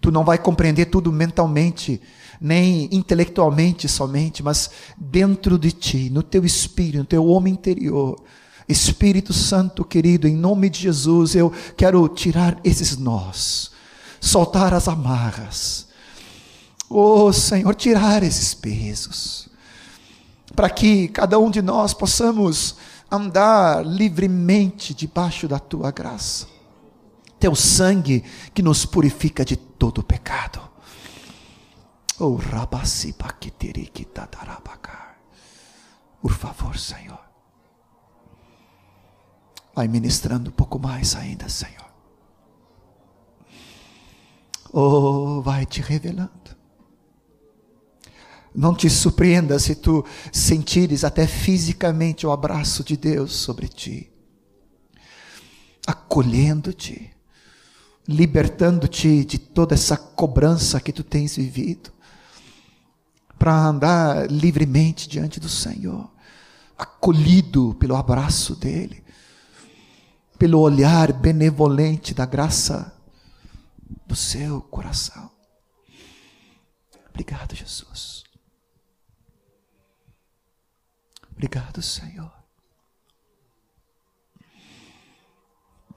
Tu 0.00 0.12
não 0.12 0.24
vai 0.24 0.38
compreender 0.38 0.86
tudo 0.86 1.10
mentalmente, 1.10 2.00
nem 2.40 2.88
intelectualmente 2.92 3.88
somente, 3.88 4.42
mas 4.42 4.70
dentro 4.96 5.58
de 5.58 5.72
ti, 5.72 6.10
no 6.10 6.22
teu 6.22 6.44
espírito, 6.44 6.98
no 6.98 7.04
teu 7.04 7.26
homem 7.26 7.54
interior, 7.54 8.22
Espírito 8.68 9.32
Santo 9.32 9.82
querido, 9.82 10.28
em 10.28 10.36
nome 10.36 10.68
de 10.68 10.80
Jesus, 10.80 11.34
eu 11.34 11.50
quero 11.74 12.06
tirar 12.06 12.60
esses 12.62 12.98
nós, 12.98 13.70
soltar 14.20 14.74
as 14.74 14.88
amarras. 14.88 15.88
Oh 16.90 17.32
Senhor, 17.32 17.74
tirar 17.74 18.22
esses 18.22 18.52
pesos, 18.52 19.48
para 20.54 20.68
que 20.68 21.08
cada 21.08 21.38
um 21.38 21.50
de 21.50 21.62
nós 21.62 21.94
possamos 21.94 22.76
andar 23.10 23.84
livremente 23.84 24.94
debaixo 24.94 25.48
da 25.48 25.58
tua 25.58 25.90
graça. 25.90 26.46
Teu 27.38 27.54
sangue 27.54 28.24
que 28.52 28.62
nos 28.62 28.84
purifica 28.84 29.44
de 29.44 29.56
todo 29.56 30.02
pecado. 30.02 30.60
Oh, 32.18 32.36
Por 36.20 36.32
favor, 36.32 36.76
Senhor. 36.76 37.20
Vai 39.74 39.86
ministrando 39.86 40.50
um 40.50 40.52
pouco 40.52 40.78
mais 40.78 41.14
ainda, 41.14 41.48
Senhor. 41.48 41.88
Oh, 44.72 45.40
vai 45.40 45.64
te 45.64 45.80
revelando. 45.80 46.57
Não 48.58 48.74
te 48.74 48.90
surpreenda 48.90 49.56
se 49.60 49.76
tu 49.76 50.04
sentires 50.32 51.04
até 51.04 51.28
fisicamente 51.28 52.26
o 52.26 52.32
abraço 52.32 52.82
de 52.82 52.96
Deus 52.96 53.32
sobre 53.36 53.68
ti, 53.68 54.10
acolhendo-te, 55.86 57.14
libertando-te 58.08 59.24
de 59.24 59.38
toda 59.38 59.76
essa 59.76 59.96
cobrança 59.96 60.80
que 60.80 60.92
tu 60.92 61.04
tens 61.04 61.36
vivido, 61.36 61.92
para 63.38 63.54
andar 63.54 64.28
livremente 64.28 65.08
diante 65.08 65.38
do 65.38 65.48
Senhor, 65.48 66.10
acolhido 66.76 67.76
pelo 67.76 67.94
abraço 67.94 68.56
dEle, 68.56 69.04
pelo 70.36 70.58
olhar 70.58 71.12
benevolente 71.12 72.12
da 72.12 72.26
graça 72.26 72.92
do 74.04 74.16
seu 74.16 74.60
coração. 74.62 75.30
Obrigado, 77.08 77.54
Jesus. 77.54 78.26
Obrigado, 81.38 81.80
Senhor. 81.80 82.32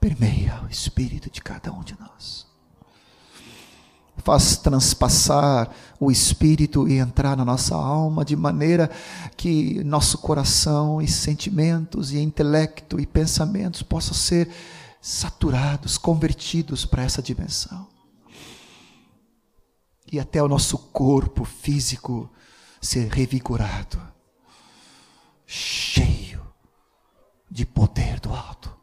Permeia 0.00 0.62
o 0.62 0.68
espírito 0.68 1.28
de 1.28 1.42
cada 1.42 1.72
um 1.72 1.82
de 1.82 1.98
nós 1.98 2.46
faz 4.18 4.56
transpassar 4.56 5.70
o 5.98 6.10
espírito 6.10 6.88
e 6.88 6.98
entrar 6.98 7.36
na 7.36 7.44
nossa 7.44 7.74
alma 7.74 8.24
de 8.24 8.36
maneira 8.36 8.90
que 9.36 9.82
nosso 9.84 10.18
coração 10.18 11.02
e 11.02 11.08
sentimentos 11.08 12.12
e 12.12 12.18
intelecto 12.18 13.00
e 13.00 13.06
pensamentos 13.06 13.82
possam 13.82 14.14
ser 14.14 14.48
saturados, 15.00 15.98
convertidos 15.98 16.84
para 16.84 17.02
essa 17.02 17.20
dimensão. 17.20 17.86
E 20.10 20.20
até 20.20 20.42
o 20.42 20.48
nosso 20.48 20.78
corpo 20.78 21.44
físico 21.44 22.30
ser 22.80 23.08
revigorado, 23.08 24.00
cheio 25.54 26.40
de 27.50 27.66
poder 27.66 28.18
do 28.20 28.32
alto. 28.32 28.74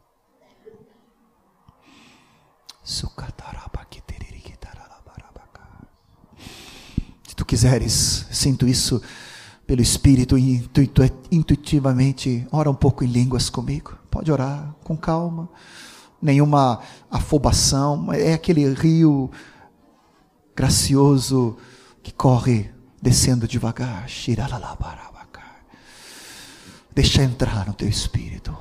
Sukatarabakite 2.84 4.10
tu 7.40 7.44
quiseres, 7.46 8.26
sinto 8.30 8.68
isso 8.68 9.00
pelo 9.66 9.80
Espírito 9.80 10.36
intuitivamente, 11.30 12.46
ora 12.52 12.70
um 12.70 12.74
pouco 12.74 13.02
em 13.02 13.06
línguas 13.06 13.48
comigo. 13.48 13.98
Pode 14.10 14.30
orar 14.30 14.74
com 14.84 14.94
calma, 14.94 15.48
nenhuma 16.20 16.80
afobação, 17.10 18.12
é 18.12 18.34
aquele 18.34 18.72
rio 18.74 19.30
gracioso 20.54 21.56
que 22.02 22.12
corre 22.12 22.70
descendo 23.00 23.48
devagar. 23.48 24.06
Deixa 27.00 27.22
entrar 27.22 27.66
no 27.66 27.72
teu 27.72 27.88
espírito. 27.88 28.54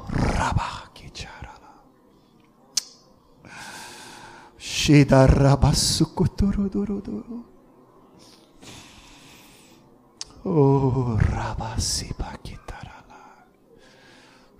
Oh, 10.46 11.18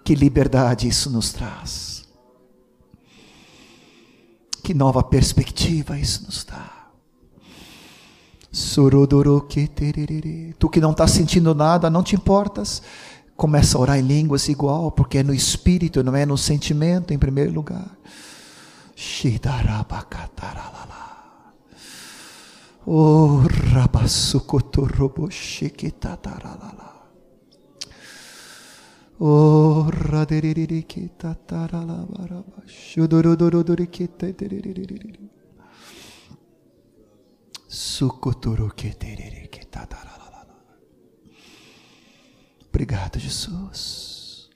que 0.04 0.14
liberdade 0.14 0.86
isso 0.86 1.10
nos 1.10 1.32
traz. 1.32 2.06
Que 4.62 4.74
nova 4.74 5.02
perspectiva 5.02 5.98
isso 5.98 6.26
nos 6.26 6.44
dá. 6.44 6.80
Tu 10.60 10.70
que 10.70 10.82
não 10.82 10.92
está 10.92 11.08
sentindo 11.08 11.56
nada, 11.56 11.90
não 11.90 12.04
te 12.04 12.14
importas. 12.14 12.82
Começa 13.40 13.78
a 13.78 13.82
orar 13.82 13.98
em 13.98 14.02
línguas 14.02 14.50
igual, 14.50 14.92
porque 14.92 15.20
é 15.20 15.24
no 15.24 15.34
espírito, 15.34 16.04
não 16.04 16.14
é 16.14 16.26
no 16.26 16.38
sentimento 16.38 17.14
em 17.14 17.18
primeiro 17.18 17.54
lugar. 17.54 17.98
Oh. 22.86 23.42
Oh. 29.18 29.90
Shudorodororikitatiriri. 32.68 35.30
Obrigado, 42.70 43.20
Jesus. 43.20 44.50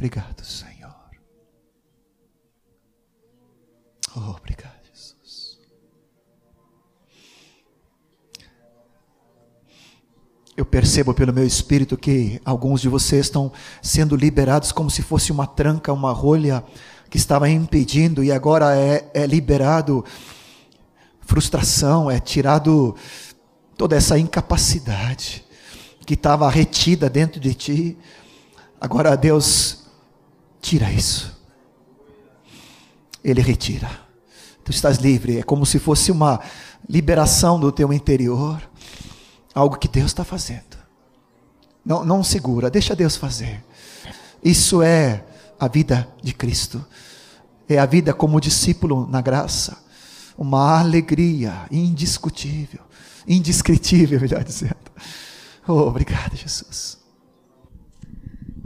Obrigado, 0.00 0.42
Senhor. 0.42 0.94
Oh, 4.16 4.30
obrigado, 4.30 4.82
Jesus. 4.90 5.60
Eu 10.56 10.64
percebo 10.64 11.12
pelo 11.12 11.34
meu 11.34 11.46
espírito 11.46 11.98
que 11.98 12.40
alguns 12.46 12.80
de 12.80 12.88
vocês 12.88 13.26
estão 13.26 13.52
sendo 13.82 14.16
liberados 14.16 14.72
como 14.72 14.90
se 14.90 15.02
fosse 15.02 15.30
uma 15.30 15.46
tranca, 15.46 15.92
uma 15.92 16.12
rolha 16.12 16.64
que 17.10 17.16
estava 17.16 17.50
impedindo 17.50 18.22
e 18.22 18.30
agora 18.30 18.76
é, 18.76 19.10
é 19.12 19.26
liberado 19.26 20.04
frustração, 21.20 22.10
é 22.10 22.20
tirado 22.20 22.94
toda 23.76 23.96
essa 23.96 24.18
incapacidade 24.18 25.44
que 26.06 26.14
estava 26.14 26.48
retida 26.48 27.10
dentro 27.10 27.40
de 27.40 27.52
ti. 27.52 27.98
Agora 28.80 29.16
Deus 29.16 29.86
tira 30.60 30.90
isso. 30.90 31.36
Ele 33.22 33.40
retira. 33.40 33.90
Tu 34.64 34.70
estás 34.70 34.98
livre. 34.98 35.38
É 35.38 35.42
como 35.42 35.66
se 35.66 35.78
fosse 35.78 36.12
uma 36.12 36.40
liberação 36.88 37.58
do 37.58 37.72
teu 37.72 37.92
interior. 37.92 38.60
Algo 39.54 39.76
que 39.76 39.88
Deus 39.88 40.06
está 40.06 40.24
fazendo. 40.24 40.78
Não, 41.84 42.04
não 42.04 42.22
segura, 42.22 42.70
deixa 42.70 42.94
Deus 42.94 43.16
fazer. 43.16 43.64
Isso 44.42 44.82
é 44.82 45.24
a 45.60 45.68
vida 45.68 46.08
de 46.22 46.32
Cristo. 46.32 46.82
É 47.68 47.78
a 47.78 47.84
vida 47.84 48.14
como 48.14 48.40
discípulo 48.40 49.06
na 49.06 49.20
graça. 49.20 49.84
Uma 50.38 50.80
alegria 50.80 51.66
indiscutível, 51.70 52.80
indescritível, 53.28 54.18
melhor 54.18 54.42
dizendo. 54.42 54.90
Oh, 55.68 55.82
obrigado, 55.82 56.34
Jesus. 56.34 56.98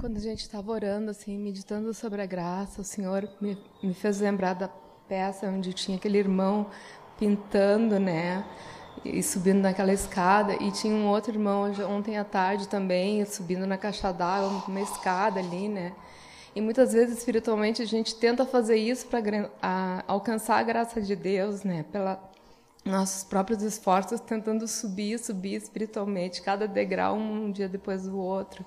Quando 0.01 0.19
a 0.19 0.21
gente 0.21 0.43
estava 0.43 0.71
orando, 0.71 1.11
assim, 1.11 1.37
meditando 1.37 1.93
sobre 1.93 2.23
a 2.23 2.27
graça, 2.27 2.81
o 2.81 2.85
Senhor 2.85 3.29
me, 3.41 3.59
me 3.83 3.93
fez 3.93 4.21
lembrar 4.21 4.55
da 4.55 4.69
peça 5.09 5.49
onde 5.49 5.73
tinha 5.73 5.97
aquele 5.97 6.19
irmão 6.19 6.69
pintando, 7.19 7.99
né? 7.99 8.45
E 9.05 9.23
subindo 9.23 9.61
naquela 9.61 9.93
escada. 9.93 10.55
E 10.63 10.71
tinha 10.71 10.95
um 10.95 11.09
outro 11.09 11.33
irmão 11.33 11.73
ontem 11.91 12.17
à 12.17 12.25
tarde 12.25 12.69
também, 12.69 13.25
subindo 13.25 13.67
na 13.67 13.77
caixa 13.77 14.13
d'água, 14.13 14.63
uma 14.69 14.81
escada 14.81 15.41
ali, 15.41 15.69
né? 15.69 15.93
E 16.55 16.61
muitas 16.61 16.93
vezes, 16.93 17.19
espiritualmente, 17.19 17.83
a 17.83 17.87
gente 17.87 18.15
tenta 18.15 18.47
fazer 18.47 18.77
isso 18.77 19.07
para 19.07 20.05
alcançar 20.07 20.59
a 20.59 20.63
graça 20.63 21.01
de 21.01 21.17
Deus, 21.17 21.65
né? 21.65 21.85
Pela 21.91 22.31
nossos 22.85 23.25
próprios 23.25 23.63
esforços, 23.63 24.21
tentando 24.21 24.69
subir, 24.69 25.19
subir 25.19 25.55
espiritualmente, 25.55 26.43
cada 26.43 26.69
degrau 26.69 27.17
um 27.17 27.51
dia 27.51 27.69
depois 27.69 28.03
do 28.03 28.19
outro. 28.19 28.65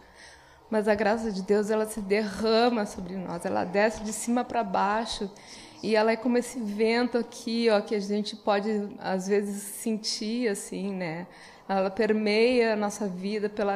Mas 0.70 0.88
a 0.88 0.96
graça 0.96 1.32
de 1.32 1.44
Deus, 1.44 1.70
ela 1.70 1.86
se 1.86 2.02
derrama 2.02 2.86
sobre 2.86 3.16
nós, 3.16 3.46
ela 3.46 3.64
desce 3.64 4.04
de 4.04 4.12
cima 4.12 4.44
para 4.44 4.64
baixo 4.64 5.30
e 5.82 5.96
ela 5.96 6.12
é 6.12 6.16
como 6.16 6.38
esse 6.38 6.60
vento 6.60 7.18
aqui, 7.18 7.70
ó, 7.70 7.80
que 7.80 7.94
a 7.94 8.00
gente 8.00 8.36
pode 8.36 8.90
às 9.00 9.28
vezes 9.28 9.62
sentir 9.62 10.50
assim, 10.50 10.94
né? 10.94 11.28
Ela 11.70 11.90
permeia 11.90 12.74
a 12.74 12.76
nossa 12.76 13.08
vida 13.08 13.48
pela 13.48 13.76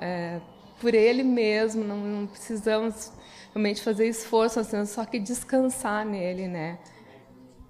é, 0.00 0.40
por 0.80 0.94
Ele 0.94 1.22
mesmo. 1.22 1.82
Não, 1.82 1.96
não, 1.96 2.26
precisamos 2.26 3.12
realmente 3.54 3.82
fazer 3.82 4.08
esforço, 4.08 4.60
assim, 4.60 4.84
só 4.86 5.04
que 5.04 5.18
descansar 5.18 6.04
nele, 6.06 6.46
né? 6.48 6.78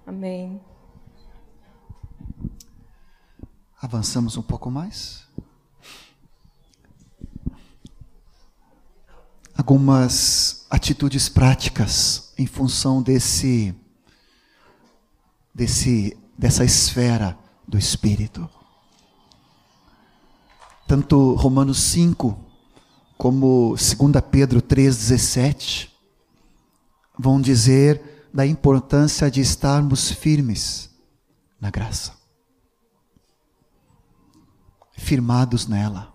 Amém. 0.05 0.61
Avançamos 3.81 4.37
um 4.37 4.41
pouco 4.41 4.69
mais. 4.69 5.27
Algumas 9.57 10.65
atitudes 10.69 11.27
práticas 11.27 12.33
em 12.37 12.45
função 12.45 13.01
desse 13.01 13.75
desse 15.53 16.17
dessa 16.37 16.63
esfera 16.63 17.37
do 17.67 17.77
espírito. 17.77 18.49
Tanto 20.87 21.33
Romanos 21.35 21.79
5 21.79 22.50
como 23.21 23.75
2 23.75 24.19
Pedro 24.31 24.63
3:17 24.63 25.91
vão 27.19 27.39
dizer 27.39 28.27
da 28.33 28.47
importância 28.47 29.29
de 29.29 29.39
estarmos 29.39 30.09
firmes 30.09 30.89
na 31.59 31.69
graça. 31.69 32.13
Firmados 34.97 35.67
nela. 35.67 36.11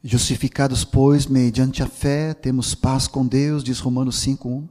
Justificados, 0.00 0.84
pois, 0.84 1.26
mediante 1.26 1.82
a 1.82 1.88
fé, 1.88 2.32
temos 2.32 2.76
paz 2.76 3.08
com 3.08 3.26
Deus, 3.26 3.64
diz 3.64 3.80
Romanos 3.80 4.22
5:1, 4.22 4.68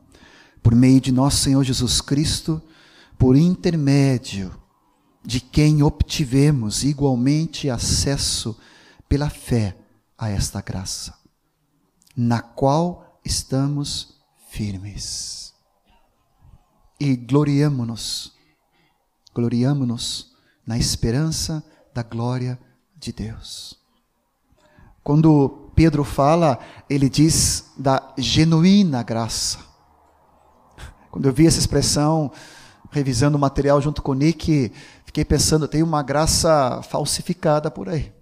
por 0.63 0.73
meio 0.73 1.01
de 1.01 1.11
nosso 1.11 1.43
Senhor 1.43 1.61
Jesus 1.65 1.99
Cristo, 1.99 2.61
por 3.17 3.36
intermédio 3.36 4.65
de 5.28 5.41
quem 5.41 5.84
obtivemos 5.84 6.86
igualmente 6.86 7.69
acesso 7.69 8.57
pela 9.09 9.30
fé 9.30 9.75
a 10.17 10.30
esta 10.30 10.61
graça, 10.61 11.13
na 12.15 12.41
qual 12.41 13.19
estamos 13.25 14.21
firmes. 14.49 15.53
E 16.97 17.13
gloriamo-nos, 17.17 18.32
gloriamo-nos 19.36 20.32
na 20.65 20.78
esperança 20.78 21.61
da 21.93 22.03
glória 22.03 22.57
de 22.95 23.11
Deus. 23.11 23.78
Quando 25.03 25.73
Pedro 25.75 26.05
fala, 26.05 26.57
ele 26.89 27.09
diz 27.09 27.73
da 27.78 28.13
genuína 28.17 29.03
graça. 29.03 29.59
Quando 31.11 31.25
eu 31.25 31.34
vi 31.34 31.47
essa 31.47 31.59
expressão, 31.59 32.32
revisando 32.91 33.38
o 33.38 33.41
material 33.41 33.82
junto 33.82 34.01
com 34.01 34.13
o 34.13 34.15
Nick, 34.15 34.71
fiquei 35.18 35.26
pensando, 35.26 35.68
tem 35.68 35.82
uma 35.82 36.03
graça 36.03 36.80
falsificada 36.84 37.72
por 37.72 37.89
aí. 37.89 38.13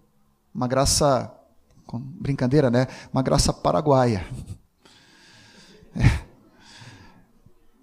Uma 0.53 0.65
graça, 0.65 1.29
brincadeira, 1.93 2.69
né? 2.69 2.87
Uma 3.11 3.21
graça 3.21 3.51
paraguaia. 3.51 4.25
É. 5.97 6.25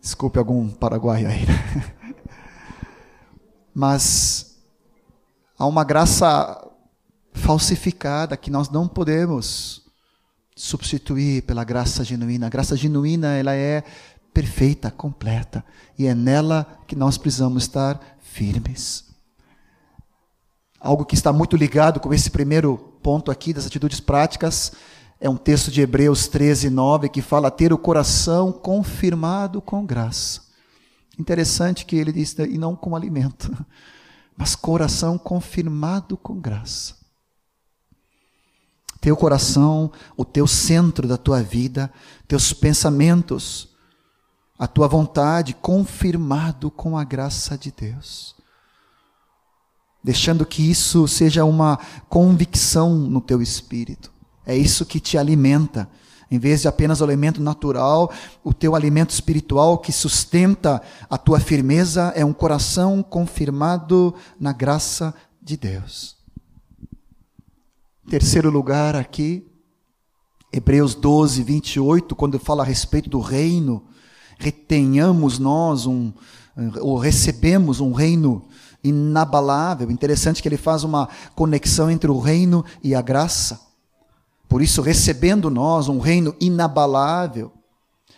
Desculpe 0.02 0.38
algum 0.38 0.68
paraguaio 0.68 1.26
aí. 1.26 1.46
Né? 1.46 2.14
Mas 3.74 4.58
há 5.58 5.64
uma 5.64 5.82
graça 5.82 6.70
falsificada 7.32 8.36
que 8.36 8.50
nós 8.50 8.68
não 8.68 8.86
podemos 8.86 9.82
substituir 10.54 11.40
pela 11.44 11.64
graça 11.64 12.04
genuína. 12.04 12.48
A 12.48 12.50
graça 12.50 12.76
genuína, 12.76 13.28
ela 13.28 13.54
é 13.54 13.82
perfeita, 14.34 14.90
completa, 14.90 15.64
e 15.98 16.06
é 16.06 16.14
nela 16.14 16.66
que 16.86 16.94
nós 16.94 17.16
precisamos 17.16 17.62
estar 17.62 18.11
firmes. 18.32 19.04
Algo 20.80 21.04
que 21.04 21.14
está 21.14 21.32
muito 21.32 21.56
ligado 21.56 22.00
com 22.00 22.12
esse 22.12 22.30
primeiro 22.30 22.76
ponto 23.02 23.30
aqui 23.30 23.52
das 23.52 23.66
atitudes 23.66 24.00
práticas 24.00 24.72
é 25.20 25.28
um 25.28 25.36
texto 25.36 25.70
de 25.70 25.80
Hebreus 25.80 26.26
13, 26.26 26.70
9, 26.70 27.08
que 27.08 27.22
fala 27.22 27.50
ter 27.50 27.72
o 27.72 27.78
coração 27.78 28.50
confirmado 28.50 29.60
com 29.60 29.86
graça. 29.86 30.40
Interessante 31.18 31.84
que 31.84 31.94
ele 31.94 32.10
diz, 32.10 32.36
e 32.38 32.58
não 32.58 32.74
com 32.74 32.96
alimento, 32.96 33.54
mas 34.36 34.56
coração 34.56 35.16
confirmado 35.18 36.16
com 36.16 36.40
graça 36.40 37.02
teu 39.02 39.16
coração, 39.16 39.90
o 40.16 40.24
teu 40.24 40.46
centro 40.46 41.08
da 41.08 41.16
tua 41.16 41.42
vida, 41.42 41.92
teus 42.28 42.52
pensamentos, 42.52 43.71
a 44.58 44.66
tua 44.66 44.86
vontade 44.86 45.54
confirmado 45.54 46.70
com 46.70 46.96
a 46.96 47.04
graça 47.04 47.56
de 47.56 47.72
Deus. 47.72 48.34
Deixando 50.02 50.44
que 50.44 50.68
isso 50.68 51.06
seja 51.06 51.44
uma 51.44 51.78
convicção 52.08 52.94
no 52.94 53.20
teu 53.20 53.40
espírito. 53.40 54.12
É 54.44 54.56
isso 54.56 54.84
que 54.84 55.00
te 55.00 55.16
alimenta. 55.16 55.88
Em 56.30 56.38
vez 56.38 56.62
de 56.62 56.68
apenas 56.68 57.00
o 57.00 57.04
alimento 57.04 57.40
natural, 57.42 58.10
o 58.42 58.54
teu 58.54 58.74
alimento 58.74 59.10
espiritual 59.10 59.78
que 59.78 59.92
sustenta 59.92 60.82
a 61.08 61.18
tua 61.18 61.38
firmeza 61.38 62.12
é 62.16 62.24
um 62.24 62.32
coração 62.32 63.02
confirmado 63.02 64.14
na 64.40 64.52
graça 64.52 65.14
de 65.40 65.56
Deus. 65.56 66.16
Terceiro 68.08 68.50
lugar 68.50 68.96
aqui, 68.96 69.46
Hebreus 70.52 70.94
12, 70.94 71.42
28, 71.42 72.16
quando 72.16 72.38
fala 72.38 72.62
a 72.62 72.66
respeito 72.66 73.08
do 73.08 73.20
reino, 73.20 73.84
retenhamos 74.42 75.38
nós 75.38 75.86
um, 75.86 76.12
ou 76.80 76.98
recebemos 76.98 77.80
um 77.80 77.92
reino 77.92 78.42
inabalável. 78.82 79.88
Interessante 79.88 80.42
que 80.42 80.48
ele 80.48 80.56
faz 80.56 80.82
uma 80.82 81.08
conexão 81.36 81.88
entre 81.88 82.10
o 82.10 82.18
reino 82.18 82.64
e 82.82 82.92
a 82.94 83.00
graça. 83.00 83.60
Por 84.48 84.60
isso, 84.60 84.82
recebendo 84.82 85.48
nós 85.48 85.88
um 85.88 86.00
reino 86.00 86.34
inabalável, 86.40 87.52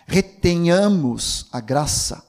retenhamos 0.07 1.45
a 1.51 1.61
graça 1.61 2.23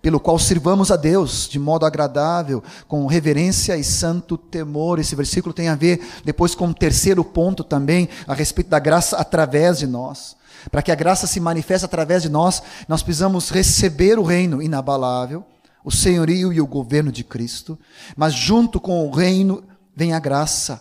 pelo 0.00 0.18
qual 0.18 0.38
sirvamos 0.38 0.90
a 0.90 0.96
Deus 0.96 1.48
de 1.48 1.58
modo 1.58 1.84
agradável, 1.84 2.62
com 2.88 3.06
reverência 3.06 3.76
e 3.76 3.84
santo 3.84 4.38
temor. 4.38 4.98
Esse 4.98 5.14
versículo 5.14 5.52
tem 5.52 5.68
a 5.68 5.76
ver 5.76 6.00
depois 6.24 6.54
com 6.54 6.66
o 6.66 6.68
um 6.70 6.72
terceiro 6.72 7.22
ponto 7.22 7.62
também, 7.62 8.08
a 8.26 8.34
respeito 8.34 8.70
da 8.70 8.78
graça 8.78 9.16
através 9.18 9.78
de 9.78 9.86
nós. 9.86 10.34
Para 10.70 10.82
que 10.82 10.92
a 10.92 10.94
graça 10.94 11.26
se 11.26 11.40
manifeste 11.40 11.84
através 11.84 12.22
de 12.22 12.28
nós, 12.28 12.62
nós 12.88 13.02
precisamos 13.02 13.50
receber 13.50 14.18
o 14.18 14.22
reino 14.22 14.62
inabalável, 14.62 15.44
o 15.84 15.90
senhorio 15.90 16.52
e 16.52 16.60
o 16.60 16.66
governo 16.66 17.10
de 17.10 17.24
Cristo, 17.24 17.78
mas 18.16 18.34
junto 18.34 18.80
com 18.80 19.06
o 19.06 19.10
reino 19.10 19.64
vem 19.94 20.12
a 20.12 20.18
graça. 20.18 20.80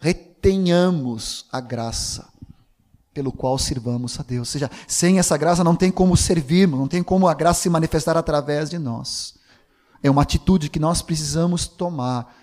Retenhamos 0.00 1.46
a 1.50 1.60
graça 1.60 2.32
pelo 3.14 3.32
qual 3.32 3.58
sirvamos 3.58 4.18
a 4.18 4.22
Deus. 4.22 4.48
Ou 4.48 4.52
seja, 4.52 4.70
sem 4.86 5.18
essa 5.18 5.36
graça 5.36 5.62
não 5.62 5.76
tem 5.76 5.90
como 5.90 6.16
servirmos, 6.16 6.78
não 6.78 6.88
tem 6.88 7.02
como 7.02 7.28
a 7.28 7.34
graça 7.34 7.62
se 7.62 7.70
manifestar 7.70 8.16
através 8.16 8.70
de 8.70 8.78
nós. 8.78 9.34
É 10.02 10.10
uma 10.10 10.22
atitude 10.22 10.68
que 10.68 10.80
nós 10.80 11.02
precisamos 11.02 11.66
tomar. 11.66 12.41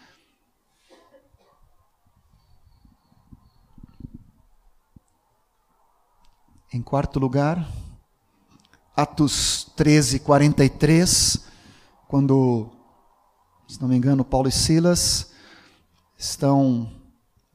Em 6.72 6.84
quarto 6.84 7.17
lugar, 7.17 7.67
Atos 8.95 9.72
13, 9.76 10.20
43, 10.20 11.45
quando, 12.07 12.70
se 13.67 13.82
não 13.82 13.88
me 13.88 13.97
engano, 13.97 14.24
Paulo 14.24 14.47
e 14.47 14.51
Silas 14.51 15.32
estão 16.15 16.93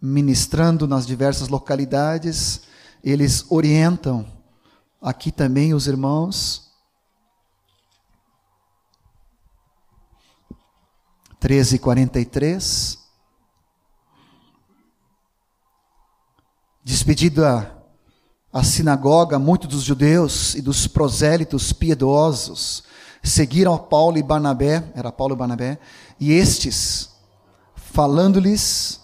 ministrando 0.02 0.88
nas 0.88 1.06
diversas 1.06 1.46
localidades, 1.46 2.62
eles 3.04 3.46
orientam 3.50 4.26
aqui 5.00 5.30
também 5.30 5.74
os 5.74 5.86
irmãos. 5.86 6.72
13, 11.38 11.78
43. 11.78 12.98
Despedida 16.82 17.83
a 18.54 18.62
sinagoga, 18.62 19.36
muitos 19.36 19.68
dos 19.68 19.82
judeus 19.82 20.54
e 20.54 20.62
dos 20.62 20.86
prosélitos 20.86 21.72
piedosos 21.72 22.84
seguiram 23.20 23.76
Paulo 23.76 24.16
e 24.16 24.22
Barnabé, 24.22 24.92
era 24.94 25.10
Paulo 25.10 25.34
e 25.34 25.36
Barnabé, 25.36 25.78
e 26.20 26.30
estes, 26.30 27.10
falando-lhes, 27.74 29.00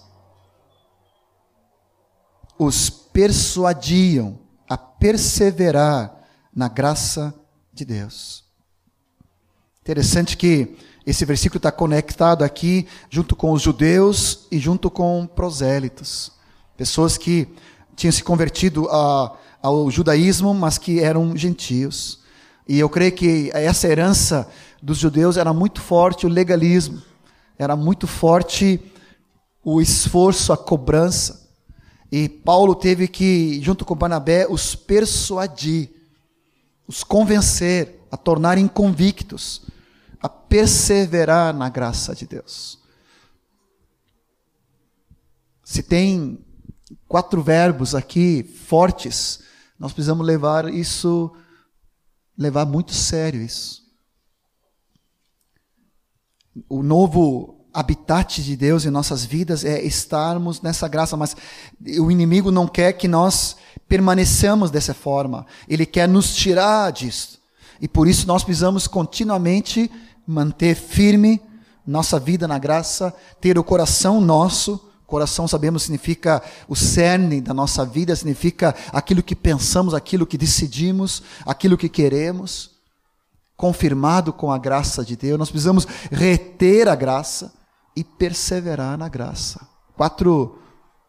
os 2.57 2.89
persuadiam 2.89 4.39
a 4.69 4.77
perseverar 4.77 6.15
na 6.55 6.69
graça 6.69 7.33
de 7.73 7.83
Deus. 7.83 8.45
Interessante 9.81 10.37
que 10.37 10.77
esse 11.05 11.25
versículo 11.25 11.57
está 11.57 11.73
conectado 11.73 12.43
aqui 12.43 12.87
junto 13.09 13.35
com 13.35 13.51
os 13.51 13.61
judeus 13.61 14.47
e 14.49 14.59
junto 14.59 14.89
com 14.89 15.27
prosélitos, 15.27 16.31
pessoas 16.77 17.17
que 17.17 17.53
tinham 18.01 18.11
se 18.11 18.23
convertido 18.23 18.89
a, 18.89 19.37
ao 19.61 19.91
judaísmo, 19.91 20.55
mas 20.55 20.79
que 20.79 20.99
eram 20.99 21.37
gentios. 21.37 22.19
E 22.67 22.79
eu 22.79 22.89
creio 22.89 23.11
que 23.11 23.51
essa 23.53 23.87
herança 23.87 24.49
dos 24.81 24.97
judeus 24.97 25.37
era 25.37 25.53
muito 25.53 25.79
forte 25.79 26.25
o 26.25 26.29
legalismo, 26.29 26.99
era 27.59 27.75
muito 27.75 28.07
forte 28.07 28.81
o 29.63 29.79
esforço, 29.79 30.51
a 30.51 30.57
cobrança. 30.57 31.47
E 32.11 32.27
Paulo 32.27 32.73
teve 32.73 33.07
que, 33.07 33.61
junto 33.61 33.85
com 33.85 33.95
Barnabé, 33.95 34.47
os 34.49 34.73
persuadir, 34.73 35.91
os 36.87 37.03
convencer 37.03 37.99
a 38.09 38.17
tornarem 38.17 38.67
convictos, 38.67 39.61
a 40.19 40.27
perseverar 40.27 41.53
na 41.53 41.69
graça 41.69 42.15
de 42.15 42.25
Deus. 42.25 42.79
Se 45.63 45.83
tem 45.83 46.43
quatro 47.07 47.41
verbos 47.41 47.95
aqui 47.95 48.43
fortes, 48.43 49.41
nós 49.79 49.93
precisamos 49.93 50.25
levar 50.25 50.71
isso, 50.73 51.31
levar 52.37 52.65
muito 52.65 52.93
sério 52.93 53.41
isso. 53.41 53.81
O 56.69 56.83
novo 56.83 57.65
habitat 57.73 58.43
de 58.43 58.55
Deus 58.55 58.85
em 58.85 58.89
nossas 58.89 59.23
vidas 59.23 59.63
é 59.63 59.81
estarmos 59.81 60.61
nessa 60.61 60.87
graça, 60.87 61.15
mas 61.15 61.35
o 61.99 62.11
inimigo 62.11 62.51
não 62.51 62.67
quer 62.67 62.93
que 62.93 63.07
nós 63.07 63.55
permaneçamos 63.87 64.69
dessa 64.69 64.93
forma. 64.93 65.45
Ele 65.67 65.85
quer 65.85 66.07
nos 66.07 66.35
tirar 66.35 66.91
disso. 66.91 67.39
E 67.79 67.87
por 67.87 68.07
isso 68.07 68.27
nós 68.27 68.43
precisamos 68.43 68.87
continuamente 68.87 69.89
manter 70.27 70.75
firme 70.75 71.41
nossa 71.85 72.19
vida 72.19 72.47
na 72.47 72.59
graça, 72.59 73.13
ter 73.39 73.57
o 73.57 73.63
coração 73.63 74.21
nosso 74.21 74.90
Coração, 75.11 75.45
sabemos, 75.45 75.83
significa 75.83 76.41
o 76.69 76.75
cerne 76.75 77.41
da 77.41 77.53
nossa 77.53 77.85
vida, 77.85 78.15
significa 78.15 78.73
aquilo 78.93 79.21
que 79.21 79.35
pensamos, 79.35 79.93
aquilo 79.93 80.25
que 80.25 80.37
decidimos, 80.37 81.21
aquilo 81.45 81.77
que 81.77 81.89
queremos, 81.89 82.71
confirmado 83.57 84.31
com 84.31 84.49
a 84.51 84.57
graça 84.57 85.03
de 85.03 85.17
Deus. 85.17 85.37
Nós 85.37 85.51
precisamos 85.51 85.85
reter 86.09 86.87
a 86.87 86.95
graça 86.95 87.53
e 87.93 88.05
perseverar 88.05 88.97
na 88.97 89.09
graça. 89.09 89.67
Quatro, 89.97 90.57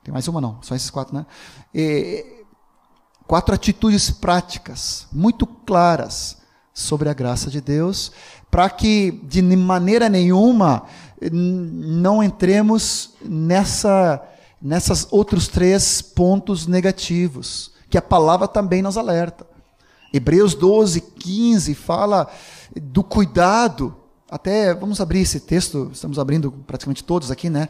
tem 0.02 0.12
mais 0.12 0.26
uma 0.26 0.40
não, 0.40 0.60
só 0.62 0.74
esses 0.74 0.90
quatro, 0.90 1.14
né? 1.14 1.24
E, 1.72 2.44
quatro 3.24 3.54
atitudes 3.54 4.10
práticas, 4.10 5.06
muito 5.12 5.46
claras 5.46 6.38
sobre 6.74 7.08
a 7.08 7.14
graça 7.14 7.48
de 7.48 7.60
Deus, 7.60 8.10
para 8.50 8.68
que 8.68 9.12
de 9.22 9.40
maneira 9.42 10.08
nenhuma 10.08 10.86
não 11.30 12.22
entremos 12.22 13.14
nessa, 13.22 14.22
nessas 14.60 15.06
outros 15.10 15.48
três 15.48 16.02
pontos 16.02 16.66
negativos, 16.66 17.72
que 17.88 17.98
a 17.98 18.02
palavra 18.02 18.48
também 18.48 18.82
nos 18.82 18.96
alerta. 18.96 19.46
Hebreus 20.12 20.54
12, 20.54 21.00
15 21.00 21.74
fala 21.74 22.30
do 22.76 23.02
cuidado. 23.02 23.96
Até 24.30 24.74
vamos 24.74 25.00
abrir 25.00 25.20
esse 25.20 25.40
texto, 25.40 25.90
estamos 25.92 26.18
abrindo 26.18 26.50
praticamente 26.66 27.04
todos 27.04 27.30
aqui, 27.30 27.48
né? 27.50 27.68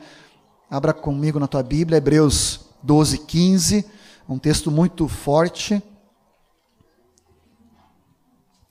Abra 0.71 0.93
comigo 0.93 1.39
na 1.39 1.47
tua 1.47 1.63
Bíblia, 1.63 1.99
Hebreus 1.99 2.61
12, 2.83 3.19
15, 3.19 3.85
um 4.29 4.39
texto 4.39 4.71
muito 4.71 5.07
forte. 5.09 5.83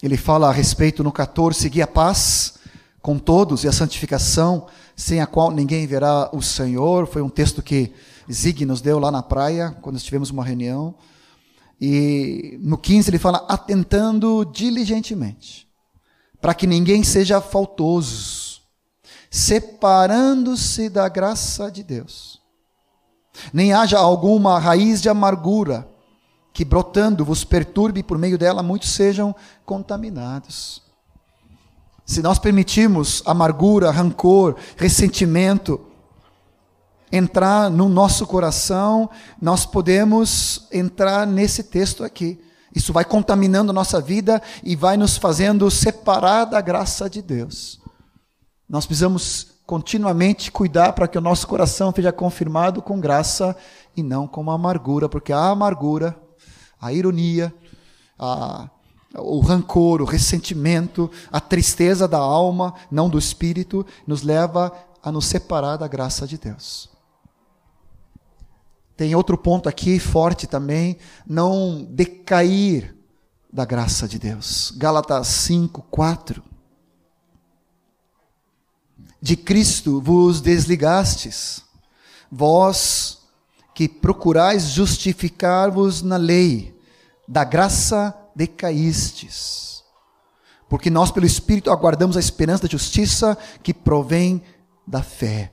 Ele 0.01 0.17
fala 0.17 0.49
a 0.49 0.51
respeito 0.51 1.03
no 1.03 1.11
14, 1.11 1.59
seguir 1.59 1.83
a 1.83 1.87
paz 1.87 2.60
com 3.01 3.17
todos 3.17 3.63
e 3.63 3.67
a 3.67 3.71
santificação, 3.71 4.67
sem 4.95 5.21
a 5.21 5.27
qual 5.27 5.51
ninguém 5.51 5.87
verá 5.87 6.29
o 6.31 6.41
Senhor. 6.41 7.07
Foi 7.07 7.21
um 7.21 7.29
texto 7.29 7.61
que 7.63 7.93
Zig 8.31 8.65
nos 8.65 8.81
deu 8.81 8.99
lá 8.99 9.11
na 9.11 9.23
praia, 9.23 9.71
quando 9.81 9.99
tivemos 9.99 10.29
uma 10.29 10.43
reunião. 10.43 10.95
E 11.79 12.59
no 12.61 12.77
15 12.77 13.09
ele 13.09 13.17
fala: 13.17 13.45
atentando 13.49 14.45
diligentemente, 14.45 15.67
para 16.39 16.53
que 16.53 16.67
ninguém 16.67 17.03
seja 17.03 17.41
faltoso, 17.41 18.61
separando-se 19.31 20.89
da 20.89 21.09
graça 21.09 21.71
de 21.71 21.83
Deus. 21.83 22.39
Nem 23.51 23.73
haja 23.73 23.97
alguma 23.97 24.59
raiz 24.59 25.01
de 25.01 25.09
amargura 25.09 25.89
que 26.53 26.65
brotando 26.65 27.23
vos 27.23 27.43
perturbe, 27.43 28.03
por 28.03 28.17
meio 28.17 28.37
dela 28.37 28.61
muitos 28.61 28.89
sejam 28.91 29.33
contaminados. 29.65 30.90
Se 32.11 32.21
nós 32.21 32.37
permitirmos 32.37 33.23
amargura, 33.25 33.89
rancor, 33.89 34.57
ressentimento 34.75 35.79
entrar 37.09 37.69
no 37.69 37.87
nosso 37.87 38.27
coração, 38.27 39.09
nós 39.41 39.65
podemos 39.65 40.67
entrar 40.73 41.25
nesse 41.25 41.63
texto 41.63 42.03
aqui. 42.03 42.37
Isso 42.75 42.91
vai 42.91 43.05
contaminando 43.05 43.71
nossa 43.71 44.01
vida 44.01 44.41
e 44.61 44.75
vai 44.75 44.97
nos 44.97 45.15
fazendo 45.15 45.71
separar 45.71 46.43
da 46.43 46.59
graça 46.59 47.09
de 47.09 47.21
Deus. 47.21 47.79
Nós 48.67 48.85
precisamos 48.85 49.61
continuamente 49.65 50.51
cuidar 50.51 50.91
para 50.91 51.07
que 51.07 51.17
o 51.17 51.21
nosso 51.21 51.47
coração 51.47 51.93
seja 51.95 52.11
confirmado 52.11 52.81
com 52.81 52.99
graça 52.99 53.55
e 53.95 54.03
não 54.03 54.27
com 54.27 54.51
amargura, 54.51 55.07
porque 55.07 55.31
a 55.31 55.45
amargura, 55.45 56.21
a 56.77 56.91
ironia, 56.91 57.55
a 58.19 58.69
o 59.17 59.39
rancor, 59.39 60.01
o 60.01 60.05
ressentimento, 60.05 61.11
a 61.31 61.39
tristeza 61.39 62.07
da 62.07 62.17
alma, 62.17 62.73
não 62.89 63.09
do 63.09 63.19
espírito, 63.19 63.85
nos 64.07 64.21
leva 64.21 64.71
a 65.03 65.11
nos 65.11 65.25
separar 65.25 65.77
da 65.77 65.87
graça 65.87 66.27
de 66.27 66.37
Deus. 66.37 66.89
Tem 68.95 69.15
outro 69.15 69.37
ponto 69.37 69.67
aqui 69.67 69.99
forte 69.99 70.47
também, 70.47 70.97
não 71.25 71.83
decair 71.83 72.95
da 73.51 73.65
graça 73.65 74.07
de 74.07 74.19
Deus. 74.19 74.71
Gálatas 74.77 75.27
5, 75.27 75.81
4. 75.89 76.43
De 79.21 79.35
Cristo 79.35 79.99
vos 79.99 80.39
desligastes, 80.39 81.63
vós 82.31 83.19
que 83.73 83.87
procurais 83.87 84.63
justificar-vos 84.65 86.01
na 86.01 86.17
lei, 86.17 86.79
da 87.27 87.43
graça 87.43 88.15
decaístes. 88.35 89.83
Porque 90.69 90.89
nós, 90.89 91.11
pelo 91.11 91.25
Espírito, 91.25 91.69
aguardamos 91.69 92.15
a 92.15 92.19
esperança 92.19 92.63
da 92.63 92.69
justiça 92.69 93.37
que 93.61 93.73
provém 93.73 94.41
da 94.87 95.03
fé. 95.03 95.51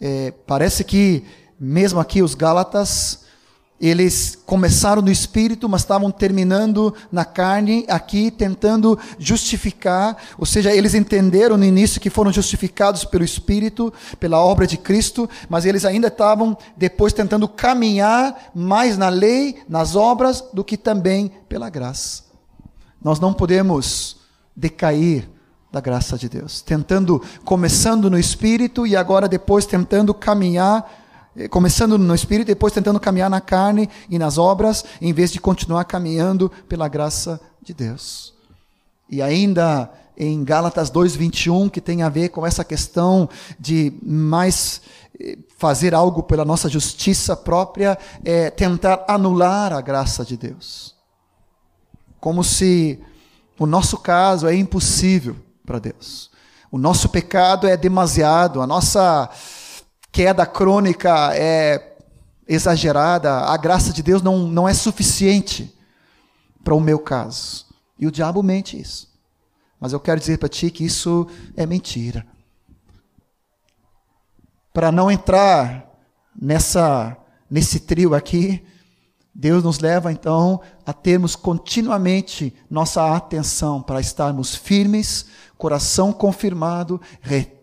É, 0.00 0.30
parece 0.46 0.84
que, 0.84 1.24
mesmo 1.58 2.00
aqui, 2.00 2.22
os 2.22 2.34
Gálatas 2.34 3.23
Eles 3.80 4.38
começaram 4.46 5.02
no 5.02 5.10
espírito, 5.10 5.68
mas 5.68 5.82
estavam 5.82 6.10
terminando 6.10 6.94
na 7.10 7.24
carne, 7.24 7.84
aqui 7.88 8.30
tentando 8.30 8.98
justificar, 9.18 10.16
ou 10.38 10.46
seja, 10.46 10.72
eles 10.72 10.94
entenderam 10.94 11.56
no 11.56 11.64
início 11.64 12.00
que 12.00 12.08
foram 12.08 12.32
justificados 12.32 13.04
pelo 13.04 13.24
espírito, 13.24 13.92
pela 14.20 14.38
obra 14.38 14.66
de 14.66 14.76
Cristo, 14.76 15.28
mas 15.48 15.66
eles 15.66 15.84
ainda 15.84 16.06
estavam 16.06 16.56
depois 16.76 17.12
tentando 17.12 17.48
caminhar 17.48 18.50
mais 18.54 18.96
na 18.96 19.08
lei, 19.08 19.62
nas 19.68 19.96
obras, 19.96 20.42
do 20.52 20.62
que 20.62 20.76
também 20.76 21.32
pela 21.48 21.68
graça. 21.68 22.22
Nós 23.02 23.18
não 23.18 23.34
podemos 23.34 24.16
decair 24.56 25.28
da 25.70 25.80
graça 25.80 26.16
de 26.16 26.28
Deus, 26.28 26.62
tentando, 26.62 27.20
começando 27.44 28.08
no 28.08 28.16
espírito 28.16 28.86
e 28.86 28.94
agora 28.94 29.26
depois 29.26 29.66
tentando 29.66 30.14
caminhar 30.14 31.03
começando 31.50 31.98
no 31.98 32.14
espírito, 32.14 32.46
depois 32.46 32.72
tentando 32.72 33.00
caminhar 33.00 33.28
na 33.28 33.40
carne 33.40 33.88
e 34.08 34.18
nas 34.18 34.38
obras, 34.38 34.84
em 35.00 35.12
vez 35.12 35.32
de 35.32 35.40
continuar 35.40 35.84
caminhando 35.84 36.50
pela 36.68 36.88
graça 36.88 37.40
de 37.62 37.74
Deus. 37.74 38.32
E 39.10 39.20
ainda 39.20 39.90
em 40.16 40.44
Gálatas 40.44 40.90
2:21, 40.90 41.68
que 41.68 41.80
tem 41.80 42.02
a 42.02 42.08
ver 42.08 42.28
com 42.28 42.46
essa 42.46 42.64
questão 42.64 43.28
de 43.58 43.92
mais 44.02 44.80
eh, 45.20 45.38
fazer 45.58 45.94
algo 45.94 46.22
pela 46.22 46.44
nossa 46.44 46.68
justiça 46.68 47.36
própria, 47.36 47.98
é 48.24 48.50
tentar 48.50 49.04
anular 49.08 49.72
a 49.72 49.80
graça 49.80 50.24
de 50.24 50.36
Deus. 50.36 50.94
Como 52.20 52.44
se 52.44 53.00
o 53.58 53.66
nosso 53.66 53.98
caso 53.98 54.46
é 54.46 54.54
impossível 54.54 55.36
para 55.66 55.78
Deus. 55.78 56.30
O 56.70 56.78
nosso 56.78 57.08
pecado 57.08 57.68
é 57.68 57.76
demasiado, 57.76 58.60
a 58.60 58.66
nossa 58.66 59.30
queda 60.14 60.46
crônica 60.46 61.34
é 61.34 61.96
exagerada, 62.46 63.32
a 63.32 63.56
graça 63.56 63.92
de 63.92 64.00
Deus 64.00 64.22
não, 64.22 64.46
não 64.46 64.68
é 64.68 64.72
suficiente 64.72 65.76
para 66.62 66.72
o 66.72 66.80
meu 66.80 67.00
caso. 67.00 67.66
E 67.98 68.06
o 68.06 68.12
diabo 68.12 68.40
mente 68.40 68.80
isso. 68.80 69.12
Mas 69.80 69.92
eu 69.92 69.98
quero 69.98 70.20
dizer 70.20 70.38
para 70.38 70.48
ti 70.48 70.70
que 70.70 70.84
isso 70.84 71.26
é 71.56 71.66
mentira. 71.66 72.24
Para 74.72 74.92
não 74.92 75.10
entrar 75.10 75.84
nessa 76.40 77.16
nesse 77.50 77.80
trio 77.80 78.14
aqui, 78.14 78.64
Deus 79.34 79.64
nos 79.64 79.80
leva 79.80 80.12
então 80.12 80.60
a 80.86 80.92
termos 80.92 81.34
continuamente 81.34 82.54
nossa 82.70 83.16
atenção 83.16 83.82
para 83.82 84.00
estarmos 84.00 84.54
firmes, 84.54 85.26
coração 85.58 86.12
confirmado, 86.12 87.00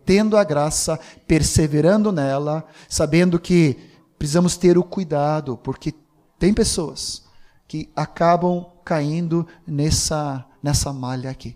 tendo 0.06 0.38
a 0.38 0.44
graça, 0.44 1.00
perseverando 1.28 2.12
nela, 2.12 2.66
sabendo 2.90 3.40
que 3.40 3.78
precisamos 4.18 4.58
ter 4.58 4.78
o 4.78 4.84
cuidado, 4.84 5.58
porque 5.58 5.94
tem 6.38 6.54
pessoas 6.54 7.24
que 7.68 7.90
acabam 7.96 8.66
caindo 8.84 9.48
nessa, 9.66 10.46
nessa 10.62 10.92
malha 10.92 11.30
aqui. 11.30 11.56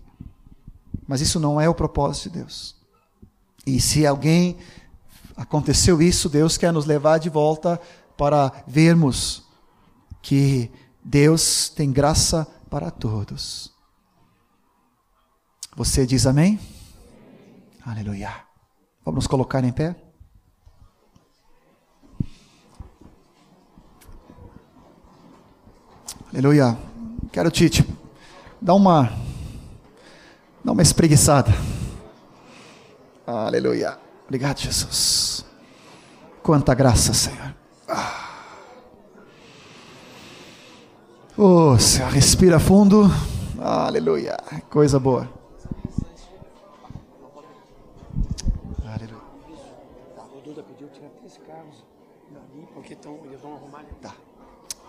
Mas 1.06 1.20
isso 1.20 1.38
não 1.38 1.60
é 1.60 1.68
o 1.68 1.74
propósito 1.74 2.30
de 2.30 2.38
Deus. 2.38 2.74
E 3.66 3.80
se 3.80 4.06
alguém 4.06 4.56
aconteceu 5.36 6.00
isso, 6.00 6.28
Deus 6.28 6.56
quer 6.56 6.72
nos 6.72 6.86
levar 6.86 7.18
de 7.18 7.28
volta 7.28 7.80
para 8.16 8.52
vermos 8.66 9.44
que 10.22 10.70
Deus 11.04 11.68
tem 11.68 11.92
graça 11.92 12.46
para 12.70 12.90
todos. 12.90 13.72
Você 15.76 16.06
diz 16.06 16.26
amém? 16.26 16.58
Aleluia. 17.86 18.30
Vamos 19.04 19.18
nos 19.18 19.26
colocar 19.28 19.62
em 19.62 19.70
pé? 19.70 19.94
Aleluia. 26.32 26.76
Quero 27.32 27.48
te, 27.48 27.70
te 27.70 27.86
dar 28.60 28.74
uma 28.74 29.04
dar 30.64 30.72
uma 30.72 30.82
espreguiçada. 30.82 31.52
Aleluia. 33.24 33.96
Obrigado, 34.24 34.58
Jesus. 34.58 35.46
Quanta 36.42 36.74
graça, 36.74 37.14
Senhor. 37.14 37.54
Ah. 37.88 38.40
Oh, 41.38 41.78
Senhor, 41.78 42.10
respira 42.10 42.58
fundo. 42.58 43.08
Aleluia. 43.60 44.36
Coisa 44.68 44.98
boa. 44.98 45.45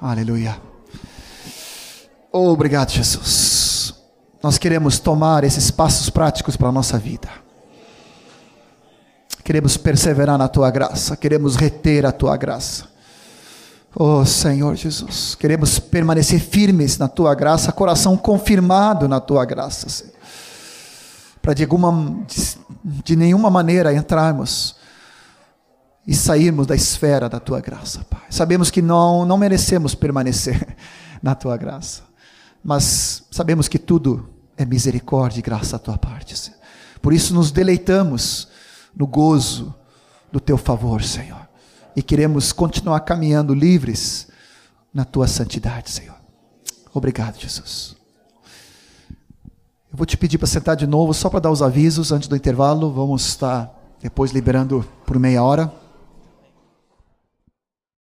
Aleluia. 0.02 0.62
Obrigado, 2.32 2.92
Jesus. 2.92 3.96
Nós 4.44 4.60
queremos 4.60 5.00
tomar 5.00 5.44
esses 5.44 5.72
passos 5.72 6.10
práticos 6.10 6.56
para 6.56 6.70
a 6.70 6.72
nossa 6.72 7.00
vida. 7.00 7.28
Queremos 9.44 9.76
perseverar 9.76 10.38
na 10.38 10.48
tua 10.48 10.70
graça, 10.70 11.18
queremos 11.18 11.56
reter 11.56 12.06
a 12.06 12.12
tua 12.12 12.38
graça. 12.38 12.86
Oh 13.96 14.24
Senhor 14.24 14.76
Jesus, 14.76 15.34
queremos 15.34 15.80
permanecer 15.80 16.40
firmes 16.40 17.00
na 17.00 17.08
tua 17.08 17.34
graça, 17.34 17.72
coração 17.72 18.16
confirmado 18.16 19.08
na 19.08 19.20
tua 19.20 19.44
graça, 19.46 19.90
Senhor. 19.90 20.14
Para 21.42 21.56
de 21.56 21.66
de, 21.66 22.58
de 23.04 23.16
nenhuma 23.16 23.50
maneira 23.50 23.94
entrarmos 23.94 24.77
e 26.08 26.16
sairmos 26.16 26.66
da 26.66 26.74
esfera 26.74 27.28
da 27.28 27.38
tua 27.38 27.60
graça, 27.60 28.06
Pai. 28.10 28.22
Sabemos 28.30 28.72
que 28.72 28.82
não, 28.82 29.26
não 29.26 29.38
merecemos 29.38 29.94
permanecer 29.94 30.78
na 31.22 31.36
tua 31.36 31.58
graça, 31.58 32.04
mas 32.64 33.24
sabemos 33.30 33.68
que 33.68 33.78
tudo 33.78 34.30
é 34.56 34.64
misericórdia 34.66 35.40
e 35.40 35.44
graça 35.44 35.74
da 35.74 35.80
tua 35.80 35.98
parte, 35.98 36.38
Senhor. 36.38 36.58
Por 37.02 37.12
isso 37.12 37.34
nos 37.34 37.52
deleitamos 37.52 38.48
no 38.96 39.06
gozo 39.06 39.76
do 40.32 40.40
teu 40.40 40.58
favor, 40.58 41.04
Senhor, 41.04 41.48
e 41.94 42.02
queremos 42.02 42.54
continuar 42.54 43.02
caminhando 43.02 43.54
livres 43.54 44.30
na 44.94 45.04
tua 45.04 45.28
santidade, 45.28 45.92
Senhor. 45.92 46.16
Obrigado, 46.94 47.38
Jesus. 47.38 47.98
Eu 49.92 49.98
vou 49.98 50.06
te 50.06 50.18
pedir 50.18 50.38
para 50.38 50.48
sentar 50.48 50.76
de 50.76 50.88
novo, 50.88 51.14
só 51.14 51.30
para 51.30 51.42
dar 51.42 51.52
os 51.52 51.62
avisos 51.62 52.12
antes 52.12 52.28
do 52.28 52.36
intervalo. 52.36 52.92
Vamos 52.92 53.28
estar 53.28 53.72
depois 54.02 54.32
liberando 54.32 54.86
por 55.06 55.20
meia 55.20 55.44
hora. 55.44 55.72